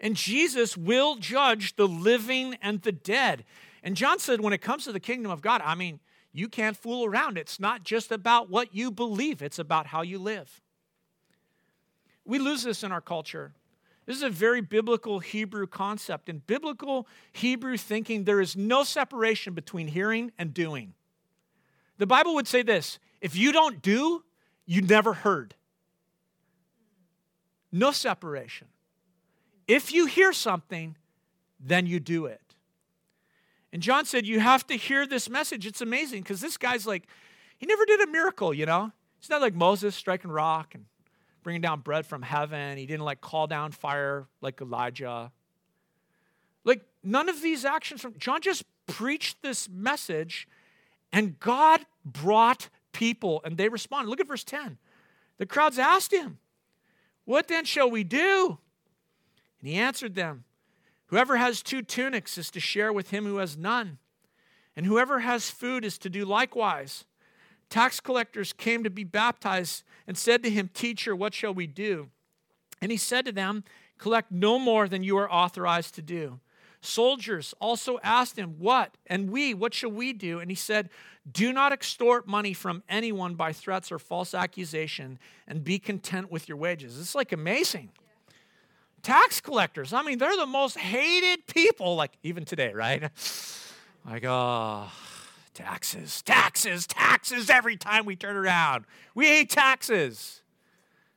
And 0.04 0.18
Jesus 0.18 0.76
will 0.76 1.16
judge 1.16 1.78
the 1.78 1.88
living 1.88 2.58
and 2.62 2.82
the 2.82 2.92
dead. 2.92 3.46
And 3.84 3.96
John 3.96 4.18
said, 4.18 4.40
when 4.40 4.54
it 4.54 4.62
comes 4.62 4.86
to 4.86 4.94
the 4.94 5.00
kingdom 5.00 5.32
of 5.32 5.42
God, 5.42 5.62
I 5.64 5.76
mean, 5.76 6.00
you 6.32 6.48
can't 6.48 6.76
fool 6.76 7.06
around. 7.06 7.38
It's 7.38 7.60
not 7.60 7.84
just 7.84 8.12
about 8.12 8.50
what 8.50 8.74
you 8.74 8.90
believe, 8.90 9.42
it's 9.42 9.60
about 9.60 9.88
how 9.88 10.02
you 10.02 10.18
live. 10.18 10.62
We 12.26 12.40
lose 12.40 12.64
this 12.64 12.84
in 12.84 12.92
our 12.92 13.02
culture. 13.02 13.54
This 14.06 14.18
is 14.18 14.24
a 14.24 14.30
very 14.30 14.62
biblical 14.62 15.20
Hebrew 15.20 15.68
concept. 15.68 16.28
In 16.28 16.40
biblical 16.40 17.08
Hebrew 17.32 17.78
thinking, 17.78 18.24
there 18.24 18.42
is 18.42 18.56
no 18.56 18.84
separation 18.84 19.54
between 19.54 19.88
hearing 19.88 20.32
and 20.38 20.54
doing. 20.54 20.94
The 21.98 22.08
Bible 22.08 22.36
would 22.36 22.48
say 22.48 22.64
this 22.64 23.00
if 23.22 23.36
you 23.36 23.52
don't 23.52 23.82
do, 23.82 24.24
you 24.66 24.82
never 24.82 25.14
heard. 25.14 25.56
No 27.72 27.92
separation. 27.92 28.68
If 29.68 29.94
you 29.94 30.06
hear 30.06 30.34
something, 30.34 30.96
then 31.60 31.86
you 31.86 32.00
do 32.00 32.26
it. 32.26 32.43
And 33.74 33.82
John 33.82 34.06
said, 34.06 34.28
You 34.28 34.40
have 34.40 34.66
to 34.68 34.76
hear 34.76 35.08
this 35.08 35.28
message. 35.28 35.66
It's 35.66 35.82
amazing 35.82 36.22
because 36.22 36.40
this 36.40 36.58
guy's 36.58 36.86
like, 36.86 37.08
he 37.58 37.66
never 37.66 37.86
did 37.86 38.02
a 38.02 38.08
miracle, 38.08 38.54
you 38.54 38.66
know? 38.66 38.92
He's 39.20 39.30
not 39.30 39.42
like 39.42 39.56
Moses 39.56 39.96
striking 39.96 40.32
rock 40.32 40.76
and 40.76 40.86
bringing 41.42 41.62
down 41.62 41.80
bread 41.80 42.06
from 42.06 42.22
heaven. 42.22 42.78
He 42.78 42.86
didn't 42.86 43.04
like 43.04 43.20
call 43.20 43.48
down 43.48 43.72
fire 43.72 44.28
like 44.42 44.62
Elijah. 44.62 45.32
Like 46.64 46.86
none 47.04 47.30
of 47.30 47.42
these 47.42 47.66
actions 47.66 48.02
from 48.02 48.14
John 48.18 48.42
just 48.42 48.64
preached 48.86 49.42
this 49.42 49.68
message 49.68 50.48
and 51.12 51.40
God 51.40 51.82
brought 52.06 52.70
people 52.92 53.42
and 53.44 53.58
they 53.58 53.70
responded. 53.70 54.10
Look 54.10 54.20
at 54.20 54.28
verse 54.28 54.44
10. 54.44 54.78
The 55.40 55.46
crowds 55.48 55.80
asked 55.80 56.14
him, 56.14 56.38
What 57.26 57.48
then 57.48 57.66
shall 57.66 57.90
we 57.90 58.04
do? 58.04 58.60
And 59.60 59.70
he 59.70 59.76
answered 59.76 60.14
them, 60.14 60.44
Whoever 61.14 61.38
has 61.38 61.62
two 61.62 61.84
tunics 61.84 62.40
is 62.40 62.50
to 62.50 62.60
share 62.60 62.92
with 62.92 63.12
him 63.12 63.26
who 63.26 63.38
has 63.38 63.56
none, 63.56 64.00
and 64.76 64.84
whoever 64.84 65.20
has 65.20 65.48
food 65.48 65.86
is 65.86 66.00
to 66.00 66.10
do 66.10 66.26
likewise. 66.26 67.06
Tax 67.70 68.00
collectors 68.00 68.52
came 68.52 68.84
to 68.84 68.90
be 68.90 69.04
baptized 69.04 69.84
and 70.08 70.18
said 70.18 70.42
to 70.42 70.50
him, 70.50 70.72
Teacher, 70.74 71.16
what 71.16 71.36
shall 71.36 71.54
we 71.54 71.68
do? 71.68 72.10
And 72.82 72.90
he 72.90 72.98
said 72.98 73.28
to 73.28 73.32
them, 73.32 73.64
Collect 74.00 74.32
no 74.32 74.58
more 74.58 74.88
than 74.88 75.04
you 75.04 75.16
are 75.18 75.32
authorized 75.32 75.94
to 75.94 76.02
do. 76.02 76.40
Soldiers 76.82 77.54
also 77.62 78.00
asked 78.02 78.36
him, 78.36 78.56
What? 78.58 78.98
And 79.06 79.30
we, 79.30 79.54
what 79.54 79.76
shall 79.76 79.92
we 79.92 80.14
do? 80.14 80.40
And 80.40 80.50
he 80.50 80.56
said, 80.56 80.90
Do 81.32 81.54
not 81.54 81.72
extort 81.72 82.28
money 82.28 82.54
from 82.54 82.82
anyone 82.90 83.36
by 83.36 83.54
threats 83.54 83.92
or 83.92 84.00
false 84.00 84.34
accusation, 84.34 85.20
and 85.48 85.64
be 85.64 85.78
content 85.78 86.32
with 86.32 86.50
your 86.50 86.58
wages. 86.58 87.00
It's 87.00 87.14
like 87.14 87.32
amazing 87.32 87.92
tax 89.04 89.42
collectors. 89.42 89.94
I 89.94 90.02
mean, 90.02 90.18
they're 90.18 90.36
the 90.36 90.46
most 90.46 90.78
hated 90.78 91.46
people, 91.48 91.96
like 91.96 92.12
even 92.24 92.46
today, 92.46 92.74
right? 92.74 93.10
Like, 94.06 94.26
oh, 94.26 94.92
taxes, 95.54 96.22
taxes, 96.24 96.86
taxes 96.86 97.50
every 97.50 97.78
time 97.78 98.06
we 98.06 98.18
turn 98.18 98.36
around. 98.36 98.84
We 99.16 99.28
hate 99.28 99.50
taxes. 99.50 100.42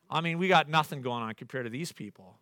I 0.09 0.21
mean, 0.21 0.39
we 0.39 0.47
got 0.47 0.69
nothing 0.69 1.03
going 1.03 1.25
on 1.25 1.35
compared 1.35 1.67
to 1.67 1.71
these 1.71 1.91
people 1.91 2.37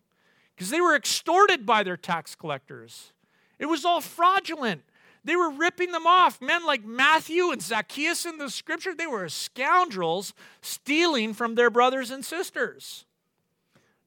because 0.55 0.69
they 0.69 0.81
were 0.81 0.95
extorted 0.95 1.65
by 1.65 1.81
their 1.81 1.97
tax 1.97 2.35
collectors. 2.35 3.11
It 3.57 3.65
was 3.65 3.85
all 3.85 4.01
fraudulent. 4.01 4.83
They 5.23 5.35
were 5.35 5.49
ripping 5.49 5.91
them 5.91 6.05
off. 6.05 6.39
Men 6.39 6.63
like 6.63 6.85
Matthew 6.85 7.49
and 7.49 7.59
Zacchaeus 7.59 8.23
in 8.23 8.37
the 8.37 8.51
scripture, 8.51 8.93
they 8.93 9.07
were 9.07 9.27
scoundrels 9.29 10.35
stealing 10.61 11.33
from 11.33 11.55
their 11.55 11.71
brothers 11.71 12.11
and 12.11 12.23
sisters 12.23 13.05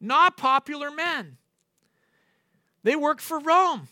not 0.01 0.37
popular 0.37 0.91
men. 0.91 1.37
They 2.83 2.97
work 2.97 3.21
for 3.21 3.39
Rome. 3.39 3.89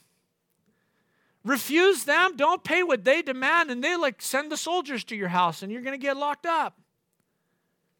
Refuse 1.44 2.04
them, 2.04 2.36
don't 2.36 2.64
pay 2.64 2.82
what 2.82 3.04
they 3.04 3.22
demand, 3.22 3.70
and 3.70 3.82
they 3.82 3.96
like 3.96 4.20
send 4.20 4.50
the 4.50 4.56
soldiers 4.56 5.04
to 5.04 5.16
your 5.16 5.28
house 5.28 5.62
and 5.62 5.70
you're 5.70 5.82
going 5.82 5.98
to 5.98 6.04
get 6.04 6.16
locked 6.16 6.46
up. 6.46 6.78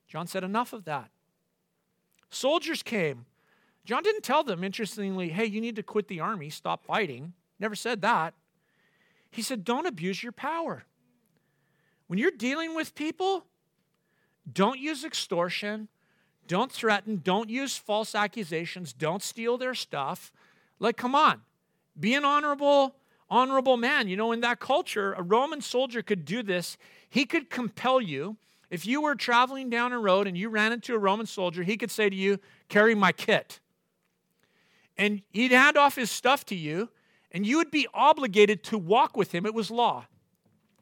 John 0.08 0.26
said, 0.26 0.42
Enough 0.42 0.72
of 0.72 0.84
that. 0.84 1.10
Soldiers 2.30 2.82
came. 2.82 3.26
John 3.84 4.02
didn't 4.02 4.22
tell 4.22 4.42
them, 4.42 4.64
interestingly, 4.64 5.28
hey, 5.28 5.44
you 5.44 5.60
need 5.60 5.76
to 5.76 5.82
quit 5.82 6.08
the 6.08 6.18
army, 6.18 6.50
stop 6.50 6.84
fighting. 6.84 7.34
Never 7.60 7.76
said 7.76 8.02
that. 8.02 8.34
He 9.30 9.42
said, 9.42 9.64
don't 9.64 9.86
abuse 9.86 10.22
your 10.22 10.32
power. 10.32 10.84
When 12.06 12.18
you're 12.18 12.30
dealing 12.30 12.74
with 12.74 12.94
people, 12.94 13.44
don't 14.52 14.78
use 14.78 15.04
extortion, 15.04 15.88
don't 16.48 16.70
threaten, 16.70 17.20
don't 17.22 17.50
use 17.50 17.76
false 17.76 18.14
accusations, 18.14 18.92
don't 18.92 19.22
steal 19.22 19.58
their 19.58 19.74
stuff. 19.74 20.32
Like, 20.78 20.96
come 20.96 21.14
on, 21.14 21.42
be 21.98 22.14
an 22.14 22.24
honorable, 22.24 22.96
honorable 23.30 23.76
man. 23.76 24.08
You 24.08 24.16
know, 24.16 24.32
in 24.32 24.40
that 24.40 24.60
culture, 24.60 25.12
a 25.14 25.22
Roman 25.22 25.60
soldier 25.60 26.02
could 26.02 26.24
do 26.24 26.42
this. 26.42 26.76
He 27.08 27.24
could 27.24 27.50
compel 27.50 28.00
you. 28.00 28.36
If 28.68 28.84
you 28.86 29.00
were 29.00 29.14
traveling 29.14 29.70
down 29.70 29.92
a 29.92 29.98
road 29.98 30.26
and 30.26 30.36
you 30.36 30.48
ran 30.48 30.72
into 30.72 30.94
a 30.94 30.98
Roman 30.98 31.26
soldier, 31.26 31.62
he 31.62 31.76
could 31.76 31.90
say 31.90 32.10
to 32.10 32.16
you, 32.16 32.38
Carry 32.68 32.94
my 32.94 33.12
kit. 33.12 33.60
And 34.98 35.22
he'd 35.30 35.52
hand 35.52 35.76
off 35.76 35.94
his 35.94 36.10
stuff 36.10 36.44
to 36.46 36.54
you, 36.54 36.88
and 37.30 37.46
you 37.46 37.58
would 37.58 37.70
be 37.70 37.86
obligated 37.94 38.64
to 38.64 38.78
walk 38.78 39.16
with 39.16 39.32
him. 39.32 39.46
It 39.46 39.54
was 39.54 39.70
law. 39.70 40.06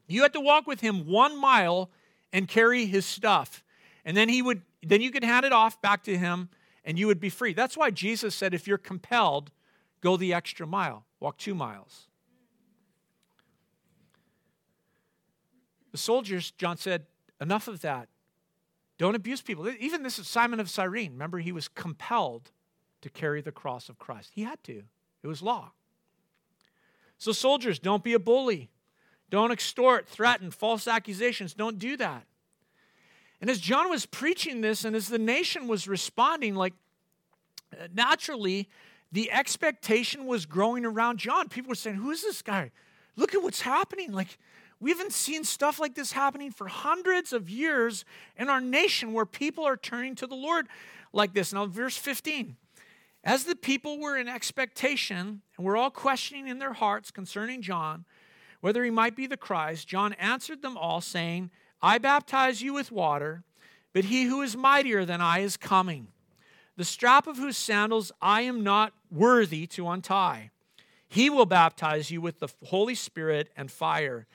You 0.06 0.22
had 0.22 0.32
to 0.34 0.40
walk 0.40 0.66
with 0.66 0.80
him 0.80 1.06
one 1.06 1.38
mile 1.38 1.90
and 2.32 2.48
carry 2.48 2.86
his 2.86 3.06
stuff. 3.06 3.62
And 4.04 4.16
then 4.16 4.28
he 4.28 4.42
would 4.42 4.62
then 4.90 5.00
you 5.00 5.10
could 5.10 5.24
hand 5.24 5.46
it 5.46 5.52
off 5.52 5.80
back 5.80 6.02
to 6.04 6.16
him 6.16 6.48
and 6.84 6.98
you 6.98 7.06
would 7.06 7.20
be 7.20 7.28
free. 7.28 7.54
That's 7.54 7.76
why 7.76 7.90
Jesus 7.90 8.34
said 8.34 8.54
if 8.54 8.66
you're 8.66 8.78
compelled, 8.78 9.50
go 10.00 10.16
the 10.16 10.34
extra 10.34 10.66
mile, 10.66 11.04
walk 11.20 11.38
two 11.38 11.54
miles. 11.54 12.08
The 15.92 15.98
soldiers, 15.98 16.50
John 16.52 16.76
said, 16.76 17.06
enough 17.40 17.68
of 17.68 17.80
that. 17.82 18.08
Don't 18.98 19.14
abuse 19.14 19.42
people. 19.42 19.68
Even 19.68 20.02
this 20.02 20.18
is 20.18 20.26
Simon 20.26 20.60
of 20.60 20.68
Cyrene. 20.68 21.12
Remember, 21.12 21.38
he 21.38 21.52
was 21.52 21.68
compelled 21.68 22.50
to 23.00 23.10
carry 23.10 23.40
the 23.40 23.52
cross 23.52 23.88
of 23.88 23.98
Christ. 23.98 24.32
He 24.34 24.42
had 24.42 24.62
to, 24.64 24.82
it 25.22 25.26
was 25.26 25.42
law. 25.42 25.72
So, 27.18 27.32
soldiers, 27.32 27.78
don't 27.78 28.04
be 28.04 28.12
a 28.12 28.18
bully. 28.18 28.70
Don't 29.30 29.50
extort, 29.50 30.08
threaten, 30.08 30.50
false 30.50 30.86
accusations. 30.86 31.54
Don't 31.54 31.78
do 31.78 31.96
that. 31.96 32.24
And 33.40 33.50
as 33.50 33.58
John 33.58 33.90
was 33.90 34.06
preaching 34.06 34.60
this, 34.60 34.84
and 34.84 34.96
as 34.96 35.08
the 35.08 35.18
nation 35.18 35.68
was 35.68 35.86
responding, 35.86 36.54
like 36.54 36.74
uh, 37.72 37.88
naturally, 37.92 38.68
the 39.12 39.30
expectation 39.30 40.26
was 40.26 40.46
growing 40.46 40.84
around 40.84 41.18
John. 41.18 41.48
People 41.48 41.70
were 41.70 41.74
saying, 41.74 41.96
Who 41.96 42.10
is 42.10 42.22
this 42.22 42.42
guy? 42.42 42.70
Look 43.16 43.34
at 43.34 43.42
what's 43.42 43.60
happening. 43.60 44.12
Like, 44.12 44.38
we 44.80 44.90
haven't 44.90 45.12
seen 45.12 45.44
stuff 45.44 45.78
like 45.78 45.94
this 45.94 46.12
happening 46.12 46.50
for 46.50 46.66
hundreds 46.66 47.32
of 47.32 47.48
years 47.48 48.04
in 48.36 48.50
our 48.50 48.60
nation 48.60 49.12
where 49.12 49.24
people 49.24 49.64
are 49.64 49.76
turning 49.76 50.14
to 50.16 50.26
the 50.26 50.34
Lord 50.34 50.66
like 51.12 51.32
this. 51.32 51.52
Now, 51.52 51.66
verse 51.66 51.96
15. 51.96 52.56
As 53.22 53.44
the 53.44 53.56
people 53.56 53.98
were 53.98 54.18
in 54.18 54.28
expectation 54.28 55.40
and 55.56 55.66
were 55.66 55.76
all 55.76 55.90
questioning 55.90 56.48
in 56.48 56.58
their 56.58 56.74
hearts 56.74 57.10
concerning 57.10 57.62
John, 57.62 58.04
whether 58.60 58.84
he 58.84 58.90
might 58.90 59.16
be 59.16 59.26
the 59.26 59.36
Christ, 59.36 59.88
John 59.88 60.12
answered 60.14 60.60
them 60.60 60.76
all, 60.76 61.00
saying, 61.00 61.50
I 61.84 61.98
baptize 61.98 62.62
you 62.62 62.72
with 62.72 62.90
water, 62.90 63.42
but 63.92 64.06
he 64.06 64.24
who 64.24 64.40
is 64.40 64.56
mightier 64.56 65.04
than 65.04 65.20
I 65.20 65.40
is 65.40 65.58
coming, 65.58 66.06
the 66.78 66.84
strap 66.84 67.26
of 67.26 67.36
whose 67.36 67.58
sandals 67.58 68.10
I 68.22 68.40
am 68.40 68.62
not 68.62 68.94
worthy 69.10 69.66
to 69.66 69.90
untie. 69.90 70.50
He 71.06 71.28
will 71.28 71.44
baptize 71.44 72.10
you 72.10 72.22
with 72.22 72.38
the 72.38 72.48
Holy 72.64 72.94
Spirit 72.94 73.50
and 73.54 73.70
fire. 73.70 74.26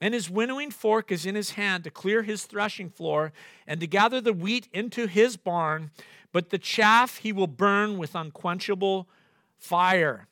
And 0.00 0.14
his 0.14 0.28
winnowing 0.28 0.72
fork 0.72 1.12
is 1.12 1.24
in 1.24 1.36
his 1.36 1.52
hand 1.52 1.84
to 1.84 1.92
clear 1.92 2.24
his 2.24 2.44
threshing 2.44 2.90
floor 2.90 3.32
and 3.68 3.78
to 3.78 3.86
gather 3.86 4.20
the 4.20 4.32
wheat 4.32 4.68
into 4.72 5.06
his 5.06 5.36
barn, 5.36 5.92
but 6.32 6.50
the 6.50 6.58
chaff 6.58 7.18
he 7.18 7.32
will 7.32 7.46
burn 7.46 7.98
with 7.98 8.16
unquenchable 8.16 9.08
fire. 9.56 10.26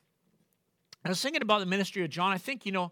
I 1.05 1.09
was 1.09 1.21
thinking 1.21 1.41
about 1.41 1.59
the 1.59 1.65
ministry 1.67 2.03
of 2.03 2.09
John. 2.09 2.33
I 2.33 2.37
think, 2.37 2.65
you 2.65 2.73
know, 2.73 2.91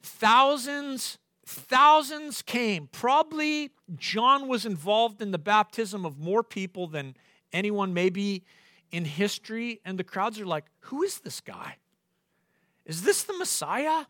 thousands, 0.00 1.18
thousands 1.44 2.42
came. 2.42 2.88
Probably 2.92 3.70
John 3.96 4.48
was 4.48 4.66
involved 4.66 5.20
in 5.22 5.30
the 5.30 5.38
baptism 5.38 6.04
of 6.04 6.18
more 6.18 6.42
people 6.42 6.86
than 6.86 7.16
anyone 7.52 7.94
maybe 7.94 8.44
in 8.92 9.04
history. 9.04 9.80
And 9.84 9.98
the 9.98 10.04
crowds 10.04 10.40
are 10.40 10.46
like, 10.46 10.66
who 10.80 11.02
is 11.02 11.20
this 11.20 11.40
guy? 11.40 11.76
Is 12.84 13.02
this 13.02 13.22
the 13.22 13.36
Messiah? 13.36 14.06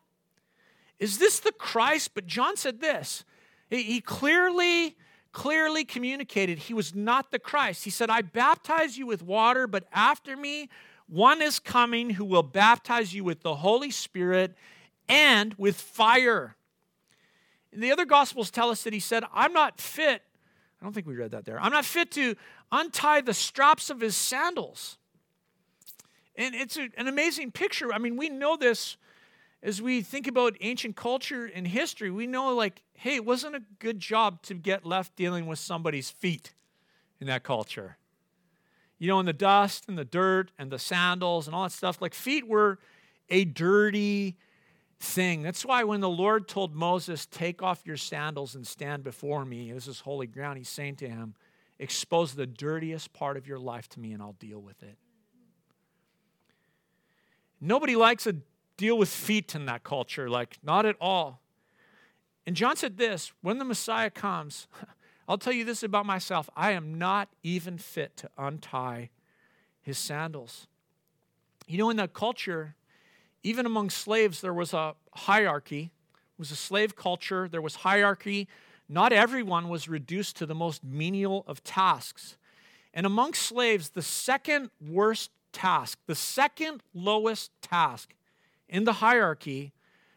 Is 0.98 1.18
this 1.18 1.40
the 1.40 1.52
Christ? 1.52 2.12
But 2.14 2.26
John 2.26 2.56
said 2.56 2.80
this. 2.80 3.24
He 3.70 4.00
clearly, 4.00 4.96
clearly 5.32 5.84
communicated 5.84 6.58
he 6.58 6.74
was 6.74 6.94
not 6.94 7.30
the 7.30 7.38
Christ. 7.38 7.84
He 7.84 7.90
said, 7.90 8.10
I 8.10 8.22
baptize 8.22 8.98
you 8.98 9.06
with 9.06 9.22
water, 9.22 9.66
but 9.66 9.84
after 9.92 10.36
me, 10.36 10.68
one 11.06 11.40
is 11.40 11.58
coming 11.58 12.10
who 12.10 12.24
will 12.24 12.42
baptize 12.42 13.14
you 13.14 13.24
with 13.24 13.42
the 13.42 13.56
Holy 13.56 13.90
Spirit 13.90 14.54
and 15.08 15.54
with 15.58 15.76
fire. 15.76 16.56
And 17.72 17.82
the 17.82 17.92
other 17.92 18.04
Gospels 18.04 18.50
tell 18.50 18.70
us 18.70 18.82
that 18.82 18.92
he 18.92 19.00
said, 19.00 19.24
I'm 19.32 19.52
not 19.52 19.80
fit. 19.80 20.22
I 20.80 20.84
don't 20.84 20.92
think 20.92 21.06
we 21.06 21.14
read 21.14 21.30
that 21.32 21.44
there. 21.44 21.60
I'm 21.60 21.72
not 21.72 21.84
fit 21.84 22.10
to 22.12 22.34
untie 22.72 23.20
the 23.20 23.34
straps 23.34 23.90
of 23.90 24.00
his 24.00 24.16
sandals. 24.16 24.98
And 26.36 26.54
it's 26.54 26.76
a, 26.76 26.88
an 26.96 27.06
amazing 27.06 27.52
picture. 27.52 27.92
I 27.92 27.98
mean, 27.98 28.16
we 28.16 28.28
know 28.28 28.56
this 28.56 28.96
as 29.62 29.82
we 29.82 30.00
think 30.00 30.26
about 30.26 30.56
ancient 30.60 30.96
culture 30.96 31.44
and 31.44 31.66
history, 31.66 32.10
we 32.10 32.26
know, 32.26 32.54
like, 32.54 32.82
hey, 32.94 33.16
it 33.16 33.24
wasn't 33.24 33.54
a 33.54 33.62
good 33.78 33.98
job 33.98 34.40
to 34.42 34.54
get 34.54 34.86
left 34.86 35.16
dealing 35.16 35.46
with 35.46 35.58
somebody's 35.58 36.08
feet 36.08 36.54
in 37.20 37.26
that 37.26 37.42
culture. 37.42 37.98
You 38.98 39.08
know, 39.08 39.20
in 39.20 39.26
the 39.26 39.34
dust 39.34 39.84
and 39.86 39.98
the 39.98 40.04
dirt 40.04 40.50
and 40.58 40.70
the 40.70 40.78
sandals 40.78 41.46
and 41.46 41.54
all 41.54 41.64
that 41.64 41.72
stuff, 41.72 42.00
like, 42.00 42.14
feet 42.14 42.48
were 42.48 42.78
a 43.28 43.44
dirty 43.44 44.36
thing. 45.00 45.42
That's 45.42 45.64
why 45.64 45.82
when 45.84 46.00
the 46.00 46.08
Lord 46.08 46.46
told 46.46 46.74
Moses, 46.74 47.26
Take 47.26 47.62
off 47.62 47.82
your 47.84 47.96
sandals 47.96 48.54
and 48.54 48.66
stand 48.66 49.02
before 49.02 49.44
me, 49.44 49.72
this 49.72 49.88
is 49.88 50.00
holy 50.00 50.26
ground, 50.26 50.58
he's 50.58 50.68
saying 50.68 50.96
to 50.96 51.08
him, 51.08 51.34
Expose 51.78 52.34
the 52.34 52.46
dirtiest 52.46 53.12
part 53.12 53.36
of 53.36 53.46
your 53.46 53.58
life 53.58 53.88
to 53.90 54.00
me 54.00 54.12
and 54.12 54.22
I'll 54.22 54.34
deal 54.34 54.60
with 54.60 54.82
it. 54.82 54.98
Nobody 57.60 57.96
likes 57.96 58.24
to 58.24 58.36
deal 58.76 58.96
with 58.96 59.08
feet 59.08 59.54
in 59.54 59.66
that 59.66 59.82
culture, 59.82 60.30
like, 60.30 60.58
not 60.62 60.86
at 60.86 60.96
all. 61.00 61.40
And 62.46 62.56
John 62.56 62.76
said 62.76 62.96
this 62.96 63.32
when 63.42 63.58
the 63.58 63.64
Messiah 63.64 64.10
comes, 64.10 64.66
I'll 65.28 65.38
tell 65.38 65.52
you 65.52 65.64
this 65.64 65.82
about 65.82 66.06
myself 66.06 66.50
I 66.56 66.72
am 66.72 66.98
not 66.98 67.28
even 67.42 67.78
fit 67.78 68.16
to 68.18 68.30
untie 68.36 69.10
his 69.80 69.98
sandals. 69.98 70.66
You 71.66 71.78
know, 71.78 71.90
in 71.90 71.96
that 71.98 72.12
culture, 72.12 72.74
even 73.42 73.66
among 73.66 73.90
slaves, 73.90 74.40
there 74.40 74.54
was 74.54 74.72
a 74.72 74.94
hierarchy. 75.14 75.90
It 76.14 76.38
was 76.38 76.50
a 76.50 76.56
slave 76.56 76.96
culture, 76.96 77.48
there 77.48 77.62
was 77.62 77.76
hierarchy. 77.76 78.48
Not 78.88 79.12
everyone 79.12 79.68
was 79.68 79.88
reduced 79.88 80.36
to 80.36 80.46
the 80.46 80.54
most 80.54 80.82
menial 80.82 81.44
of 81.46 81.62
tasks. 81.62 82.36
And 82.92 83.06
among 83.06 83.34
slaves, 83.34 83.90
the 83.90 84.02
second 84.02 84.70
worst 84.80 85.30
task, 85.52 85.98
the 86.06 86.14
second 86.14 86.82
lowest 86.92 87.50
task 87.62 88.14
in 88.68 88.84
the 88.84 88.94
hierarchy 88.94 89.72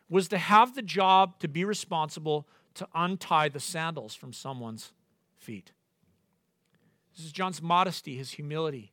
was 0.10 0.28
to 0.30 0.38
have 0.38 0.76
the 0.76 0.82
job 0.82 1.40
to 1.40 1.48
be 1.48 1.64
responsible 1.64 2.48
to 2.76 2.88
untie 2.96 3.50
the 3.50 3.60
sandals 3.60 4.16
from 4.16 4.34
someone's 4.34 4.92
feet. 5.38 5.72
This 7.16 7.26
is 7.26 7.32
John's 7.32 7.62
modesty, 7.62 8.16
his 8.16 8.32
humility. 8.32 8.92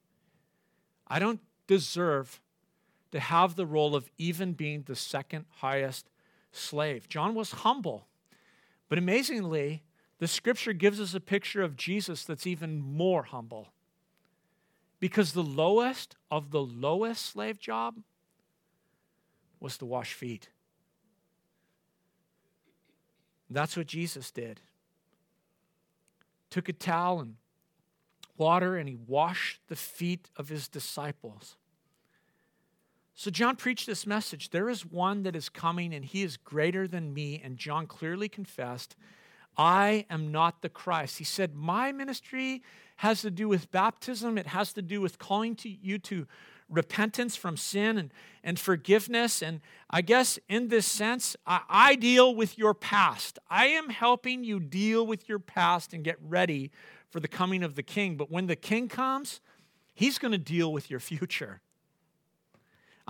I 1.06 1.18
don't 1.18 1.40
deserve 1.66 2.40
to 3.12 3.20
have 3.20 3.56
the 3.56 3.66
role 3.66 3.94
of 3.94 4.10
even 4.18 4.52
being 4.52 4.82
the 4.82 4.96
second 4.96 5.46
highest 5.58 6.08
slave. 6.52 7.08
John 7.08 7.34
was 7.34 7.50
humble. 7.52 8.06
But 8.88 8.98
amazingly, 8.98 9.82
the 10.18 10.28
scripture 10.28 10.72
gives 10.72 11.00
us 11.00 11.14
a 11.14 11.20
picture 11.20 11.62
of 11.62 11.76
Jesus 11.76 12.24
that's 12.24 12.46
even 12.46 12.78
more 12.80 13.24
humble. 13.24 13.68
Because 14.98 15.32
the 15.32 15.42
lowest 15.42 16.16
of 16.30 16.50
the 16.50 16.62
lowest 16.62 17.24
slave 17.24 17.58
job 17.58 17.96
was 19.58 19.78
to 19.78 19.86
wash 19.86 20.12
feet. 20.12 20.50
That's 23.48 23.76
what 23.76 23.86
Jesus 23.86 24.30
did. 24.30 24.60
Took 26.50 26.68
a 26.68 26.72
towel 26.72 27.20
and 27.20 27.36
water 28.36 28.76
and 28.76 28.88
he 28.88 28.96
washed 28.96 29.60
the 29.68 29.76
feet 29.76 30.30
of 30.36 30.48
his 30.48 30.68
disciples. 30.68 31.56
So 33.20 33.30
John 33.30 33.56
preached 33.56 33.86
this 33.86 34.06
message 34.06 34.48
there 34.48 34.70
is 34.70 34.86
one 34.86 35.24
that 35.24 35.36
is 35.36 35.50
coming 35.50 35.92
and 35.92 36.02
he 36.02 36.22
is 36.22 36.38
greater 36.38 36.88
than 36.88 37.12
me. 37.12 37.38
And 37.44 37.58
John 37.58 37.86
clearly 37.86 38.30
confessed, 38.30 38.96
I 39.58 40.06
am 40.08 40.32
not 40.32 40.62
the 40.62 40.70
Christ. 40.70 41.18
He 41.18 41.24
said, 41.24 41.54
My 41.54 41.92
ministry 41.92 42.62
has 42.96 43.20
to 43.20 43.30
do 43.30 43.46
with 43.46 43.70
baptism, 43.70 44.38
it 44.38 44.46
has 44.46 44.72
to 44.72 44.80
do 44.80 45.02
with 45.02 45.18
calling 45.18 45.54
to 45.56 45.68
you 45.68 45.98
to 45.98 46.26
repentance 46.70 47.36
from 47.36 47.58
sin 47.58 47.98
and, 47.98 48.10
and 48.42 48.58
forgiveness. 48.58 49.42
And 49.42 49.60
I 49.90 50.00
guess 50.00 50.38
in 50.48 50.68
this 50.68 50.86
sense, 50.86 51.36
I, 51.46 51.60
I 51.68 51.94
deal 51.96 52.34
with 52.34 52.56
your 52.56 52.72
past. 52.72 53.38
I 53.50 53.66
am 53.66 53.90
helping 53.90 54.44
you 54.44 54.60
deal 54.60 55.06
with 55.06 55.28
your 55.28 55.40
past 55.40 55.92
and 55.92 56.02
get 56.02 56.16
ready 56.26 56.70
for 57.10 57.20
the 57.20 57.28
coming 57.28 57.64
of 57.64 57.74
the 57.74 57.82
king. 57.82 58.16
But 58.16 58.30
when 58.30 58.46
the 58.46 58.56
king 58.56 58.88
comes, 58.88 59.42
He's 59.92 60.16
going 60.16 60.32
to 60.32 60.38
deal 60.38 60.72
with 60.72 60.88
your 60.88 61.00
future. 61.00 61.60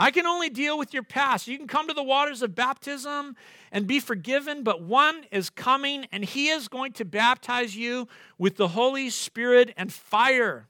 I 0.01 0.11
can 0.11 0.27
only 0.27 0.49
deal 0.49 0.79
with 0.79 0.95
your 0.95 1.03
past. 1.03 1.47
You 1.47 1.59
can 1.59 1.67
come 1.67 1.87
to 1.87 1.93
the 1.93 2.03
waters 2.03 2.41
of 2.41 2.55
baptism 2.55 3.37
and 3.71 3.87
be 3.87 4.01
forgiven, 4.01 4.63
but 4.63 4.81
one 4.81 5.27
is 5.31 5.51
coming 5.51 6.07
and 6.11 6.25
he 6.25 6.49
is 6.49 6.69
going 6.69 6.93
to 6.93 7.05
baptize 7.05 7.77
you 7.77 8.09
with 8.39 8.57
the 8.57 8.69
Holy 8.69 9.11
Spirit 9.11 9.75
and 9.77 9.93
fire. 9.93 10.69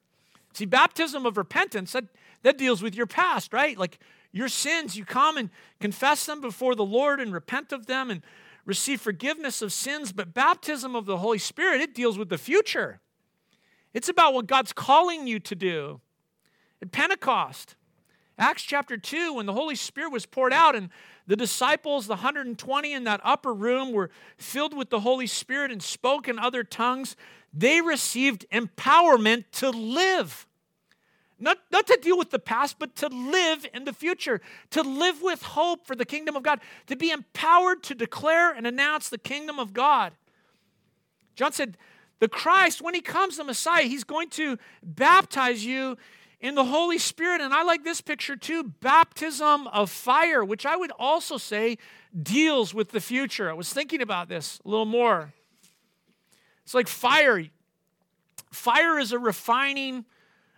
See, 0.52 0.64
baptism 0.64 1.26
of 1.26 1.36
repentance, 1.36 1.92
that, 1.92 2.06
that 2.42 2.58
deals 2.58 2.82
with 2.82 2.96
your 2.96 3.06
past, 3.06 3.52
right? 3.52 3.78
Like 3.78 4.00
your 4.32 4.48
sins, 4.48 4.96
you 4.96 5.04
come 5.04 5.36
and 5.36 5.50
confess 5.78 6.26
them 6.26 6.40
before 6.40 6.74
the 6.74 6.84
Lord 6.84 7.20
and 7.20 7.32
repent 7.32 7.70
of 7.70 7.86
them 7.86 8.10
and 8.10 8.22
receive 8.66 9.00
forgiveness 9.00 9.62
of 9.62 9.72
sins. 9.72 10.10
But 10.10 10.34
baptism 10.34 10.96
of 10.96 11.06
the 11.06 11.18
Holy 11.18 11.38
Spirit, 11.38 11.80
it 11.80 11.94
deals 11.94 12.18
with 12.18 12.30
the 12.30 12.36
future. 12.36 12.98
It's 13.94 14.08
about 14.08 14.34
what 14.34 14.48
God's 14.48 14.72
calling 14.72 15.28
you 15.28 15.38
to 15.38 15.54
do. 15.54 16.00
At 16.82 16.90
Pentecost, 16.90 17.76
Acts 18.38 18.62
chapter 18.62 18.96
2, 18.96 19.34
when 19.34 19.46
the 19.46 19.52
Holy 19.52 19.74
Spirit 19.74 20.12
was 20.12 20.24
poured 20.26 20.52
out 20.52 20.74
and 20.74 20.88
the 21.26 21.36
disciples, 21.36 22.06
the 22.06 22.14
120 22.14 22.92
in 22.92 23.04
that 23.04 23.20
upper 23.22 23.52
room, 23.52 23.92
were 23.92 24.10
filled 24.36 24.74
with 24.74 24.90
the 24.90 25.00
Holy 25.00 25.26
Spirit 25.26 25.70
and 25.70 25.82
spoke 25.82 26.26
in 26.26 26.38
other 26.38 26.64
tongues, 26.64 27.16
they 27.52 27.80
received 27.80 28.46
empowerment 28.50 29.44
to 29.52 29.70
live. 29.70 30.46
Not, 31.38 31.58
not 31.72 31.86
to 31.86 31.98
deal 32.00 32.18
with 32.18 32.30
the 32.30 32.38
past, 32.38 32.78
but 32.78 32.94
to 32.96 33.08
live 33.08 33.66
in 33.72 33.84
the 33.84 33.92
future, 33.92 34.40
to 34.70 34.82
live 34.82 35.22
with 35.22 35.42
hope 35.42 35.86
for 35.86 35.96
the 35.96 36.04
kingdom 36.04 36.36
of 36.36 36.42
God, 36.42 36.60
to 36.86 36.96
be 36.96 37.10
empowered 37.10 37.82
to 37.84 37.94
declare 37.94 38.52
and 38.52 38.66
announce 38.66 39.08
the 39.08 39.18
kingdom 39.18 39.58
of 39.58 39.72
God. 39.72 40.12
John 41.34 41.52
said, 41.52 41.78
The 42.18 42.28
Christ, 42.28 42.82
when 42.82 42.94
he 42.94 43.00
comes, 43.00 43.38
the 43.38 43.44
Messiah, 43.44 43.84
he's 43.84 44.04
going 44.04 44.28
to 44.30 44.58
baptize 44.82 45.64
you 45.64 45.96
in 46.40 46.54
the 46.54 46.64
Holy 46.64 46.98
Spirit. 46.98 47.40
And 47.40 47.52
I 47.52 47.62
like 47.62 47.84
this 47.84 48.00
picture 48.00 48.36
too 48.36 48.64
baptism 48.64 49.66
of 49.68 49.90
fire, 49.90 50.44
which 50.44 50.64
I 50.66 50.76
would 50.76 50.92
also 50.98 51.36
say 51.36 51.78
deals 52.20 52.74
with 52.74 52.90
the 52.90 53.00
future. 53.00 53.50
I 53.50 53.54
was 53.54 53.72
thinking 53.72 54.02
about 54.02 54.28
this 54.28 54.60
a 54.64 54.68
little 54.68 54.86
more. 54.86 55.32
It's 56.64 56.74
like 56.74 56.88
fire. 56.88 57.44
Fire 58.50 58.98
is 58.98 59.12
a 59.12 59.18
refining 59.18 60.04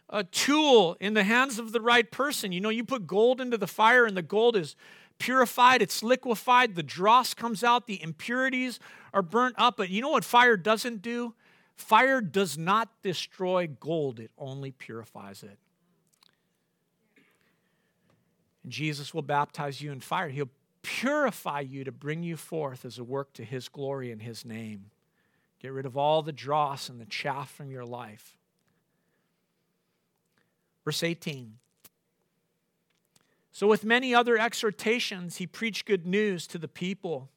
uh, 0.08 0.24
tool 0.30 0.96
in 1.00 1.14
the 1.14 1.24
hands 1.24 1.58
of 1.58 1.72
the 1.72 1.80
right 1.80 2.10
person. 2.10 2.52
You 2.52 2.60
know, 2.60 2.68
you 2.68 2.84
put 2.84 3.06
gold 3.06 3.40
into 3.40 3.56
the 3.56 3.66
fire, 3.66 4.04
and 4.04 4.16
the 4.16 4.22
gold 4.22 4.56
is 4.56 4.76
purified, 5.18 5.80
it's 5.82 6.02
liquefied, 6.02 6.74
the 6.74 6.82
dross 6.82 7.32
comes 7.32 7.62
out, 7.64 7.86
the 7.86 8.02
impurities 8.02 8.80
are 9.14 9.22
burnt 9.22 9.54
up. 9.56 9.76
But 9.76 9.88
you 9.88 10.02
know 10.02 10.10
what 10.10 10.24
fire 10.24 10.56
doesn't 10.56 11.00
do? 11.00 11.34
Fire 11.76 12.20
does 12.20 12.58
not 12.58 12.88
destroy 13.02 13.66
gold, 13.66 14.20
it 14.20 14.30
only 14.36 14.72
purifies 14.72 15.42
it. 15.42 15.58
And 18.62 18.72
Jesus 18.72 19.12
will 19.12 19.22
baptize 19.22 19.80
you 19.80 19.92
in 19.92 20.00
fire. 20.00 20.28
He'll 20.28 20.50
purify 20.82 21.60
you 21.60 21.84
to 21.84 21.92
bring 21.92 22.22
you 22.22 22.36
forth 22.36 22.84
as 22.84 22.98
a 22.98 23.04
work 23.04 23.32
to 23.34 23.44
His 23.44 23.68
glory 23.68 24.10
and 24.10 24.22
His 24.22 24.44
name. 24.44 24.90
Get 25.60 25.72
rid 25.72 25.86
of 25.86 25.96
all 25.96 26.22
the 26.22 26.32
dross 26.32 26.88
and 26.88 27.00
the 27.00 27.06
chaff 27.06 27.50
from 27.50 27.70
your 27.70 27.84
life. 27.84 28.36
Verse 30.84 31.02
18. 31.02 31.58
So, 33.52 33.66
with 33.68 33.84
many 33.84 34.14
other 34.14 34.38
exhortations, 34.38 35.36
he 35.36 35.46
preached 35.46 35.86
good 35.86 36.06
news 36.06 36.46
to 36.48 36.58
the 36.58 36.68
people. 36.68 37.28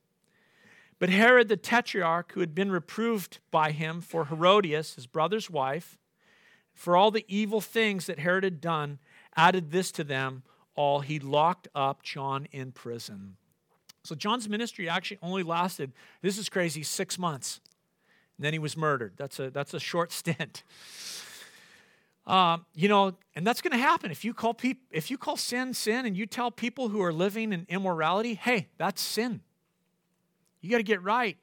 But 0.98 1.10
Herod 1.10 1.50
the 1.50 1.58
Tetrarch, 1.58 2.32
who 2.32 2.40
had 2.40 2.56
been 2.56 2.72
reproved 2.72 3.40
by 3.52 3.72
him 3.72 4.00
for 4.00 4.26
Herodias, 4.26 4.96
his 4.96 5.08
brother's 5.08 5.50
wife, 5.50 5.98
for 6.74 6.96
all 6.96 7.12
the 7.12 7.26
evil 7.28 7.60
things 7.60 8.06
that 8.06 8.20
Herod 8.20 8.46
had 8.46 8.62
done, 8.62 9.00
added 9.36 9.72
this 9.72 9.92
to 9.92 10.04
them 10.04 10.44
all, 10.76 11.00
he 11.00 11.20
locked 11.20 11.68
up 11.74 12.04
John 12.04 12.48
in 12.52 12.72
prison. 12.72 13.38
So 14.04 14.14
John's 14.14 14.48
ministry 14.48 14.88
actually 14.88 15.20
only 15.22 15.44
lasted, 15.44 15.92
this 16.22 16.38
is 16.38 16.50
crazy, 16.50 16.84
six 16.84 17.18
months. 17.18 17.60
And 18.38 18.46
then 18.46 18.54
he 18.54 18.60
was 18.60 18.78
murdered. 18.78 19.14
That's 19.18 19.40
a, 19.40 19.50
that's 19.50 19.74
a 19.74 19.80
short 19.80 20.12
stint. 20.12 20.64
Um, 22.28 22.66
you 22.74 22.90
know, 22.90 23.16
and 23.36 23.46
that's 23.46 23.62
going 23.62 23.72
to 23.72 23.78
happen 23.78 24.10
if 24.10 24.26
you 24.26 24.34
call 24.34 24.56
people 24.56 24.84
if 24.92 25.12
you 25.12 25.18
call 25.18 25.38
sin 25.38 25.76
sin 25.76 26.08
and 26.08 26.18
you 26.18 26.26
tell 26.26 26.50
people 26.50 26.90
who 26.90 27.04
are 27.04 27.14
living 27.14 27.54
in 27.54 27.68
immorality, 27.70 28.34
hey, 28.34 28.68
that's 28.78 29.00
sin. 29.00 29.42
You 30.60 30.72
got 30.72 30.78
to 30.78 30.84
get 30.84 31.04
right. 31.04 31.38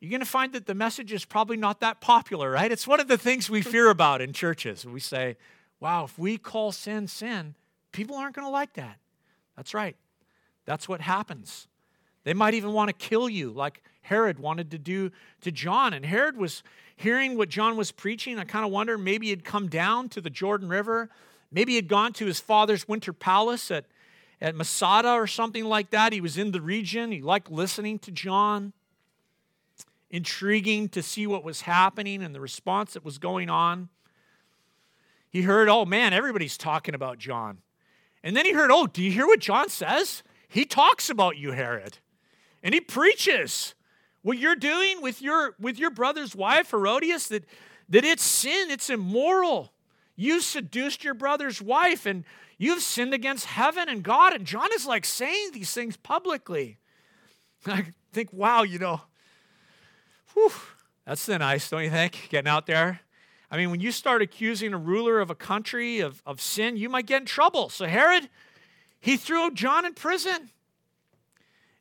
You're 0.00 0.10
going 0.10 0.20
to 0.20 0.26
find 0.26 0.52
that 0.54 0.66
the 0.66 0.74
message 0.74 1.12
is 1.12 1.24
probably 1.24 1.56
not 1.56 1.80
that 1.80 2.00
popular, 2.00 2.50
right? 2.50 2.70
It's 2.70 2.86
one 2.86 3.00
of 3.00 3.08
the 3.08 3.18
things 3.18 3.50
we 3.50 3.60
fear 3.60 3.90
about 3.90 4.22
in 4.22 4.32
churches. 4.32 4.86
We 4.86 5.00
say, 5.00 5.36
wow, 5.80 6.04
if 6.04 6.18
we 6.18 6.38
call 6.38 6.72
sin 6.72 7.08
sin, 7.08 7.54
People 7.92 8.16
aren't 8.16 8.34
going 8.34 8.46
to 8.46 8.52
like 8.52 8.74
that. 8.74 8.98
That's 9.56 9.74
right. 9.74 9.96
That's 10.64 10.88
what 10.88 11.00
happens. 11.00 11.66
They 12.24 12.34
might 12.34 12.54
even 12.54 12.72
want 12.72 12.88
to 12.88 12.92
kill 12.92 13.28
you, 13.28 13.50
like 13.50 13.82
Herod 14.02 14.38
wanted 14.38 14.70
to 14.72 14.78
do 14.78 15.10
to 15.40 15.50
John. 15.50 15.94
And 15.94 16.04
Herod 16.04 16.36
was 16.36 16.62
hearing 16.96 17.36
what 17.36 17.48
John 17.48 17.76
was 17.76 17.92
preaching. 17.92 18.38
I 18.38 18.44
kind 18.44 18.64
of 18.64 18.70
wonder 18.70 18.98
maybe 18.98 19.28
he'd 19.28 19.44
come 19.44 19.68
down 19.68 20.08
to 20.10 20.20
the 20.20 20.30
Jordan 20.30 20.68
River. 20.68 21.08
Maybe 21.50 21.74
he'd 21.74 21.88
gone 21.88 22.12
to 22.14 22.26
his 22.26 22.40
father's 22.40 22.86
winter 22.86 23.12
palace 23.12 23.70
at, 23.70 23.86
at 24.40 24.54
Masada 24.54 25.12
or 25.12 25.26
something 25.26 25.64
like 25.64 25.90
that. 25.90 26.12
He 26.12 26.20
was 26.20 26.36
in 26.36 26.52
the 26.52 26.60
region. 26.60 27.12
He 27.12 27.22
liked 27.22 27.50
listening 27.50 27.98
to 28.00 28.10
John. 28.10 28.72
Intriguing 30.10 30.88
to 30.90 31.02
see 31.02 31.26
what 31.26 31.44
was 31.44 31.62
happening 31.62 32.22
and 32.22 32.34
the 32.34 32.40
response 32.40 32.94
that 32.94 33.04
was 33.04 33.18
going 33.18 33.50
on. 33.50 33.88
He 35.30 35.42
heard, 35.42 35.68
oh 35.68 35.84
man, 35.84 36.12
everybody's 36.12 36.56
talking 36.56 36.94
about 36.94 37.18
John. 37.18 37.58
And 38.22 38.36
then 38.36 38.44
he 38.44 38.52
heard, 38.52 38.70
Oh, 38.70 38.86
do 38.86 39.02
you 39.02 39.10
hear 39.10 39.26
what 39.26 39.40
John 39.40 39.68
says? 39.68 40.22
He 40.48 40.64
talks 40.64 41.10
about 41.10 41.36
you, 41.36 41.52
Herod. 41.52 41.98
And 42.62 42.74
he 42.74 42.80
preaches 42.80 43.74
what 44.22 44.38
you're 44.38 44.56
doing 44.56 45.00
with 45.02 45.22
your 45.22 45.54
with 45.60 45.78
your 45.78 45.90
brother's 45.90 46.34
wife, 46.34 46.70
Herodias, 46.70 47.28
that, 47.28 47.44
that 47.88 48.04
it's 48.04 48.24
sin, 48.24 48.70
it's 48.70 48.90
immoral. 48.90 49.72
You 50.16 50.40
seduced 50.40 51.04
your 51.04 51.14
brother's 51.14 51.62
wife 51.62 52.04
and 52.04 52.24
you've 52.56 52.82
sinned 52.82 53.14
against 53.14 53.46
heaven 53.46 53.88
and 53.88 54.02
God. 54.02 54.32
And 54.34 54.44
John 54.44 54.68
is 54.74 54.84
like 54.84 55.04
saying 55.04 55.50
these 55.52 55.72
things 55.72 55.96
publicly. 55.96 56.78
I 57.66 57.86
think, 58.12 58.32
wow, 58.32 58.62
you 58.62 58.80
know, 58.80 59.02
whew, 60.34 60.50
that's 61.06 61.24
the 61.26 61.38
nice, 61.38 61.70
don't 61.70 61.84
you 61.84 61.90
think? 61.90 62.28
Getting 62.30 62.48
out 62.48 62.66
there 62.66 63.00
I 63.50 63.56
mean, 63.56 63.70
when 63.70 63.80
you 63.80 63.92
start 63.92 64.20
accusing 64.20 64.74
a 64.74 64.78
ruler 64.78 65.20
of 65.20 65.30
a 65.30 65.34
country 65.34 66.00
of, 66.00 66.22
of 66.26 66.40
sin, 66.40 66.76
you 66.76 66.88
might 66.88 67.06
get 67.06 67.22
in 67.22 67.26
trouble. 67.26 67.70
So 67.70 67.86
Herod, 67.86 68.28
he 69.00 69.16
threw 69.16 69.50
John 69.52 69.86
in 69.86 69.94
prison. 69.94 70.50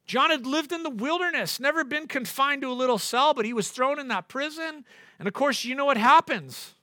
John 0.06 0.30
had 0.30 0.46
lived 0.46 0.72
in 0.72 0.84
the 0.84 0.90
wilderness, 0.90 1.60
never 1.60 1.84
been 1.84 2.08
confined 2.08 2.62
to 2.62 2.70
a 2.70 2.74
little 2.74 2.98
cell, 2.98 3.34
but 3.34 3.44
he 3.44 3.52
was 3.52 3.70
thrown 3.70 4.00
in 4.00 4.08
that 4.08 4.30
prison. 4.30 4.86
And 5.20 5.28
of 5.28 5.34
course, 5.34 5.66
you 5.66 5.76
know 5.76 5.84
what 5.84 5.98
happens. 5.98 6.74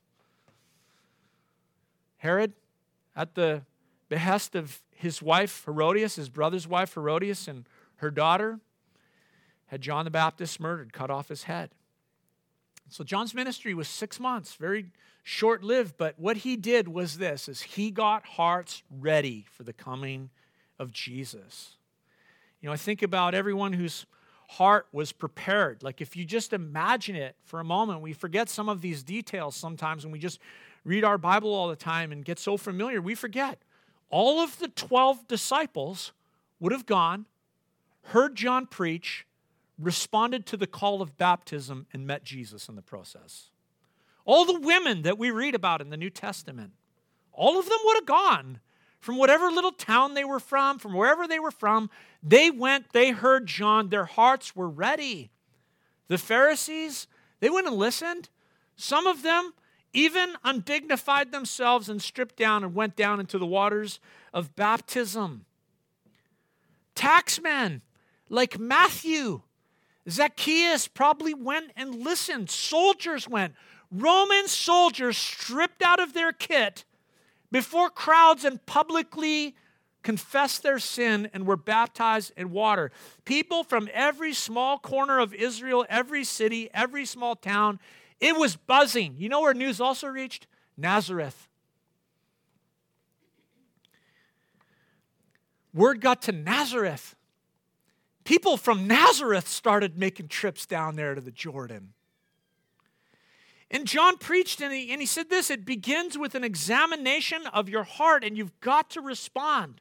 Herod, 2.18 2.53
at 3.16 3.35
the 3.35 3.62
behest 4.11 4.55
of 4.55 4.83
his 4.90 5.23
wife 5.23 5.62
Herodias, 5.64 6.16
his 6.16 6.29
brother's 6.29 6.68
wife 6.68 6.94
Herodias, 6.94 7.49
and 7.49 7.64
her 7.97 8.11
daughter, 8.11 8.61
had 9.66 9.81
John 9.81 10.05
the 10.05 10.11
Baptist 10.11 10.61
murdered, 10.61 10.92
cut 10.92 11.11
off 11.11 11.29
his 11.29 11.44
head. 11.44 11.70
So 12.94 13.02
John's 13.02 13.35
ministry 13.35 13.74
was 13.74 13.88
six 13.88 14.20
months, 14.20 14.54
very 14.54 14.87
short-lived, 15.24 15.96
but 15.98 16.14
what 16.16 16.37
he 16.37 16.54
did 16.54 16.87
was 16.87 17.18
this 17.18 17.48
is 17.48 17.61
he 17.61 17.90
got 17.90 18.24
hearts 18.24 18.85
ready 18.88 19.46
for 19.50 19.64
the 19.64 19.72
coming 19.72 20.30
of 20.78 20.92
Jesus. 20.92 21.76
You 22.61 22.68
know, 22.68 22.72
I 22.72 22.76
think 22.76 23.02
about 23.02 23.35
everyone 23.35 23.72
whose 23.72 24.07
heart 24.48 24.87
was 24.92 25.11
prepared. 25.11 25.83
Like 25.83 26.00
if 26.00 26.14
you 26.14 26.24
just 26.24 26.52
imagine 26.52 27.16
it 27.16 27.35
for 27.42 27.59
a 27.59 27.64
moment, 27.64 28.00
we 28.00 28.12
forget 28.12 28.48
some 28.48 28.68
of 28.68 28.80
these 28.80 29.02
details 29.02 29.57
sometimes 29.57 30.04
when 30.04 30.12
we 30.12 30.20
just 30.20 30.38
read 30.84 31.03
our 31.03 31.18
Bible 31.18 31.53
all 31.53 31.66
the 31.66 31.74
time 31.74 32.12
and 32.12 32.24
get 32.24 32.38
so 32.38 32.57
familiar, 32.57 33.03
we 33.03 33.16
forget. 33.16 33.59
All 34.09 34.38
of 34.38 34.61
the 34.61 34.68
12 34.68 35.26
disciples 35.26 36.12
would 36.61 36.70
have 36.70 36.86
gone, 36.86 37.26
heard 38.03 38.36
John 38.36 38.66
preach, 38.66 39.26
responded 39.79 40.47
to 40.47 40.57
the 40.57 40.66
call 40.66 41.03
of 41.03 41.16
baptism 41.16 41.87
and 41.93 42.07
met 42.07 42.25
Jesus 42.25 42.68
in 42.68 42.77
the 42.77 42.83
process. 42.83 43.51
All 44.25 44.45
the 44.45 44.61
women 44.61 45.03
that 45.03 45.18
we 45.18 45.31
read 45.31 45.55
about 45.55 45.81
in 45.81 45.91
the 45.91 45.97
New 45.97 46.11
Testament, 46.11 46.72
all 47.33 47.59
of 47.59 47.68
them 47.68 47.79
would 47.85 47.97
have 47.97 48.07
gone 48.07 48.61
from 49.01 49.18
whatever 49.18 49.51
little 49.51 49.72
town 49.72 50.14
they 50.14 50.25
were 50.25 50.41
from, 50.41 50.79
from 50.79 50.95
wherever 50.95 51.29
they 51.29 51.39
were 51.39 51.51
from. 51.51 51.91
They 52.22 52.51
went, 52.51 52.93
they 52.93 53.11
heard 53.11 53.47
John, 53.47 53.89
their 53.91 54.07
hearts 54.07 54.57
were 54.57 54.68
ready. 54.68 55.31
The 56.09 56.16
Pharisees, 56.16 57.07
they 57.41 57.51
went 57.51 57.66
and 57.66 57.77
listened. 57.77 58.31
Some 58.77 59.07
of 59.07 59.22
them 59.22 59.53
even 59.93 60.35
undignified 60.43 61.33
themselves 61.33 61.89
and 61.89 62.01
stripped 62.01 62.37
down 62.37 62.64
and 62.64 62.75
went 62.75 62.97
down 62.97 63.20
into 63.20 63.39
the 63.39 63.47
waters 63.47 64.01
of 64.33 64.57
baptism. 64.57 65.45
Taxmen 66.95 67.83
like 68.29 68.59
Matthew, 68.59 69.43
Zacchaeus 70.09 70.88
probably 70.88 71.34
went 71.34 71.72
and 71.76 71.94
listened. 71.94 72.50
Soldiers 72.50 73.28
went. 73.28 73.55
Roman 73.90 74.48
soldiers 74.48 75.16
stripped 75.16 75.82
out 75.82 76.00
of 76.00 76.12
their 76.12 76.32
kit 76.32 76.84
before 77.50 77.88
crowds 77.88 78.44
and 78.44 78.64
publicly 78.66 79.55
confessed 80.02 80.62
their 80.62 80.78
sin 80.78 81.30
and 81.32 81.46
were 81.46 81.57
baptized 81.57 82.32
in 82.36 82.50
water. 82.50 82.92
People 83.24 83.64
from 83.64 83.88
every 83.92 84.34
small 84.34 84.78
corner 84.78 85.18
of 85.18 85.32
Israel, 85.32 85.86
every 85.88 86.24
city, 86.24 86.68
every 86.74 87.07
small 87.07 87.34
town, 87.34 87.80
it 88.20 88.36
was 88.36 88.57
buzzing. 88.57 89.16
You 89.18 89.28
know 89.28 89.40
where 89.40 89.55
news 89.55 89.80
also 89.80 90.07
reached? 90.07 90.46
Nazareth. 90.76 91.48
Word 95.72 96.00
got 96.00 96.22
to 96.22 96.32
Nazareth. 96.32 97.14
People 98.25 98.57
from 98.57 98.87
Nazareth 98.87 99.47
started 99.49 99.99
making 99.99 100.29
trips 100.29 100.66
down 100.66 100.97
there 100.97 101.14
to 101.14 101.20
the 101.20 101.31
Jordan. 101.31 101.93
And 103.70 103.87
John 103.87 104.16
preached 104.16 104.61
and 104.61 104.72
he, 104.72 104.93
and 104.93 105.01
he 105.01 105.07
said 105.07 105.29
this 105.31 105.51
it 105.51 105.64
begins 105.64 106.16
with 106.16 106.35
an 106.35 106.45
examination 106.45 107.47
of 107.49 107.68
your 107.68 107.83
heart, 107.83 108.25
and 108.25 108.37
you've 108.37 108.59
got 108.61 108.91
to 108.91 109.01
respond. 109.01 109.81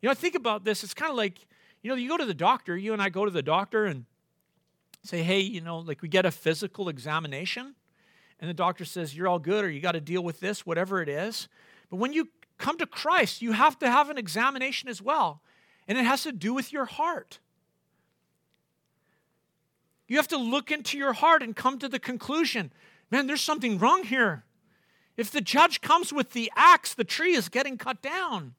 You 0.00 0.08
know, 0.08 0.14
think 0.14 0.34
about 0.34 0.64
this. 0.64 0.84
It's 0.84 0.94
kind 0.94 1.10
of 1.10 1.16
like, 1.16 1.46
you 1.82 1.90
know, 1.90 1.96
you 1.96 2.08
go 2.08 2.16
to 2.16 2.24
the 2.24 2.34
doctor, 2.34 2.76
you 2.76 2.92
and 2.92 3.02
I 3.02 3.08
go 3.08 3.24
to 3.24 3.30
the 3.30 3.42
doctor 3.42 3.84
and 3.84 4.04
say, 5.02 5.22
hey, 5.22 5.40
you 5.40 5.60
know, 5.60 5.78
like 5.78 6.02
we 6.02 6.08
get 6.08 6.24
a 6.24 6.30
physical 6.30 6.88
examination, 6.88 7.74
and 8.40 8.48
the 8.48 8.54
doctor 8.54 8.84
says, 8.84 9.16
you're 9.16 9.26
all 9.26 9.38
good, 9.38 9.64
or 9.64 9.70
you 9.70 9.80
got 9.80 9.92
to 9.92 10.00
deal 10.00 10.22
with 10.22 10.40
this, 10.40 10.64
whatever 10.64 11.02
it 11.02 11.08
is. 11.08 11.48
But 11.90 11.96
when 11.96 12.12
you 12.12 12.28
come 12.56 12.78
to 12.78 12.86
Christ, 12.86 13.42
you 13.42 13.52
have 13.52 13.78
to 13.80 13.90
have 13.90 14.10
an 14.10 14.18
examination 14.18 14.88
as 14.88 15.02
well, 15.02 15.42
and 15.88 15.98
it 15.98 16.04
has 16.04 16.22
to 16.24 16.32
do 16.32 16.54
with 16.54 16.72
your 16.72 16.84
heart. 16.84 17.40
You 20.06 20.16
have 20.16 20.28
to 20.28 20.36
look 20.38 20.70
into 20.70 20.96
your 20.96 21.14
heart 21.14 21.42
and 21.42 21.56
come 21.56 21.78
to 21.78 21.88
the 21.88 21.98
conclusion 21.98 22.70
man, 23.10 23.26
there's 23.26 23.40
something 23.40 23.78
wrong 23.78 24.04
here. 24.04 24.44
If 25.16 25.30
the 25.30 25.40
judge 25.40 25.80
comes 25.80 26.12
with 26.12 26.32
the 26.32 26.52
axe, 26.54 26.92
the 26.92 27.04
tree 27.04 27.34
is 27.34 27.48
getting 27.48 27.78
cut 27.78 28.02
down. 28.02 28.54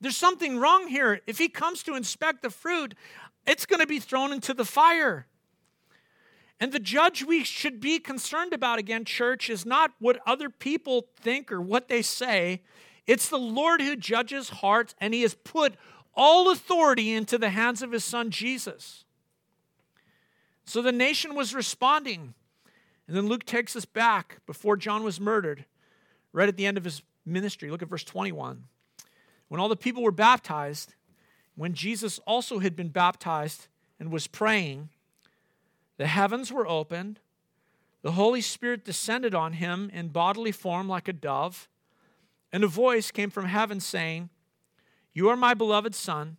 There's 0.00 0.16
something 0.16 0.58
wrong 0.58 0.88
here. 0.88 1.20
If 1.26 1.38
he 1.38 1.48
comes 1.48 1.84
to 1.84 1.94
inspect 1.94 2.42
the 2.42 2.50
fruit, 2.50 2.94
it's 3.46 3.66
going 3.66 3.80
to 3.80 3.86
be 3.86 4.00
thrown 4.00 4.32
into 4.32 4.52
the 4.52 4.64
fire. 4.64 5.26
And 6.60 6.72
the 6.72 6.78
judge 6.78 7.24
we 7.24 7.44
should 7.44 7.80
be 7.80 7.98
concerned 7.98 8.52
about, 8.52 8.78
again, 8.78 9.04
church, 9.04 9.48
is 9.48 9.64
not 9.64 9.92
what 9.98 10.20
other 10.26 10.50
people 10.50 11.06
think 11.20 11.52
or 11.52 11.60
what 11.60 11.88
they 11.88 12.02
say. 12.02 12.62
It's 13.06 13.28
the 13.28 13.38
Lord 13.38 13.80
who 13.80 13.96
judges 13.96 14.48
hearts, 14.48 14.94
and 15.00 15.14
he 15.14 15.22
has 15.22 15.34
put 15.34 15.74
all 16.16 16.50
authority 16.50 17.12
into 17.12 17.38
the 17.38 17.50
hands 17.50 17.82
of 17.82 17.92
his 17.92 18.04
son 18.04 18.30
Jesus. 18.30 19.04
So 20.64 20.80
the 20.80 20.92
nation 20.92 21.34
was 21.34 21.54
responding. 21.54 22.34
And 23.06 23.16
then 23.16 23.28
Luke 23.28 23.44
takes 23.44 23.76
us 23.76 23.84
back 23.84 24.38
before 24.46 24.76
John 24.76 25.04
was 25.04 25.20
murdered, 25.20 25.66
right 26.32 26.48
at 26.48 26.56
the 26.56 26.66
end 26.66 26.78
of 26.78 26.84
his 26.84 27.02
ministry. 27.26 27.70
Look 27.70 27.82
at 27.82 27.88
verse 27.88 28.04
21. 28.04 28.64
When 29.48 29.60
all 29.60 29.68
the 29.68 29.76
people 29.76 30.02
were 30.02 30.10
baptized, 30.10 30.94
when 31.54 31.74
Jesus 31.74 32.18
also 32.20 32.60
had 32.60 32.74
been 32.74 32.88
baptized 32.88 33.68
and 34.00 34.10
was 34.10 34.26
praying, 34.26 34.88
the 35.98 36.06
heavens 36.06 36.50
were 36.50 36.66
opened, 36.66 37.20
the 38.02 38.12
Holy 38.12 38.40
Spirit 38.40 38.84
descended 38.84 39.34
on 39.34 39.54
him 39.54 39.90
in 39.92 40.08
bodily 40.08 40.52
form 40.52 40.88
like 40.88 41.08
a 41.08 41.12
dove, 41.12 41.68
and 42.52 42.64
a 42.64 42.68
voice 42.68 43.10
came 43.10 43.30
from 43.30 43.46
heaven 43.46 43.80
saying, 43.80 44.30
You 45.14 45.28
are 45.28 45.36
my 45.36 45.54
beloved 45.54 45.94
Son, 45.94 46.38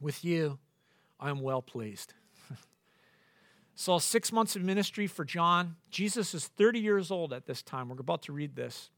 with 0.00 0.24
you 0.24 0.58
I 1.20 1.28
am 1.28 1.40
well 1.40 1.60
pleased. 1.60 2.14
Saw 3.74 3.98
six 3.98 4.32
months 4.32 4.56
of 4.56 4.62
ministry 4.62 5.06
for 5.06 5.22
John. 5.22 5.76
Jesus 5.90 6.32
is 6.32 6.46
30 6.46 6.80
years 6.80 7.10
old 7.10 7.34
at 7.34 7.44
this 7.44 7.62
time. 7.62 7.90
We're 7.90 8.00
about 8.00 8.22
to 8.22 8.32
read 8.32 8.56
this. 8.56 8.88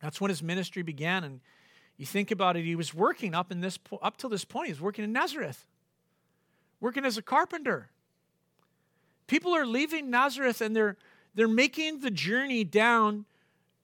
That's 0.00 0.22
when 0.22 0.30
his 0.30 0.42
ministry 0.42 0.82
began, 0.82 1.22
and 1.22 1.40
you 1.98 2.06
think 2.06 2.30
about 2.30 2.56
it, 2.56 2.64
he 2.64 2.74
was 2.74 2.94
working 2.94 3.34
up 3.34 3.52
in 3.52 3.60
this 3.60 3.78
up 4.00 4.16
till 4.16 4.30
this 4.30 4.46
point. 4.46 4.68
He 4.68 4.72
was 4.72 4.80
working 4.80 5.04
in 5.04 5.12
Nazareth, 5.12 5.66
working 6.80 7.04
as 7.04 7.18
a 7.18 7.22
carpenter. 7.22 7.90
People 9.26 9.54
are 9.54 9.66
leaving 9.66 10.10
Nazareth 10.10 10.62
and 10.62 10.74
they're 10.74 10.96
they're 11.34 11.46
making 11.46 12.00
the 12.00 12.10
journey 12.10 12.64
down 12.64 13.26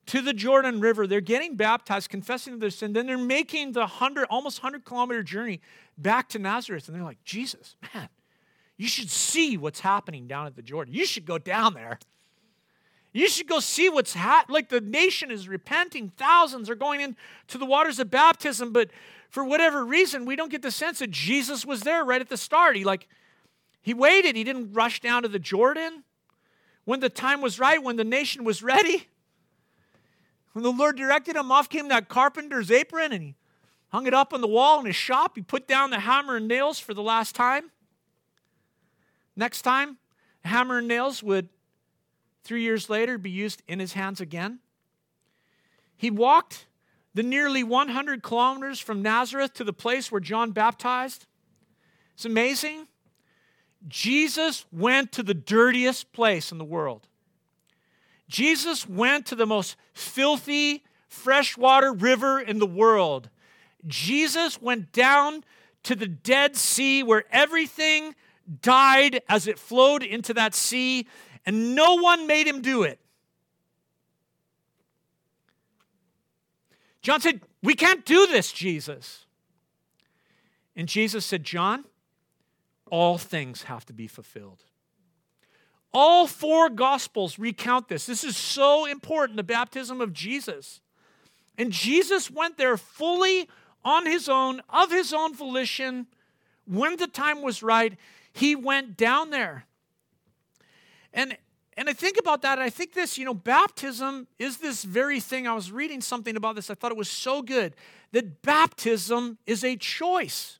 to 0.08 0.22
the 0.22 0.32
Jordan 0.32 0.80
River. 0.80 1.06
They're 1.06 1.20
getting 1.20 1.54
baptized, 1.54 2.08
confessing 2.08 2.58
their 2.58 2.70
sin. 2.70 2.94
Then 2.94 3.06
they're 3.06 3.18
making 3.18 3.72
the 3.72 3.86
hundred, 3.86 4.26
almost 4.30 4.58
hundred 4.60 4.84
kilometer 4.84 5.22
journey 5.22 5.60
back 5.98 6.30
to 6.30 6.38
Nazareth. 6.38 6.88
And 6.88 6.96
they're 6.96 7.04
like, 7.04 7.22
Jesus, 7.24 7.76
man, 7.94 8.08
you 8.78 8.88
should 8.88 9.10
see 9.10 9.58
what's 9.58 9.80
happening 9.80 10.26
down 10.26 10.46
at 10.46 10.56
the 10.56 10.62
Jordan. 10.62 10.94
You 10.94 11.04
should 11.04 11.26
go 11.26 11.36
down 11.36 11.74
there. 11.74 11.98
You 13.12 13.28
should 13.28 13.46
go 13.46 13.60
see 13.60 13.90
what's 13.90 14.14
happening. 14.14 14.54
Like 14.54 14.70
the 14.70 14.80
nation 14.80 15.30
is 15.30 15.46
repenting. 15.46 16.10
Thousands 16.16 16.70
are 16.70 16.74
going 16.74 17.00
into 17.00 17.58
the 17.58 17.66
waters 17.66 17.98
of 17.98 18.10
baptism, 18.10 18.72
but 18.72 18.90
for 19.28 19.44
whatever 19.44 19.84
reason, 19.84 20.24
we 20.24 20.36
don't 20.36 20.50
get 20.50 20.62
the 20.62 20.70
sense 20.70 21.00
that 21.00 21.10
Jesus 21.10 21.66
was 21.66 21.82
there 21.82 22.02
right 22.02 22.20
at 22.20 22.30
the 22.30 22.36
start. 22.36 22.76
He 22.76 22.84
like 22.84 23.08
he 23.82 23.92
waited. 23.92 24.36
He 24.36 24.44
didn't 24.44 24.72
rush 24.72 25.00
down 25.00 25.22
to 25.22 25.28
the 25.28 25.38
Jordan 25.38 26.04
when 26.86 27.00
the 27.00 27.10
time 27.10 27.42
was 27.42 27.58
right, 27.58 27.82
when 27.82 27.96
the 27.96 28.04
nation 28.04 28.44
was 28.44 28.62
ready. 28.62 29.08
When 30.52 30.62
the 30.62 30.72
Lord 30.72 30.96
directed 30.96 31.36
him, 31.36 31.52
off 31.52 31.68
came 31.68 31.88
that 31.88 32.08
carpenter's 32.08 32.70
apron 32.70 33.12
and 33.12 33.22
he 33.22 33.34
hung 33.88 34.06
it 34.06 34.14
up 34.14 34.32
on 34.32 34.40
the 34.40 34.48
wall 34.48 34.80
in 34.80 34.86
his 34.86 34.96
shop. 34.96 35.32
He 35.34 35.42
put 35.42 35.66
down 35.66 35.90
the 35.90 36.00
hammer 36.00 36.36
and 36.36 36.48
nails 36.48 36.78
for 36.78 36.94
the 36.94 37.02
last 37.02 37.34
time. 37.34 37.70
Next 39.36 39.62
time, 39.62 39.98
the 40.42 40.48
hammer 40.48 40.78
and 40.78 40.88
nails 40.88 41.22
would 41.22 41.48
three 42.42 42.62
years 42.62 42.88
later 42.88 43.18
be 43.18 43.30
used 43.30 43.62
in 43.68 43.78
his 43.78 43.92
hands 43.92 44.20
again. 44.20 44.60
He 45.96 46.10
walked 46.10 46.66
the 47.14 47.22
nearly 47.22 47.64
100 47.64 48.22
kilometers 48.22 48.78
from 48.78 49.02
Nazareth 49.02 49.54
to 49.54 49.64
the 49.64 49.72
place 49.72 50.12
where 50.12 50.20
John 50.20 50.52
baptized. 50.52 51.26
It's 52.14 52.24
amazing. 52.24 52.86
Jesus 53.88 54.64
went 54.70 55.10
to 55.12 55.22
the 55.22 55.34
dirtiest 55.34 56.12
place 56.12 56.52
in 56.52 56.58
the 56.58 56.64
world. 56.64 57.07
Jesus 58.28 58.88
went 58.88 59.26
to 59.26 59.34
the 59.34 59.46
most 59.46 59.76
filthy 59.92 60.84
freshwater 61.08 61.92
river 61.92 62.40
in 62.40 62.58
the 62.58 62.66
world. 62.66 63.30
Jesus 63.86 64.60
went 64.60 64.92
down 64.92 65.44
to 65.84 65.94
the 65.94 66.06
Dead 66.06 66.56
Sea 66.56 67.02
where 67.02 67.24
everything 67.30 68.14
died 68.60 69.22
as 69.28 69.46
it 69.46 69.58
flowed 69.58 70.02
into 70.02 70.34
that 70.34 70.54
sea 70.54 71.06
and 71.46 71.74
no 71.74 71.94
one 71.94 72.26
made 72.26 72.46
him 72.46 72.60
do 72.60 72.82
it. 72.82 72.98
John 77.00 77.20
said, 77.20 77.40
We 77.62 77.74
can't 77.74 78.04
do 78.04 78.26
this, 78.26 78.52
Jesus. 78.52 79.24
And 80.76 80.86
Jesus 80.86 81.24
said, 81.24 81.42
John, 81.42 81.84
all 82.90 83.18
things 83.18 83.62
have 83.64 83.86
to 83.86 83.92
be 83.92 84.06
fulfilled. 84.06 84.64
All 85.92 86.26
four 86.26 86.68
gospels 86.68 87.38
recount 87.38 87.88
this. 87.88 88.06
This 88.06 88.24
is 88.24 88.36
so 88.36 88.84
important, 88.84 89.36
the 89.36 89.42
baptism 89.42 90.00
of 90.00 90.12
Jesus. 90.12 90.80
And 91.56 91.72
Jesus 91.72 92.30
went 92.30 92.58
there 92.58 92.76
fully 92.76 93.48
on 93.84 94.06
his 94.06 94.28
own, 94.28 94.60
of 94.68 94.90
his 94.90 95.12
own 95.12 95.34
volition. 95.34 96.06
When 96.66 96.96
the 96.96 97.06
time 97.06 97.42
was 97.42 97.62
right, 97.62 97.96
he 98.32 98.54
went 98.54 98.96
down 98.96 99.30
there. 99.30 99.64
And 101.12 101.36
and 101.78 101.88
I 101.88 101.92
think 101.92 102.18
about 102.18 102.42
that, 102.42 102.58
and 102.58 102.62
I 102.64 102.70
think 102.70 102.92
this, 102.92 103.16
you 103.16 103.24
know, 103.24 103.32
baptism 103.32 104.26
is 104.36 104.56
this 104.56 104.82
very 104.82 105.20
thing. 105.20 105.46
I 105.46 105.54
was 105.54 105.70
reading 105.70 106.00
something 106.00 106.34
about 106.34 106.56
this. 106.56 106.70
I 106.70 106.74
thought 106.74 106.90
it 106.90 106.98
was 106.98 107.08
so 107.08 107.40
good 107.40 107.76
that 108.10 108.42
baptism 108.42 109.38
is 109.46 109.62
a 109.62 109.76
choice. 109.76 110.58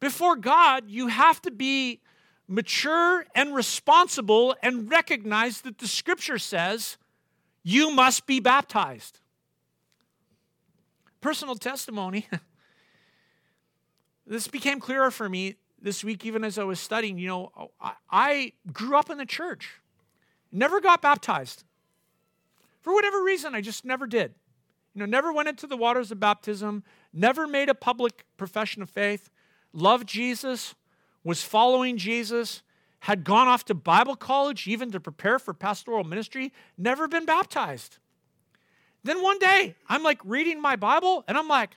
Before 0.00 0.34
God, 0.34 0.90
you 0.90 1.06
have 1.06 1.40
to 1.42 1.52
be 1.52 2.00
mature 2.50 3.24
and 3.34 3.54
responsible 3.54 4.56
and 4.60 4.90
recognize 4.90 5.60
that 5.60 5.78
the 5.78 5.86
scripture 5.86 6.38
says 6.38 6.96
you 7.62 7.90
must 7.92 8.26
be 8.26 8.40
baptized. 8.40 9.20
Personal 11.20 11.54
testimony. 11.54 12.26
this 14.26 14.48
became 14.48 14.80
clearer 14.80 15.12
for 15.12 15.28
me 15.28 15.56
this 15.80 16.02
week, 16.02 16.26
even 16.26 16.44
as 16.44 16.58
I 16.58 16.64
was 16.64 16.80
studying, 16.80 17.18
you 17.18 17.28
know, 17.28 17.70
I 18.10 18.52
grew 18.72 18.96
up 18.96 19.10
in 19.10 19.16
the 19.16 19.24
church, 19.24 19.80
never 20.52 20.80
got 20.80 21.00
baptized. 21.00 21.64
For 22.82 22.92
whatever 22.92 23.22
reason, 23.22 23.54
I 23.54 23.60
just 23.60 23.84
never 23.84 24.06
did. 24.06 24.34
You 24.94 25.00
know, 25.00 25.06
never 25.06 25.32
went 25.32 25.48
into 25.48 25.66
the 25.66 25.76
waters 25.76 26.10
of 26.10 26.18
baptism, 26.18 26.82
never 27.12 27.46
made 27.46 27.68
a 27.68 27.74
public 27.74 28.24
profession 28.36 28.82
of 28.82 28.90
faith, 28.90 29.30
loved 29.72 30.08
Jesus, 30.08 30.74
was 31.24 31.42
following 31.42 31.96
Jesus, 31.96 32.62
had 33.00 33.24
gone 33.24 33.48
off 33.48 33.64
to 33.66 33.74
Bible 33.74 34.16
college 34.16 34.66
even 34.68 34.90
to 34.92 35.00
prepare 35.00 35.38
for 35.38 35.54
pastoral 35.54 36.04
ministry, 36.04 36.52
never 36.76 37.08
been 37.08 37.24
baptized. 37.24 37.98
Then 39.02 39.22
one 39.22 39.38
day, 39.38 39.76
I'm 39.88 40.02
like 40.02 40.20
reading 40.24 40.60
my 40.60 40.76
Bible 40.76 41.24
and 41.26 41.38
I'm 41.38 41.48
like, 41.48 41.76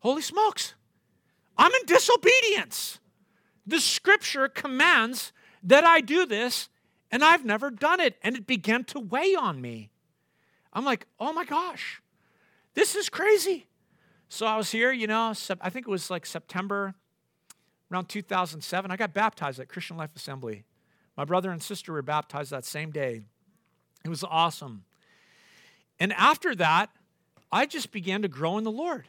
holy 0.00 0.22
smokes, 0.22 0.74
I'm 1.56 1.72
in 1.72 1.86
disobedience. 1.86 2.98
The 3.66 3.80
scripture 3.80 4.48
commands 4.48 5.32
that 5.62 5.84
I 5.84 6.00
do 6.00 6.26
this, 6.26 6.68
and 7.10 7.22
I've 7.22 7.44
never 7.44 7.70
done 7.70 8.00
it. 8.00 8.16
And 8.22 8.36
it 8.36 8.46
began 8.46 8.84
to 8.84 9.00
weigh 9.00 9.34
on 9.34 9.60
me. 9.60 9.90
I'm 10.72 10.84
like, 10.84 11.06
oh 11.18 11.32
my 11.32 11.44
gosh, 11.44 12.00
this 12.74 12.94
is 12.94 13.08
crazy. 13.08 13.66
So 14.28 14.46
I 14.46 14.56
was 14.56 14.70
here, 14.70 14.92
you 14.92 15.06
know, 15.06 15.34
I 15.60 15.70
think 15.70 15.86
it 15.86 15.90
was 15.90 16.10
like 16.10 16.24
September 16.24 16.94
around 17.90 18.08
2007. 18.08 18.90
I 18.90 18.96
got 18.96 19.12
baptized 19.12 19.60
at 19.60 19.68
Christian 19.68 19.96
Life 19.96 20.14
Assembly. 20.16 20.64
My 21.16 21.24
brother 21.24 21.50
and 21.50 21.62
sister 21.62 21.92
were 21.92 22.02
baptized 22.02 22.50
that 22.50 22.64
same 22.64 22.90
day. 22.90 23.22
It 24.04 24.08
was 24.08 24.24
awesome. 24.24 24.84
And 25.98 26.12
after 26.14 26.54
that, 26.54 26.90
I 27.52 27.66
just 27.66 27.92
began 27.92 28.22
to 28.22 28.28
grow 28.28 28.56
in 28.58 28.64
the 28.64 28.70
Lord. 28.70 29.06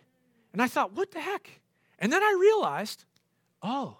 And 0.51 0.61
I 0.61 0.67
thought, 0.67 0.93
what 0.93 1.11
the 1.11 1.21
heck? 1.21 1.61
And 1.99 2.11
then 2.11 2.21
I 2.21 2.37
realized, 2.39 3.05
oh, 3.61 3.97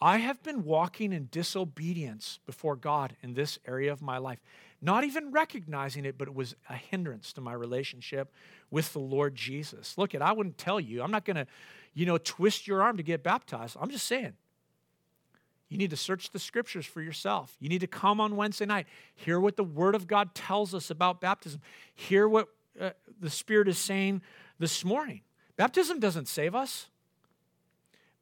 I 0.00 0.18
have 0.18 0.42
been 0.42 0.64
walking 0.64 1.12
in 1.12 1.28
disobedience 1.30 2.38
before 2.46 2.74
God 2.74 3.16
in 3.22 3.34
this 3.34 3.58
area 3.66 3.92
of 3.92 4.00
my 4.00 4.16
life, 4.18 4.40
not 4.80 5.04
even 5.04 5.30
recognizing 5.30 6.06
it, 6.06 6.16
but 6.16 6.26
it 6.26 6.34
was 6.34 6.56
a 6.70 6.74
hindrance 6.74 7.34
to 7.34 7.42
my 7.42 7.52
relationship 7.52 8.32
with 8.70 8.92
the 8.94 8.98
Lord 8.98 9.34
Jesus. 9.34 9.98
Look, 9.98 10.14
at 10.14 10.22
I 10.22 10.32
wouldn't 10.32 10.56
tell 10.56 10.80
you. 10.80 11.02
I'm 11.02 11.10
not 11.10 11.26
going 11.26 11.36
to, 11.36 11.46
you 11.92 12.06
know, 12.06 12.16
twist 12.16 12.66
your 12.66 12.82
arm 12.82 12.96
to 12.96 13.02
get 13.02 13.22
baptized. 13.22 13.76
I'm 13.78 13.90
just 13.90 14.06
saying. 14.06 14.32
You 15.68 15.76
need 15.76 15.90
to 15.90 15.96
search 15.96 16.30
the 16.30 16.38
scriptures 16.38 16.86
for 16.86 17.02
yourself. 17.02 17.54
You 17.60 17.68
need 17.68 17.82
to 17.82 17.86
come 17.86 18.20
on 18.20 18.36
Wednesday 18.36 18.66
night, 18.66 18.86
hear 19.14 19.38
what 19.38 19.56
the 19.56 19.64
Word 19.64 19.94
of 19.94 20.06
God 20.06 20.34
tells 20.34 20.74
us 20.74 20.90
about 20.90 21.20
baptism, 21.20 21.60
hear 21.94 22.26
what 22.28 22.48
uh, 22.80 22.90
the 23.20 23.30
Spirit 23.30 23.68
is 23.68 23.78
saying 23.78 24.22
this 24.58 24.84
morning. 24.84 25.20
Baptism 25.56 26.00
doesn't 26.00 26.26
save 26.26 26.54
us 26.54 26.88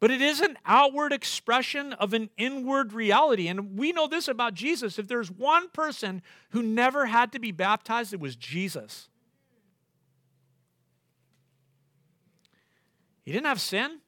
but 0.01 0.11
it 0.11 0.23
is 0.23 0.41
an 0.41 0.57
outward 0.65 1.13
expression 1.13 1.93
of 1.95 2.15
an 2.15 2.31
inward 2.37 2.93
reality. 2.93 3.49
And 3.49 3.77
we 3.77 3.93
know 3.93 4.07
this 4.07 4.29
about 4.29 4.55
Jesus. 4.55 4.99
If 4.99 5.09
there's 5.09 5.31
one 5.31 5.69
person 5.71 6.23
who 6.51 6.63
never 6.63 7.07
had 7.07 7.33
to 7.33 7.39
be 7.39 7.51
baptized, 7.51 8.13
it 8.13 8.21
was 8.21 8.37
Jesus. 8.37 9.09
He 13.25 13.33
didn't 13.33 13.47
have 13.47 13.61
sin, 13.61 13.99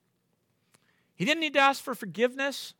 he 1.14 1.24
didn't 1.24 1.40
need 1.40 1.54
to 1.54 1.60
ask 1.60 1.82
for 1.82 1.94
forgiveness. 1.94 2.72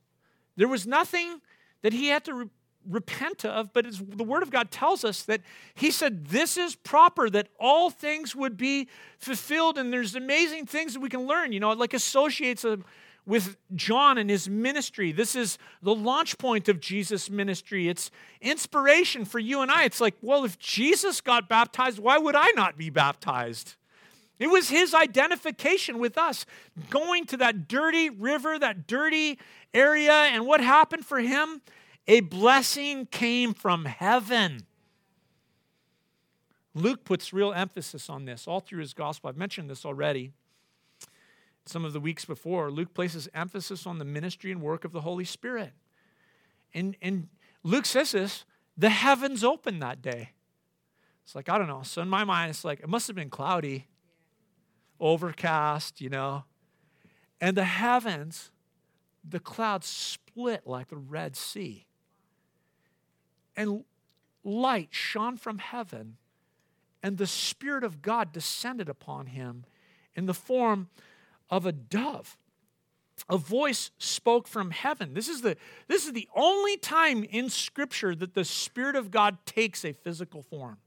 There 0.57 0.69
was 0.69 0.87
nothing 0.87 1.41
that 1.83 1.93
he 1.93 2.09
had 2.09 2.25
to 2.25 2.51
repent 2.91 3.45
of, 3.45 3.73
but 3.73 3.87
the 3.99 4.25
Word 4.25 4.43
of 4.43 4.51
God 4.51 4.71
tells 4.71 5.05
us 5.05 5.23
that 5.23 5.41
He 5.75 5.91
said 5.91 6.27
this 6.27 6.57
is 6.57 6.75
proper, 6.75 7.31
that 7.31 7.49
all 7.59 7.91
things 7.91 8.35
would 8.35 8.57
be 8.57 8.89
fulfilled. 9.19 9.79
And 9.79 9.93
there's 9.93 10.15
amazing 10.15 10.67
things 10.67 10.95
that 10.95 11.01
we 11.01 11.09
can 11.09 11.27
learn, 11.27 11.53
you 11.53 11.61
know, 11.61 11.73
like 11.73 11.95
associates 11.95 12.65
a, 12.65 12.79
with 13.27 13.57
John 13.75 14.19
and 14.19 14.29
his 14.29 14.49
ministry. 14.49 15.13
This 15.13 15.35
is 15.35 15.59
the 15.83 15.95
launch 15.95 16.39
point 16.39 16.69
of 16.69 16.81
Jesus' 16.81 17.31
ministry. 17.31 17.89
It's 17.89 18.11
inspiration 18.41 19.25
for 19.25 19.39
you 19.39 19.61
and 19.63 19.71
I. 19.71 19.85
It's 19.85 20.01
like, 20.01 20.17
well, 20.21 20.45
if 20.45 20.59
Jesus 20.59 21.21
got 21.21 21.49
baptized, 21.49 21.99
why 21.99 22.19
would 22.19 22.35
I 22.35 22.51
not 22.57 22.77
be 22.77 22.91
baptized? 22.91 23.77
It 24.39 24.49
was 24.49 24.71
his 24.71 24.95
identification 24.95 25.99
with 25.99 26.17
us, 26.17 26.47
going 26.89 27.27
to 27.27 27.37
that 27.37 27.69
dirty 27.69 28.09
river, 28.09 28.59
that 28.59 28.87
dirty 28.87 29.39
area. 29.75 30.13
And 30.13 30.47
what 30.47 30.63
happened 30.63 31.05
for 31.05 31.21
him? 31.21 31.61
A 32.07 32.21
blessing 32.21 33.07
came 33.07 33.55
from 33.55 33.85
heaven. 33.85 34.67
Luke 36.75 37.05
puts 37.05 37.33
real 37.33 37.53
emphasis 37.53 38.09
on 38.09 38.25
this 38.25 38.47
all 38.47 38.61
through 38.61 38.81
his 38.81 38.95
gospel. 38.95 39.29
I've 39.29 39.37
mentioned 39.37 39.71
this 39.71 39.85
already 39.85 40.33
some 41.71 41.85
of 41.85 41.93
the 41.93 42.01
weeks 42.01 42.25
before, 42.25 42.71
Luke 42.71 42.95
places 42.95 43.29
emphasis 43.35 43.87
on 43.87 43.99
the 43.99 44.05
ministry 44.05 44.51
and 44.51 44.61
work 44.61 44.85
of 44.85 44.93
the 44.93 45.01
Holy 45.01 45.25
Spirit. 45.25 45.73
And, 46.75 46.97
and 47.01 47.29
Luke 47.63 47.87
says 47.87 48.13
this 48.13 48.45
the 48.77 48.91
heavens 48.91 49.45
opened 49.45 49.83
that 49.83 50.03
day. 50.03 50.31
It's 51.25 51.35
like, 51.35 51.49
I 51.49 51.59
don't 51.59 51.69
know. 51.69 51.83
So 51.83 52.03
in 52.03 52.09
my 52.09 52.25
mind, 52.25 52.51
it's 52.51 52.65
like, 52.65 52.81
it 52.81 52.89
must 52.89 53.07
have 53.07 53.15
been 53.15 53.31
cloudy, 53.31 53.87
overcast, 54.99 56.01
you 56.01 56.09
know. 56.09 56.45
And 57.41 57.57
the 57.57 57.65
heavens, 57.65 58.51
the 59.29 59.39
clouds 59.39 59.87
split 59.87 60.67
like 60.67 60.89
the 60.89 60.97
Red 60.97 61.37
Sea. 61.37 61.87
And 63.61 63.85
light 64.43 64.89
shone 64.91 65.37
from 65.37 65.59
heaven, 65.59 66.17
and 67.03 67.19
the 67.19 67.27
Spirit 67.27 67.85
of 67.85 68.01
God 68.01 68.33
descended 68.33 68.89
upon 68.89 69.27
him 69.27 69.65
in 70.15 70.25
the 70.25 70.33
form 70.33 70.89
of 71.51 71.67
a 71.67 71.73
dove. 71.73 72.39
A 73.29 73.37
voice 73.37 73.91
spoke 73.99 74.49
from 74.49 74.71
heaven. 74.71 75.13
This 75.13 75.29
is 75.29 75.43
the, 75.43 75.59
this 75.89 76.07
is 76.07 76.15
the 76.15 76.27
only 76.35 76.79
time 76.79 77.23
in 77.23 77.51
Scripture 77.51 78.15
that 78.15 78.33
the 78.33 78.47
Spirit 78.47 78.97
of 78.97 79.11
God 79.11 79.37
takes 79.45 79.85
a 79.85 79.93
physical 79.93 80.43
form. 80.43 80.79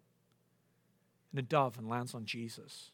And 1.32 1.40
a 1.42 1.44
dove 1.44 1.78
and 1.78 1.88
lands 1.88 2.16
on 2.16 2.26
Jesus. 2.26 2.90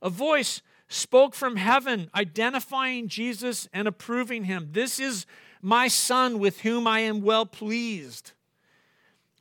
A 0.00 0.08
voice 0.08 0.62
spoke 0.88 1.34
from 1.34 1.56
heaven, 1.56 2.08
identifying 2.14 3.08
Jesus 3.08 3.68
and 3.70 3.86
approving 3.86 4.44
him. 4.44 4.68
This 4.72 4.98
is 4.98 5.26
my 5.60 5.88
Son 5.88 6.38
with 6.38 6.62
whom 6.62 6.86
I 6.86 7.00
am 7.00 7.20
well 7.20 7.44
pleased. 7.44 8.32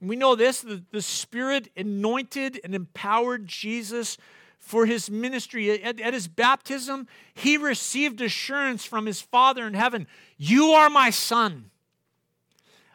We 0.09 0.15
know 0.15 0.35
this 0.35 0.61
the, 0.61 0.83
the 0.91 1.01
Spirit 1.01 1.69
anointed 1.77 2.59
and 2.63 2.75
empowered 2.75 3.47
Jesus 3.47 4.17
for 4.57 4.85
his 4.85 5.09
ministry. 5.09 5.81
At, 5.83 5.99
at, 5.99 6.13
his 6.13 6.27
baptism, 6.27 7.07
he 7.33 7.57
received 7.57 8.21
assurance 8.21 8.85
from 8.85 9.05
his 9.05 9.21
Father 9.21 9.67
in 9.67 9.73
heaven 9.73 10.07
You 10.37 10.67
are 10.71 10.89
my 10.89 11.09
Son. 11.09 11.71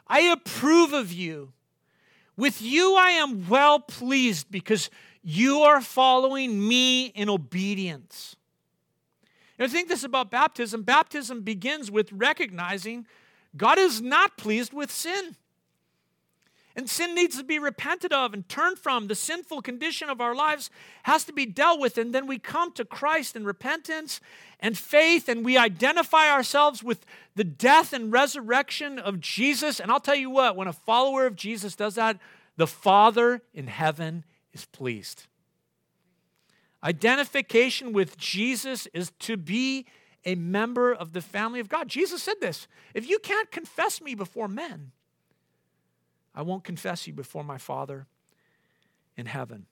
I 0.06 0.20
approve 0.20 0.92
of 0.92 1.12
you. 1.12 1.52
With 2.36 2.62
you 2.62 2.94
I 2.96 3.10
am 3.10 3.48
well 3.48 3.80
pleased 3.80 4.50
because 4.50 4.90
you 5.22 5.60
are 5.60 5.80
following 5.80 6.66
me 6.66 7.06
in 7.06 7.28
obedience. 7.28 8.36
And 9.58 9.68
I 9.68 9.72
think 9.72 9.88
this 9.88 10.04
about 10.04 10.30
baptism. 10.30 10.82
Baptism 10.82 11.42
begins 11.42 11.90
with 11.90 12.12
recognizing 12.12 13.06
God 13.56 13.78
is 13.78 14.00
not 14.00 14.36
pleased 14.36 14.72
with 14.72 14.90
sin. 14.90 15.36
And 16.78 16.88
sin 16.88 17.12
needs 17.12 17.36
to 17.36 17.42
be 17.42 17.58
repented 17.58 18.12
of 18.12 18.32
and 18.32 18.48
turned 18.48 18.78
from. 18.78 19.08
The 19.08 19.16
sinful 19.16 19.62
condition 19.62 20.08
of 20.08 20.20
our 20.20 20.32
lives 20.32 20.70
has 21.02 21.24
to 21.24 21.32
be 21.32 21.44
dealt 21.44 21.80
with. 21.80 21.98
And 21.98 22.14
then 22.14 22.28
we 22.28 22.38
come 22.38 22.70
to 22.74 22.84
Christ 22.84 23.34
in 23.34 23.44
repentance 23.44 24.20
and 24.60 24.78
faith, 24.78 25.28
and 25.28 25.44
we 25.44 25.58
identify 25.58 26.30
ourselves 26.30 26.84
with 26.84 27.04
the 27.34 27.42
death 27.42 27.92
and 27.92 28.12
resurrection 28.12 29.00
of 29.00 29.18
Jesus. 29.18 29.80
And 29.80 29.90
I'll 29.90 29.98
tell 29.98 30.14
you 30.14 30.30
what, 30.30 30.54
when 30.54 30.68
a 30.68 30.72
follower 30.72 31.26
of 31.26 31.34
Jesus 31.34 31.74
does 31.74 31.96
that, 31.96 32.20
the 32.56 32.68
Father 32.68 33.42
in 33.52 33.66
heaven 33.66 34.24
is 34.52 34.64
pleased. 34.64 35.26
Identification 36.84 37.92
with 37.92 38.16
Jesus 38.16 38.86
is 38.94 39.10
to 39.18 39.36
be 39.36 39.84
a 40.24 40.36
member 40.36 40.94
of 40.94 41.12
the 41.12 41.22
family 41.22 41.58
of 41.58 41.68
God. 41.68 41.88
Jesus 41.88 42.22
said 42.22 42.36
this 42.40 42.68
if 42.94 43.08
you 43.08 43.18
can't 43.18 43.50
confess 43.50 44.00
me 44.00 44.14
before 44.14 44.46
men, 44.46 44.92
I 46.38 46.42
won't 46.42 46.62
confess 46.62 47.08
you 47.08 47.12
before 47.12 47.42
my 47.42 47.58
Father 47.58 48.06
in 49.16 49.26
heaven. 49.26 49.66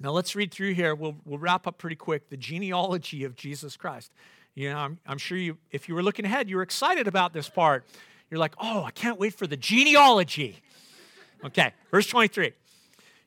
Now 0.00 0.10
let's 0.10 0.34
read 0.34 0.50
through 0.50 0.74
here. 0.74 0.96
We'll, 0.96 1.14
we'll 1.24 1.38
wrap 1.38 1.68
up 1.68 1.78
pretty 1.78 1.94
quick. 1.94 2.28
The 2.28 2.36
genealogy 2.36 3.22
of 3.22 3.36
Jesus 3.36 3.76
Christ. 3.76 4.10
You 4.56 4.70
know, 4.70 4.78
I'm, 4.78 4.98
I'm 5.06 5.16
sure 5.16 5.38
you, 5.38 5.58
if 5.70 5.88
you 5.88 5.94
were 5.94 6.02
looking 6.02 6.24
ahead, 6.24 6.50
you 6.50 6.56
were 6.56 6.62
excited 6.62 7.06
about 7.06 7.32
this 7.32 7.48
part. 7.48 7.86
You're 8.30 8.40
like, 8.40 8.54
oh, 8.58 8.82
I 8.82 8.90
can't 8.90 9.16
wait 9.16 9.34
for 9.34 9.46
the 9.46 9.56
genealogy. 9.56 10.60
Okay, 11.44 11.72
verse 11.92 12.08
23. 12.08 12.50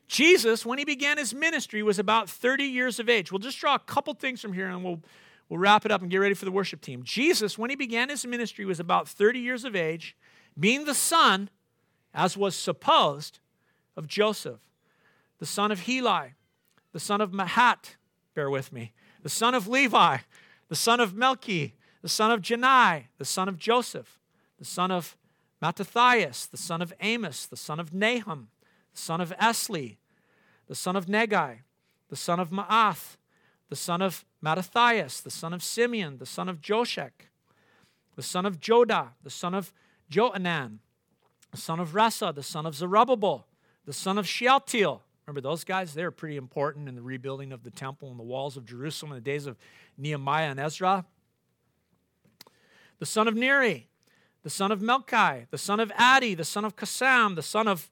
Jesus, 0.06 0.66
when 0.66 0.76
he 0.76 0.84
began 0.84 1.16
his 1.16 1.32
ministry, 1.32 1.82
was 1.82 1.98
about 1.98 2.28
30 2.28 2.64
years 2.64 2.98
of 2.98 3.08
age. 3.08 3.32
We'll 3.32 3.38
just 3.38 3.58
draw 3.58 3.74
a 3.74 3.78
couple 3.78 4.12
things 4.12 4.42
from 4.42 4.52
here 4.52 4.68
and 4.68 4.84
we'll, 4.84 5.00
we'll 5.48 5.58
wrap 5.60 5.86
it 5.86 5.92
up 5.92 6.02
and 6.02 6.10
get 6.10 6.18
ready 6.18 6.34
for 6.34 6.44
the 6.44 6.52
worship 6.52 6.82
team. 6.82 7.04
Jesus, 7.04 7.56
when 7.56 7.70
he 7.70 7.76
began 7.76 8.10
his 8.10 8.26
ministry, 8.26 8.66
was 8.66 8.80
about 8.80 9.08
30 9.08 9.38
years 9.38 9.64
of 9.64 9.74
age, 9.74 10.14
being 10.60 10.84
the 10.84 10.94
son 10.94 11.48
as 12.16 12.36
was 12.36 12.56
supposed, 12.56 13.38
of 13.94 14.06
Joseph, 14.06 14.60
the 15.38 15.46
son 15.46 15.70
of 15.70 15.80
Heli, 15.80 16.34
the 16.92 17.00
son 17.00 17.20
of 17.20 17.30
Matthat, 17.30 17.96
bear 18.34 18.50
with 18.50 18.72
me, 18.72 18.92
the 19.22 19.28
son 19.28 19.54
of 19.54 19.68
Levi, 19.68 20.18
the 20.68 20.76
son 20.76 20.98
of 20.98 21.14
Melchi, 21.14 21.72
the 22.02 22.08
son 22.08 22.30
of 22.30 22.40
Jannai, 22.40 23.04
the 23.18 23.24
son 23.24 23.48
of 23.48 23.58
Joseph, 23.58 24.18
the 24.58 24.64
son 24.64 24.90
of 24.90 25.16
Mattathias, 25.62 26.46
the 26.46 26.56
son 26.56 26.82
of 26.82 26.92
Amos, 27.00 27.46
the 27.46 27.56
son 27.56 27.78
of 27.78 27.92
Nahum, 27.92 28.48
the 28.92 28.98
son 28.98 29.20
of 29.20 29.30
Esli, 29.36 29.96
the 30.68 30.74
son 30.74 30.96
of 30.96 31.06
Naggai, 31.06 31.58
the 32.08 32.16
son 32.16 32.40
of 32.40 32.50
Maath, 32.50 33.16
the 33.68 33.76
son 33.76 34.00
of 34.00 34.24
Mattathias, 34.42 35.20
the 35.20 35.30
son 35.30 35.52
of 35.52 35.62
Simeon, 35.62 36.18
the 36.18 36.26
son 36.26 36.48
of 36.48 36.60
Josech, 36.60 37.28
the 38.14 38.22
son 38.22 38.46
of 38.46 38.60
Joda, 38.60 39.08
the 39.22 39.30
son 39.30 39.54
of 39.54 39.72
Joanan, 40.10 40.78
the 41.56 41.62
son 41.62 41.80
of 41.80 41.92
Rhesa, 41.92 42.34
the 42.34 42.42
son 42.42 42.66
of 42.66 42.74
Zerubbabel, 42.74 43.46
the 43.86 43.92
son 43.94 44.18
of 44.18 44.28
Shealtiel. 44.28 45.00
Remember 45.26 45.40
those 45.40 45.64
guys? 45.64 45.94
They 45.94 46.04
were 46.04 46.10
pretty 46.10 46.36
important 46.36 46.86
in 46.86 46.94
the 46.94 47.00
rebuilding 47.00 47.50
of 47.50 47.62
the 47.62 47.70
temple 47.70 48.10
and 48.10 48.18
the 48.18 48.24
walls 48.24 48.58
of 48.58 48.66
Jerusalem 48.66 49.12
in 49.12 49.16
the 49.16 49.22
days 49.22 49.46
of 49.46 49.56
Nehemiah 49.96 50.50
and 50.50 50.60
Ezra. 50.60 51.06
The 52.98 53.06
son 53.06 53.26
of 53.26 53.34
Neri, 53.34 53.88
the 54.42 54.50
son 54.50 54.70
of 54.70 54.80
Melchi, 54.80 55.46
the 55.50 55.56
son 55.56 55.80
of 55.80 55.90
Addi, 55.92 56.36
the 56.36 56.44
son 56.44 56.66
of 56.66 56.76
Cosam, 56.76 57.36
the 57.36 57.42
son 57.42 57.66
of 57.66 57.90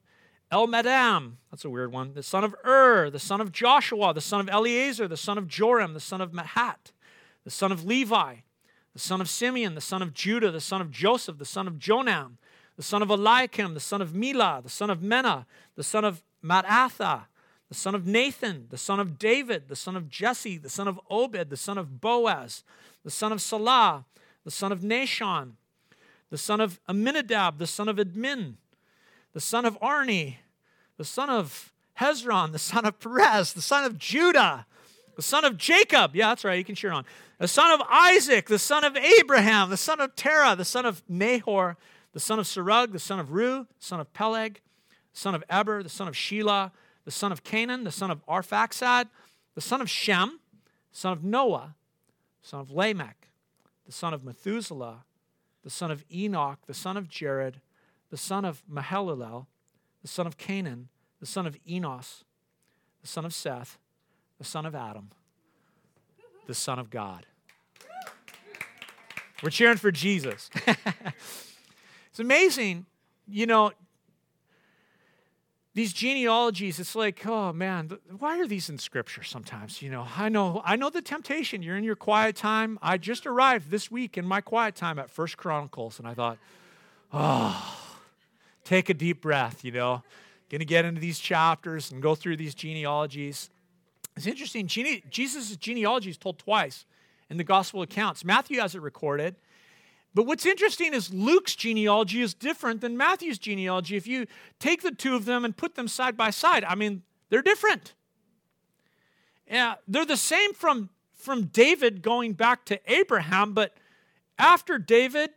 Elmadam, 0.52 1.36
that's 1.50 1.64
a 1.64 1.70
weird 1.70 1.90
one, 1.90 2.12
the 2.12 2.22
son 2.22 2.44
of 2.44 2.54
Ur, 2.66 3.08
the 3.08 3.18
son 3.18 3.40
of 3.40 3.50
Joshua, 3.50 4.12
the 4.12 4.20
son 4.20 4.40
of 4.40 4.50
Eleazar, 4.50 5.08
the 5.08 5.16
son 5.16 5.38
of 5.38 5.48
Joram, 5.48 5.94
the 5.94 6.00
son 6.00 6.20
of 6.20 6.32
Matthat, 6.32 6.92
the 7.44 7.50
son 7.50 7.72
of 7.72 7.86
Levi, 7.86 8.34
the 8.92 8.98
son 8.98 9.22
of 9.22 9.30
Simeon, 9.30 9.74
the 9.74 9.80
son 9.80 10.02
of 10.02 10.12
Judah, 10.12 10.50
the 10.50 10.60
son 10.60 10.82
of 10.82 10.90
Joseph, 10.90 11.38
the 11.38 11.46
son 11.46 11.66
of 11.66 11.78
Jonam, 11.78 12.32
the 12.76 12.82
son 12.82 13.02
of 13.02 13.10
Eliakim, 13.10 13.74
the 13.74 13.80
son 13.80 14.02
of 14.02 14.10
Melea, 14.10 14.62
the 14.62 14.68
son 14.68 14.90
of 14.90 15.00
Menna, 15.00 15.46
the 15.76 15.84
son 15.84 16.04
of 16.04 16.22
Mattatha, 16.44 17.24
the 17.68 17.74
son 17.74 17.94
of 17.94 18.06
Nathan, 18.06 18.66
the 18.70 18.78
son 18.78 19.00
of 19.00 19.18
David, 19.18 19.68
the 19.68 19.76
son 19.76 19.96
of 19.96 20.08
Jesse, 20.08 20.58
the 20.58 20.68
son 20.68 20.88
of 20.88 21.00
Obed, 21.08 21.50
the 21.50 21.56
son 21.56 21.78
of 21.78 22.00
Boaz, 22.00 22.64
the 23.04 23.10
son 23.10 23.32
of 23.32 23.40
Salah, 23.40 24.04
the 24.44 24.50
son 24.50 24.72
of 24.72 24.80
Nahshon, 24.80 25.52
the 26.30 26.38
son 26.38 26.60
of 26.60 26.80
Amminadab, 26.88 27.58
the 27.58 27.66
son 27.66 27.88
of 27.88 27.96
Admin, 27.96 28.54
the 29.32 29.40
son 29.40 29.64
of 29.64 29.78
Arni, 29.80 30.38
the 30.96 31.04
son 31.04 31.30
of 31.30 31.72
Hezron, 32.00 32.52
the 32.52 32.58
son 32.58 32.84
of 32.84 32.98
Perez, 32.98 33.52
the 33.52 33.62
son 33.62 33.84
of 33.84 33.98
Judah, 33.98 34.66
the 35.16 35.22
son 35.22 35.44
of 35.44 35.56
Jacob. 35.56 36.14
Yeah, 36.14 36.28
that's 36.28 36.44
right, 36.44 36.58
you 36.58 36.64
can 36.64 36.74
cheer 36.74 36.92
on. 36.92 37.04
The 37.38 37.48
son 37.48 37.72
of 37.72 37.86
Isaac, 37.88 38.46
the 38.46 38.58
son 38.58 38.84
of 38.84 38.96
Abraham, 38.96 39.70
the 39.70 39.76
son 39.76 40.00
of 40.00 40.14
Terah, 40.16 40.54
the 40.56 40.64
son 40.64 40.86
of 40.86 41.02
Nahor, 41.08 41.76
the 42.14 42.20
son 42.20 42.38
of 42.38 42.46
Serug, 42.46 42.92
the 42.92 42.98
son 42.98 43.18
of 43.18 43.28
Reu, 43.28 43.66
son 43.78 44.00
of 44.00 44.10
Peleg, 44.14 44.60
son 45.12 45.34
of 45.34 45.44
Eber, 45.50 45.82
the 45.82 45.88
son 45.88 46.08
of 46.08 46.14
Shelah, 46.14 46.70
the 47.04 47.10
son 47.10 47.32
of 47.32 47.44
Cainan, 47.44 47.84
the 47.84 47.90
son 47.90 48.10
of 48.10 48.24
Arphaxad, 48.26 49.08
the 49.54 49.60
son 49.60 49.80
of 49.80 49.90
Shem, 49.90 50.40
son 50.92 51.12
of 51.12 51.24
Noah, 51.24 51.74
son 52.40 52.60
of 52.60 52.70
Lamech, 52.70 53.28
the 53.84 53.92
son 53.92 54.14
of 54.14 54.24
Methuselah, 54.24 55.04
the 55.64 55.70
son 55.70 55.90
of 55.90 56.04
Enoch, 56.12 56.60
the 56.66 56.74
son 56.74 56.96
of 56.96 57.08
Jared, 57.08 57.60
the 58.10 58.16
son 58.16 58.44
of 58.44 58.62
Mahalalel, 58.70 59.46
the 60.00 60.08
son 60.08 60.26
of 60.26 60.38
Cainan, 60.38 60.86
the 61.18 61.26
son 61.26 61.46
of 61.46 61.56
Enos, 61.68 62.22
the 63.02 63.08
son 63.08 63.24
of 63.24 63.34
Seth, 63.34 63.78
the 64.38 64.44
son 64.44 64.64
of 64.64 64.74
Adam, 64.74 65.10
the 66.46 66.54
son 66.54 66.78
of 66.78 66.90
God. 66.90 67.26
We're 69.42 69.50
cheering 69.50 69.78
for 69.78 69.90
Jesus. 69.90 70.48
It's 72.14 72.20
amazing, 72.20 72.86
you 73.26 73.44
know, 73.44 73.72
these 75.74 75.92
genealogies, 75.92 76.78
it's 76.78 76.94
like, 76.94 77.26
oh 77.26 77.52
man, 77.52 77.90
why 78.20 78.38
are 78.38 78.46
these 78.46 78.70
in 78.70 78.78
scripture 78.78 79.24
sometimes? 79.24 79.82
You 79.82 79.90
know, 79.90 80.06
I 80.16 80.28
know, 80.28 80.62
I 80.64 80.76
know 80.76 80.90
the 80.90 81.02
temptation. 81.02 81.60
You're 81.60 81.76
in 81.76 81.82
your 81.82 81.96
quiet 81.96 82.36
time. 82.36 82.78
I 82.80 82.98
just 82.98 83.26
arrived 83.26 83.68
this 83.68 83.90
week 83.90 84.16
in 84.16 84.24
my 84.24 84.40
quiet 84.40 84.76
time 84.76 85.00
at 85.00 85.10
First 85.10 85.36
Chronicles, 85.36 85.98
and 85.98 86.06
I 86.06 86.14
thought, 86.14 86.38
oh, 87.12 87.80
take 88.62 88.88
a 88.90 88.94
deep 88.94 89.20
breath, 89.20 89.64
you 89.64 89.72
know. 89.72 90.04
Gonna 90.50 90.64
get 90.64 90.84
into 90.84 91.00
these 91.00 91.18
chapters 91.18 91.90
and 91.90 92.00
go 92.00 92.14
through 92.14 92.36
these 92.36 92.54
genealogies. 92.54 93.50
It's 94.16 94.28
interesting, 94.28 94.68
gene- 94.68 95.02
Jesus' 95.10 95.56
genealogy 95.56 96.10
is 96.10 96.16
told 96.16 96.38
twice 96.38 96.86
in 97.28 97.38
the 97.38 97.42
gospel 97.44 97.82
accounts. 97.82 98.24
Matthew 98.24 98.60
has 98.60 98.76
it 98.76 98.82
recorded, 98.82 99.34
but 100.14 100.26
what's 100.26 100.46
interesting 100.46 100.94
is 100.94 101.12
Luke's 101.12 101.56
genealogy 101.56 102.22
is 102.22 102.34
different 102.34 102.80
than 102.80 102.96
Matthew's 102.96 103.38
genealogy. 103.38 103.96
If 103.96 104.06
you 104.06 104.26
take 104.60 104.82
the 104.82 104.92
two 104.92 105.16
of 105.16 105.24
them 105.24 105.44
and 105.44 105.56
put 105.56 105.74
them 105.74 105.88
side 105.88 106.16
by 106.16 106.30
side, 106.30 106.64
I 106.64 106.76
mean, 106.76 107.02
they're 107.30 107.42
different. 107.42 107.94
Yeah, 109.50 109.74
they're 109.88 110.06
the 110.06 110.16
same 110.16 110.54
from, 110.54 110.90
from 111.14 111.46
David 111.46 112.00
going 112.00 112.34
back 112.34 112.64
to 112.66 112.80
Abraham, 112.86 113.52
but 113.52 113.76
after 114.38 114.78
David, 114.78 115.30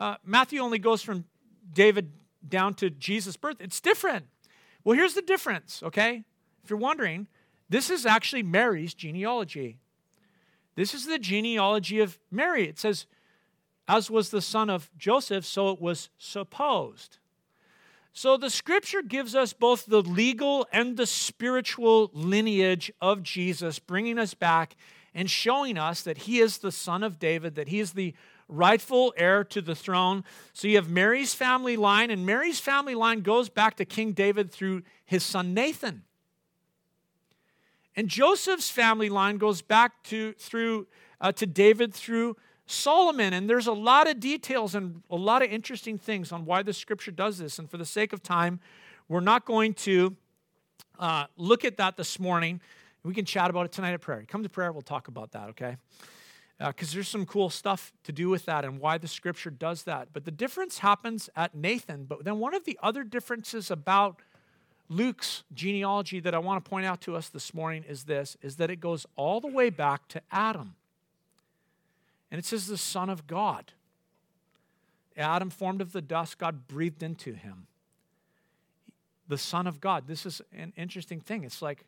uh, 0.00 0.16
Matthew 0.24 0.60
only 0.60 0.78
goes 0.78 1.02
from 1.02 1.24
David 1.72 2.12
down 2.46 2.74
to 2.74 2.90
Jesus' 2.90 3.36
birth. 3.36 3.56
It's 3.60 3.80
different. 3.80 4.26
Well, 4.82 4.96
here's 4.96 5.14
the 5.14 5.22
difference, 5.22 5.82
okay? 5.82 6.24
If 6.62 6.70
you're 6.70 6.78
wondering, 6.78 7.28
this 7.68 7.90
is 7.90 8.04
actually 8.04 8.42
Mary's 8.42 8.92
genealogy. 8.92 9.78
This 10.74 10.94
is 10.94 11.06
the 11.06 11.18
genealogy 11.18 12.00
of 12.00 12.18
Mary. 12.30 12.68
It 12.68 12.78
says, 12.78 13.06
as 13.86 14.10
was 14.10 14.30
the 14.30 14.42
son 14.42 14.70
of 14.70 14.90
Joseph, 14.96 15.44
so 15.44 15.70
it 15.70 15.80
was 15.80 16.08
supposed. 16.18 17.18
So 18.12 18.36
the 18.36 18.50
scripture 18.50 19.02
gives 19.02 19.34
us 19.34 19.52
both 19.52 19.86
the 19.86 20.00
legal 20.00 20.66
and 20.72 20.96
the 20.96 21.06
spiritual 21.06 22.10
lineage 22.12 22.92
of 23.00 23.22
Jesus, 23.22 23.78
bringing 23.78 24.18
us 24.18 24.34
back 24.34 24.76
and 25.14 25.28
showing 25.28 25.76
us 25.76 26.02
that 26.02 26.18
he 26.18 26.38
is 26.38 26.58
the 26.58 26.72
son 26.72 27.02
of 27.02 27.18
David, 27.18 27.56
that 27.56 27.68
he 27.68 27.80
is 27.80 27.92
the 27.92 28.14
rightful 28.48 29.12
heir 29.16 29.42
to 29.44 29.60
the 29.60 29.74
throne. 29.74 30.24
So 30.52 30.68
you 30.68 30.76
have 30.76 30.88
Mary's 30.88 31.34
family 31.34 31.76
line, 31.76 32.10
and 32.10 32.24
Mary's 32.24 32.60
family 32.60 32.94
line 32.94 33.20
goes 33.20 33.48
back 33.48 33.76
to 33.76 33.84
King 33.84 34.12
David 34.12 34.50
through 34.50 34.82
his 35.04 35.24
son 35.24 35.52
Nathan. 35.52 36.02
And 37.96 38.08
Joseph's 38.08 38.70
family 38.70 39.08
line 39.08 39.38
goes 39.38 39.62
back 39.62 40.02
to, 40.04 40.32
through, 40.34 40.86
uh, 41.20 41.32
to 41.32 41.46
David 41.46 41.94
through 41.94 42.36
Solomon. 42.66 43.32
And 43.32 43.48
there's 43.48 43.66
a 43.66 43.72
lot 43.72 44.08
of 44.08 44.20
details 44.20 44.74
and 44.74 45.02
a 45.10 45.16
lot 45.16 45.42
of 45.42 45.50
interesting 45.50 45.98
things 45.98 46.32
on 46.32 46.44
why 46.44 46.62
the 46.62 46.72
scripture 46.72 47.10
does 47.10 47.38
this. 47.38 47.58
And 47.58 47.70
for 47.70 47.76
the 47.76 47.84
sake 47.84 48.12
of 48.12 48.22
time, 48.22 48.60
we're 49.08 49.20
not 49.20 49.44
going 49.44 49.74
to 49.74 50.16
uh, 50.98 51.26
look 51.36 51.64
at 51.64 51.76
that 51.76 51.96
this 51.96 52.18
morning. 52.18 52.60
We 53.02 53.14
can 53.14 53.24
chat 53.24 53.50
about 53.50 53.66
it 53.66 53.72
tonight 53.72 53.92
at 53.92 54.00
prayer. 54.00 54.24
Come 54.26 54.42
to 54.42 54.48
prayer, 54.48 54.72
we'll 54.72 54.82
talk 54.82 55.08
about 55.08 55.32
that, 55.32 55.50
okay? 55.50 55.76
Because 56.58 56.92
uh, 56.92 56.94
there's 56.94 57.08
some 57.08 57.26
cool 57.26 57.50
stuff 57.50 57.92
to 58.04 58.12
do 58.12 58.30
with 58.30 58.46
that 58.46 58.64
and 58.64 58.80
why 58.80 58.96
the 58.96 59.08
scripture 59.08 59.50
does 59.50 59.82
that. 59.82 60.08
But 60.12 60.24
the 60.24 60.30
difference 60.30 60.78
happens 60.78 61.28
at 61.36 61.54
Nathan. 61.54 62.04
But 62.04 62.24
then 62.24 62.38
one 62.38 62.54
of 62.54 62.64
the 62.64 62.78
other 62.82 63.04
differences 63.04 63.70
about 63.70 64.20
Luke's 64.88 65.42
genealogy 65.52 66.20
that 66.20 66.34
I 66.34 66.38
want 66.38 66.64
to 66.64 66.68
point 66.68 66.86
out 66.86 67.00
to 67.02 67.16
us 67.16 67.28
this 67.28 67.52
morning 67.54 67.84
is 67.88 68.04
this 68.04 68.36
is 68.42 68.56
that 68.56 68.70
it 68.70 68.80
goes 68.80 69.06
all 69.16 69.40
the 69.40 69.48
way 69.48 69.70
back 69.70 70.08
to 70.08 70.22
Adam. 70.30 70.74
And 72.34 72.40
it 72.40 72.44
says 72.44 72.66
the 72.66 72.76
Son 72.76 73.10
of 73.10 73.28
God. 73.28 73.70
Adam 75.16 75.50
formed 75.50 75.80
of 75.80 75.92
the 75.92 76.02
dust, 76.02 76.36
God 76.36 76.66
breathed 76.66 77.00
into 77.00 77.32
him. 77.32 77.68
The 79.28 79.38
Son 79.38 79.68
of 79.68 79.80
God. 79.80 80.08
This 80.08 80.26
is 80.26 80.42
an 80.52 80.72
interesting 80.76 81.20
thing. 81.20 81.44
It's 81.44 81.62
like 81.62 81.84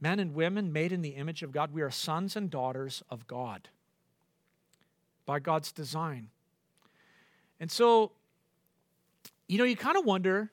men 0.00 0.20
and 0.20 0.34
women 0.34 0.72
made 0.72 0.90
in 0.90 1.02
the 1.02 1.10
image 1.10 1.42
of 1.42 1.52
God. 1.52 1.74
We 1.74 1.82
are 1.82 1.90
sons 1.90 2.34
and 2.34 2.48
daughters 2.48 3.02
of 3.10 3.26
God 3.26 3.68
by 5.26 5.38
God's 5.38 5.70
design. 5.70 6.30
And 7.60 7.70
so, 7.70 8.12
you 9.48 9.58
know, 9.58 9.64
you 9.64 9.76
kind 9.76 9.98
of 9.98 10.06
wonder, 10.06 10.50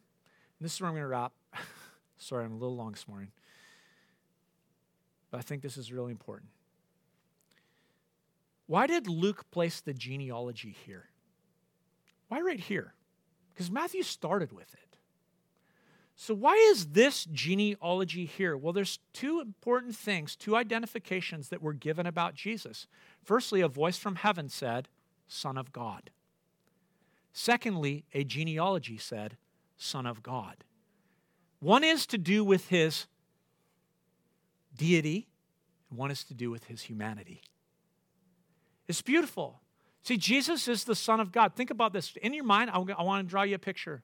this 0.59 0.73
is 0.73 0.81
where 0.81 0.89
I'm 0.89 0.93
going 0.93 1.03
to 1.03 1.07
wrap. 1.07 1.31
Sorry, 2.17 2.43
I'm 2.43 2.51
a 2.51 2.57
little 2.57 2.75
long 2.75 2.91
this 2.91 3.07
morning. 3.07 3.31
But 5.29 5.37
I 5.37 5.41
think 5.41 5.61
this 5.61 5.77
is 5.77 5.89
really 5.89 6.11
important. 6.11 6.49
Why 8.71 8.87
did 8.87 9.09
Luke 9.09 9.51
place 9.51 9.81
the 9.81 9.93
genealogy 9.93 10.73
here? 10.85 11.09
Why 12.29 12.39
right 12.39 12.57
here? 12.57 12.93
Because 13.49 13.69
Matthew 13.69 14.01
started 14.01 14.53
with 14.53 14.73
it. 14.73 14.97
So, 16.15 16.33
why 16.33 16.53
is 16.71 16.85
this 16.85 17.25
genealogy 17.25 18.25
here? 18.25 18.55
Well, 18.55 18.71
there's 18.71 18.99
two 19.11 19.41
important 19.41 19.97
things, 19.97 20.37
two 20.37 20.55
identifications 20.55 21.49
that 21.49 21.61
were 21.61 21.73
given 21.73 22.05
about 22.05 22.33
Jesus. 22.33 22.87
Firstly, 23.21 23.59
a 23.59 23.67
voice 23.67 23.97
from 23.97 24.15
heaven 24.15 24.47
said, 24.47 24.87
Son 25.27 25.57
of 25.57 25.73
God. 25.73 26.09
Secondly, 27.33 28.05
a 28.13 28.23
genealogy 28.23 28.97
said, 28.97 29.35
Son 29.75 30.05
of 30.05 30.23
God. 30.23 30.63
One 31.59 31.83
is 31.83 32.05
to 32.05 32.17
do 32.17 32.45
with 32.45 32.69
his 32.69 33.07
deity, 34.77 35.27
and 35.89 35.99
one 35.99 36.09
is 36.09 36.23
to 36.23 36.33
do 36.33 36.49
with 36.49 36.67
his 36.67 36.83
humanity. 36.83 37.41
It's 38.87 39.01
beautiful. 39.01 39.61
See, 40.03 40.17
Jesus 40.17 40.67
is 40.67 40.83
the 40.83 40.95
Son 40.95 41.19
of 41.19 41.31
God. 41.31 41.55
Think 41.55 41.69
about 41.69 41.93
this. 41.93 42.15
In 42.21 42.33
your 42.33 42.43
mind, 42.43 42.71
I 42.71 42.77
want 42.79 43.25
to 43.25 43.29
draw 43.29 43.43
you 43.43 43.55
a 43.55 43.59
picture. 43.59 44.03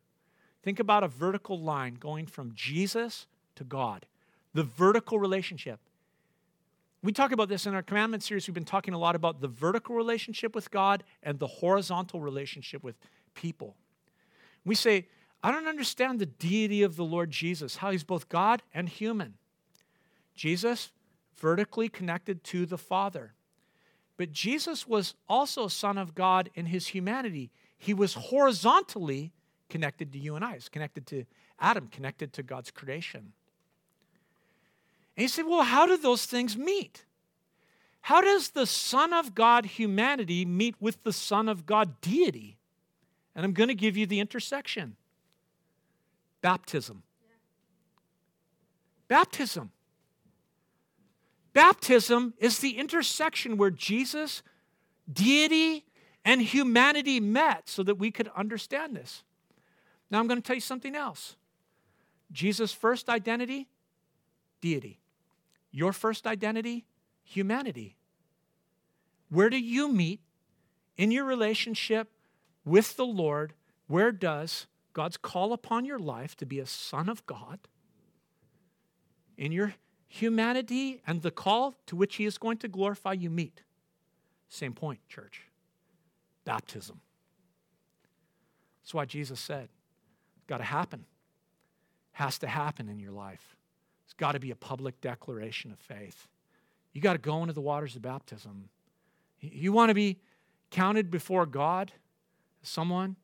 Think 0.63 0.79
about 0.79 1.03
a 1.03 1.07
vertical 1.07 1.59
line 1.59 1.95
going 1.95 2.25
from 2.27 2.51
Jesus 2.53 3.25
to 3.55 3.63
God, 3.63 4.05
the 4.53 4.63
vertical 4.63 5.19
relationship. 5.19 5.79
We 7.03 7.11
talk 7.11 7.31
about 7.31 7.47
this 7.47 7.65
in 7.65 7.73
our 7.73 7.83
commandment 7.83 8.23
series. 8.23 8.47
We've 8.47 8.53
been 8.55 8.65
talking 8.65 8.93
a 8.93 8.97
lot 8.97 9.15
about 9.15 9.39
the 9.39 9.47
vertical 9.47 9.95
relationship 9.95 10.55
with 10.55 10.71
God 10.71 11.03
and 11.23 11.39
the 11.39 11.47
horizontal 11.47 12.19
relationship 12.19 12.83
with 12.83 12.95
people. 13.33 13.75
We 14.65 14.75
say, 14.75 15.07
I 15.43 15.51
don't 15.51 15.67
understand 15.67 16.19
the 16.19 16.25
deity 16.25 16.83
of 16.83 16.95
the 16.95 17.05
Lord 17.05 17.31
Jesus, 17.31 17.77
how 17.77 17.91
he's 17.91 18.03
both 18.03 18.29
God 18.29 18.63
and 18.73 18.89
human. 18.89 19.35
Jesus, 20.35 20.91
vertically 21.35 21.87
connected 21.87 22.43
to 22.45 22.65
the 22.65 22.77
Father. 22.77 23.33
But 24.17 24.31
Jesus 24.31 24.87
was 24.87 25.13
also 25.29 25.67
Son 25.67 25.97
of 25.97 26.15
God 26.15 26.49
in 26.55 26.65
his 26.65 26.87
humanity. 26.87 27.51
He 27.77 27.93
was 27.93 28.15
horizontally 28.15 29.31
connected 29.69 30.11
to 30.13 30.19
you 30.19 30.35
and 30.35 30.43
I, 30.43 30.55
He's 30.55 30.69
connected 30.69 31.05
to 31.07 31.25
Adam, 31.59 31.87
connected 31.87 32.33
to 32.33 32.43
God's 32.43 32.71
creation. 32.71 33.33
And 35.15 35.23
you 35.23 35.27
say, 35.27 35.43
well, 35.43 35.63
how 35.63 35.85
do 35.85 35.97
those 35.97 36.25
things 36.25 36.57
meet? 36.57 37.05
How 38.01 38.21
does 38.21 38.51
the 38.51 38.65
Son 38.65 39.13
of 39.13 39.35
God 39.35 39.65
humanity 39.65 40.45
meet 40.45 40.75
with 40.79 41.03
the 41.03 41.11
Son 41.13 41.49
of 41.49 41.65
God 41.65 41.99
deity? 42.01 42.57
And 43.35 43.43
I'm 43.43 43.53
going 43.53 43.69
to 43.69 43.75
give 43.75 43.97
you 43.97 44.05
the 44.05 44.19
intersection 44.19 44.95
baptism. 46.41 47.03
Baptism. 49.07 49.71
Baptism 51.57 52.35
is 52.37 52.59
the 52.59 52.77
intersection 52.77 53.57
where 53.57 53.71
Jesus, 53.71 54.43
deity, 55.11 55.85
and 56.23 56.39
humanity 56.39 57.19
met 57.19 57.67
so 57.67 57.81
that 57.81 57.95
we 57.95 58.11
could 58.11 58.29
understand 58.35 58.95
this. 58.95 59.23
Now, 60.11 60.19
I'm 60.19 60.27
going 60.27 60.39
to 60.39 60.45
tell 60.45 60.53
you 60.53 60.61
something 60.61 60.95
else. 60.95 61.35
Jesus' 62.31 62.73
first 62.73 63.09
identity, 63.09 63.69
deity. 64.61 64.99
Your 65.71 65.93
first 65.93 66.27
identity, 66.27 66.85
humanity. 67.23 67.95
Where 69.29 69.49
do 69.49 69.57
you 69.57 69.91
meet 69.91 70.19
in 70.95 71.09
your 71.09 71.25
relationship 71.25 72.11
with 72.65 72.97
the 72.97 73.05
Lord? 73.07 73.53
Where 73.87 74.11
does 74.11 74.67
God's 74.93 75.17
call 75.17 75.53
upon 75.53 75.85
your 75.85 75.97
life 75.97 76.37
to 76.37 76.45
be 76.45 76.59
a 76.59 76.67
son 76.67 77.09
of 77.09 77.25
God 77.25 77.61
in 79.39 79.51
your 79.51 79.73
humanity 80.07 81.01
and 81.05 81.21
the 81.21 81.31
call 81.31 81.77
to 81.87 81.95
which 81.95 82.15
He 82.15 82.25
is 82.25 82.37
going 82.37 82.57
to 82.57 82.67
glorify 82.67 83.13
you 83.13 83.29
meet? 83.29 83.61
Same 84.49 84.73
point, 84.73 84.99
church. 85.09 85.43
Baptism. 86.45 87.01
That's 88.81 88.93
why 88.93 89.05
Jesus 89.05 89.39
said, 89.39 89.67
it's 90.37 90.45
got 90.47 90.57
to 90.59 90.63
happen. 90.63 91.05
Has 92.13 92.39
to 92.39 92.47
happen 92.47 92.87
in 92.87 92.99
your 92.99 93.11
life. 93.11 93.55
It's 94.05 94.13
got 94.13 94.31
to 94.31 94.39
be 94.39 94.51
a 94.51 94.55
public 94.55 95.01
declaration 95.01 95.71
of 95.71 95.79
faith. 95.79 96.27
You 96.93 97.01
got 97.01 97.13
to 97.13 97.19
go 97.19 97.41
into 97.41 97.53
the 97.53 97.61
waters 97.61 97.95
of 97.95 98.01
baptism. 98.01 98.69
You 99.39 99.73
want 99.73 99.89
to 99.89 99.93
be 99.93 100.19
counted 100.71 101.11
before 101.11 101.45
God 101.45 101.91
as 102.63 102.69
someone 102.69 103.17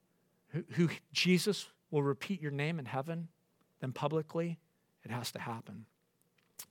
who, 0.49 0.63
who 0.71 0.89
Jesus 1.11 1.67
will 1.89 2.03
repeat 2.03 2.41
your 2.41 2.51
name 2.51 2.77
in 2.77 2.85
heaven, 2.85 3.29
then 3.79 3.91
publicly, 3.91 4.59
it 5.03 5.11
has 5.11 5.31
to 5.31 5.39
happen. 5.39 5.85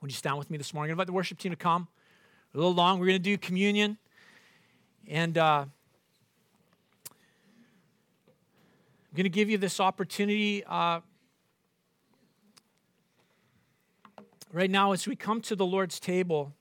Would 0.03 0.11
you 0.11 0.17
stand 0.17 0.37
with 0.37 0.51
me 0.51 0.59
this 0.59 0.75
morning? 0.75 0.91
I 0.91 0.95
invite 0.95 1.07
the 1.07 1.13
worship 1.13 1.39
team 1.39 1.53
to 1.53 1.57
come. 1.57 1.87
A 2.55 2.57
little 2.57 2.75
long. 2.75 2.99
We're 2.99 3.07
going 3.07 3.19
to 3.19 3.23
do 3.23 3.39
communion. 3.39 3.99
And 5.07 5.39
uh, 5.39 5.65
I'm 7.09 7.21
going 9.15 9.23
to 9.23 9.31
give 9.31 9.49
you 9.49 9.59
this 9.59 9.79
opportunity 9.79 10.65
uh, 10.65 11.03
right 14.53 14.69
now 14.69 14.91
as 14.91 15.07
we 15.07 15.15
come 15.15 15.41
to 15.43 15.55
the 15.55 15.65
Lord's 15.65 16.01
table. 16.01 16.53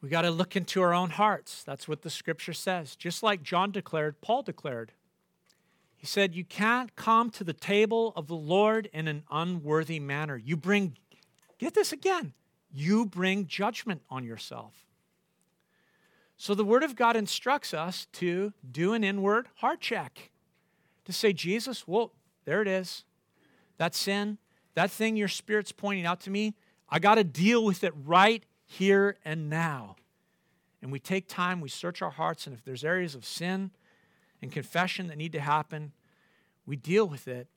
We 0.00 0.08
got 0.08 0.22
to 0.22 0.30
look 0.30 0.56
into 0.56 0.80
our 0.80 0.94
own 0.94 1.10
hearts. 1.10 1.64
That's 1.64 1.86
what 1.86 2.00
the 2.00 2.08
scripture 2.08 2.54
says. 2.54 2.96
Just 2.96 3.22
like 3.22 3.42
John 3.42 3.72
declared, 3.72 4.22
Paul 4.22 4.42
declared. 4.42 4.92
He 5.98 6.06
said, 6.06 6.34
You 6.34 6.44
can't 6.44 6.94
come 6.94 7.28
to 7.30 7.44
the 7.44 7.52
table 7.52 8.12
of 8.16 8.28
the 8.28 8.36
Lord 8.36 8.88
in 8.92 9.08
an 9.08 9.24
unworthy 9.30 9.98
manner. 9.98 10.36
You 10.36 10.56
bring, 10.56 10.96
get 11.58 11.74
this 11.74 11.92
again, 11.92 12.32
you 12.72 13.04
bring 13.04 13.46
judgment 13.46 14.02
on 14.08 14.24
yourself. 14.24 14.72
So 16.36 16.54
the 16.54 16.64
Word 16.64 16.84
of 16.84 16.94
God 16.94 17.16
instructs 17.16 17.74
us 17.74 18.06
to 18.12 18.52
do 18.70 18.94
an 18.94 19.02
inward 19.02 19.48
heart 19.56 19.80
check, 19.80 20.30
to 21.04 21.12
say, 21.12 21.32
Jesus, 21.32 21.88
well, 21.88 22.12
there 22.44 22.62
it 22.62 22.68
is. 22.68 23.04
That 23.76 23.96
sin, 23.96 24.38
that 24.74 24.92
thing 24.92 25.16
your 25.16 25.26
Spirit's 25.26 25.72
pointing 25.72 26.06
out 26.06 26.20
to 26.20 26.30
me, 26.30 26.54
I 26.88 27.00
got 27.00 27.16
to 27.16 27.24
deal 27.24 27.64
with 27.64 27.82
it 27.82 27.92
right 28.04 28.44
here 28.64 29.16
and 29.24 29.50
now. 29.50 29.96
And 30.80 30.92
we 30.92 31.00
take 31.00 31.26
time, 31.26 31.60
we 31.60 31.68
search 31.68 32.02
our 32.02 32.10
hearts, 32.10 32.46
and 32.46 32.54
if 32.54 32.64
there's 32.64 32.84
areas 32.84 33.16
of 33.16 33.24
sin 33.24 33.72
and 34.40 34.52
confession 34.52 35.08
that 35.08 35.18
need 35.18 35.32
to 35.32 35.40
happen, 35.40 35.92
we 36.66 36.76
deal 36.76 37.06
with 37.06 37.28
it. 37.28 37.48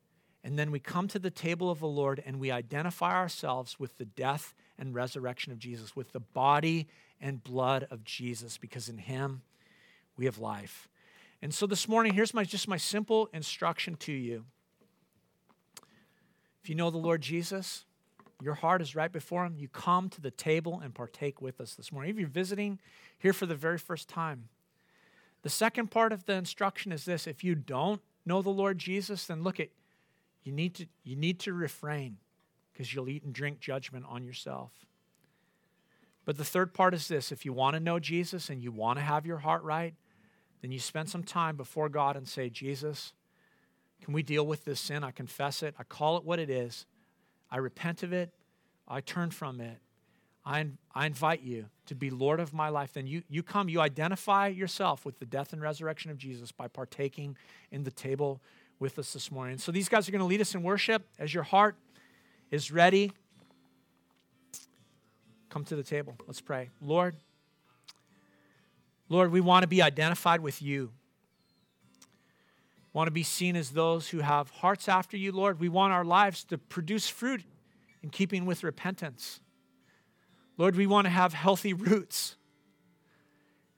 And 0.43 0.57
then 0.57 0.71
we 0.71 0.79
come 0.79 1.07
to 1.09 1.19
the 1.19 1.29
table 1.29 1.69
of 1.69 1.79
the 1.79 1.87
Lord 1.87 2.23
and 2.25 2.39
we 2.39 2.49
identify 2.49 3.13
ourselves 3.13 3.79
with 3.79 3.97
the 3.97 4.05
death 4.05 4.55
and 4.79 4.95
resurrection 4.95 5.51
of 5.51 5.59
Jesus, 5.59 5.95
with 5.95 6.13
the 6.13 6.19
body 6.19 6.87
and 7.19 7.43
blood 7.43 7.85
of 7.91 8.03
Jesus, 8.03 8.57
because 8.57 8.89
in 8.89 8.97
Him 8.97 9.43
we 10.17 10.25
have 10.25 10.39
life. 10.39 10.89
And 11.43 11.53
so 11.53 11.67
this 11.67 11.87
morning, 11.87 12.13
here's 12.13 12.33
my, 12.33 12.43
just 12.43 12.67
my 12.67 12.77
simple 12.77 13.29
instruction 13.33 13.95
to 13.97 14.11
you. 14.11 14.45
If 16.63 16.69
you 16.69 16.75
know 16.75 16.89
the 16.89 16.97
Lord 16.97 17.21
Jesus, 17.21 17.85
your 18.41 18.55
heart 18.55 18.81
is 18.81 18.95
right 18.95 19.11
before 19.11 19.45
Him, 19.45 19.55
you 19.55 19.67
come 19.67 20.09
to 20.09 20.21
the 20.21 20.31
table 20.31 20.79
and 20.83 20.93
partake 20.93 21.41
with 21.41 21.61
us 21.61 21.75
this 21.75 21.91
morning. 21.91 22.11
If 22.11 22.19
you're 22.19 22.27
visiting 22.27 22.79
here 23.19 23.33
for 23.33 23.45
the 23.45 23.55
very 23.55 23.77
first 23.77 24.07
time, 24.07 24.49
the 25.43 25.49
second 25.49 25.89
part 25.91 26.13
of 26.13 26.25
the 26.25 26.33
instruction 26.33 26.91
is 26.91 27.05
this 27.05 27.27
if 27.27 27.43
you 27.43 27.55
don't 27.55 28.01
know 28.25 28.41
the 28.41 28.49
Lord 28.49 28.77
Jesus, 28.77 29.25
then 29.25 29.43
look 29.43 29.59
at 29.59 29.69
you 30.43 30.51
need 30.51 30.75
to 30.75 30.87
you 31.03 31.15
need 31.15 31.39
to 31.41 31.53
refrain 31.53 32.17
because 32.71 32.93
you'll 32.93 33.09
eat 33.09 33.23
and 33.23 33.33
drink 33.33 33.59
judgment 33.59 34.05
on 34.07 34.23
yourself. 34.23 34.71
But 36.25 36.37
the 36.37 36.45
third 36.45 36.73
part 36.73 36.93
is 36.93 37.07
this 37.07 37.31
if 37.31 37.45
you 37.45 37.53
want 37.53 37.75
to 37.75 37.79
know 37.79 37.99
Jesus 37.99 38.49
and 38.49 38.61
you 38.61 38.71
want 38.71 38.99
to 38.99 39.03
have 39.03 39.25
your 39.25 39.39
heart 39.39 39.63
right, 39.63 39.95
then 40.61 40.71
you 40.71 40.79
spend 40.79 41.09
some 41.09 41.23
time 41.23 41.55
before 41.55 41.89
God 41.89 42.15
and 42.15 42.27
say, 42.27 42.49
Jesus, 42.49 43.13
can 44.03 44.13
we 44.13 44.23
deal 44.23 44.45
with 44.45 44.65
this 44.65 44.79
sin? 44.79 45.03
I 45.03 45.11
confess 45.11 45.63
it. 45.63 45.75
I 45.79 45.83
call 45.83 46.17
it 46.17 46.23
what 46.23 46.39
it 46.39 46.49
is. 46.49 46.85
I 47.49 47.57
repent 47.57 48.03
of 48.03 48.13
it. 48.13 48.31
I 48.87 49.01
turn 49.01 49.31
from 49.31 49.59
it. 49.59 49.77
I, 50.45 50.67
I 50.93 51.05
invite 51.05 51.41
you 51.41 51.67
to 51.91 51.95
be 51.95 52.09
Lord 52.09 52.39
of 52.39 52.53
my 52.53 52.69
life. 52.69 52.93
Then 52.93 53.05
you, 53.05 53.21
you 53.27 53.43
come, 53.43 53.67
you 53.67 53.81
identify 53.81 54.47
yourself 54.47 55.03
with 55.05 55.19
the 55.19 55.25
death 55.25 55.51
and 55.51 55.61
resurrection 55.61 56.09
of 56.09 56.17
Jesus 56.17 56.49
by 56.49 56.69
partaking 56.69 57.35
in 57.69 57.83
the 57.83 57.91
table 57.91 58.39
with 58.79 58.97
us 58.97 59.11
this 59.11 59.29
morning. 59.29 59.57
So 59.57 59.73
these 59.73 59.89
guys 59.89 60.07
are 60.07 60.13
going 60.13 60.21
to 60.21 60.25
lead 60.25 60.39
us 60.39 60.55
in 60.55 60.63
worship 60.63 61.05
as 61.19 61.33
your 61.33 61.43
heart 61.43 61.75
is 62.49 62.71
ready, 62.71 63.11
come 65.49 65.65
to 65.65 65.75
the 65.75 65.83
table. 65.83 66.15
Let's 66.27 66.39
pray. 66.39 66.69
Lord, 66.81 67.17
Lord, 69.09 69.29
we 69.29 69.41
want 69.41 69.63
to 69.63 69.67
be 69.67 69.81
identified 69.81 70.39
with 70.39 70.61
you. 70.61 70.91
Want 72.93 73.07
to 73.07 73.11
be 73.11 73.23
seen 73.23 73.57
as 73.57 73.71
those 73.71 74.07
who 74.07 74.19
have 74.19 74.49
hearts 74.49 74.87
after 74.87 75.17
you, 75.17 75.33
Lord. 75.33 75.59
We 75.59 75.67
want 75.67 75.91
our 75.91 76.05
lives 76.05 76.45
to 76.45 76.57
produce 76.57 77.09
fruit 77.09 77.43
in 78.01 78.11
keeping 78.11 78.45
with 78.45 78.63
repentance. 78.63 79.41
Lord, 80.61 80.75
we 80.75 80.87
want 80.87 81.05
to 81.05 81.11
have 81.11 81.33
healthy 81.33 81.73
roots. 81.73 82.35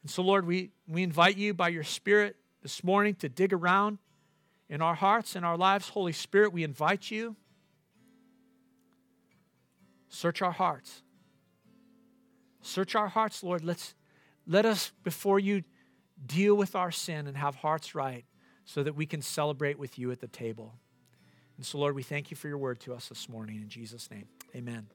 And 0.02 0.12
so, 0.12 0.22
Lord, 0.22 0.46
we, 0.46 0.72
we 0.88 1.02
invite 1.02 1.38
you 1.38 1.54
by 1.54 1.70
your 1.70 1.84
Spirit 1.84 2.36
this 2.62 2.84
morning 2.84 3.16
to 3.16 3.30
dig 3.30 3.54
around 3.54 4.00
in 4.70 4.82
our 4.82 4.96
hearts 4.96 5.36
and 5.36 5.46
our 5.46 5.58
lives. 5.58 5.90
Holy 5.90 6.12
Spirit, 6.12 6.52
we 6.52 6.64
invite 6.64 7.10
you 7.10 7.36
Search 10.14 10.44
our 10.44 10.52
hearts. 10.52 11.02
Search 12.62 12.94
our 12.94 13.08
hearts, 13.08 13.42
Lord. 13.42 13.64
Let's 13.64 13.96
let 14.46 14.64
us 14.64 14.92
before 15.04 15.40
you 15.40 15.64
deal 16.24 16.54
with 16.54 16.76
our 16.76 16.92
sin 16.92 17.26
and 17.26 17.36
have 17.36 17.56
hearts 17.56 17.96
right 17.96 18.24
so 18.64 18.84
that 18.84 18.96
we 18.96 19.08
can 19.08 19.24
celebrate 19.24 19.80
with 19.80 19.98
you 19.98 20.12
at 20.12 20.20
the 20.20 20.28
table. 20.28 20.76
And 21.58 21.66
so, 21.66 21.80
Lord, 21.80 21.96
we 21.96 22.04
thank 22.04 22.30
you 22.30 22.38
for 22.38 22.48
your 22.48 22.60
word 22.60 22.80
to 22.82 22.94
us 22.94 23.10
this 23.10 23.28
morning. 23.28 23.56
In 23.56 23.70
Jesus' 23.70 24.12
name, 24.12 24.28
amen. 24.56 24.88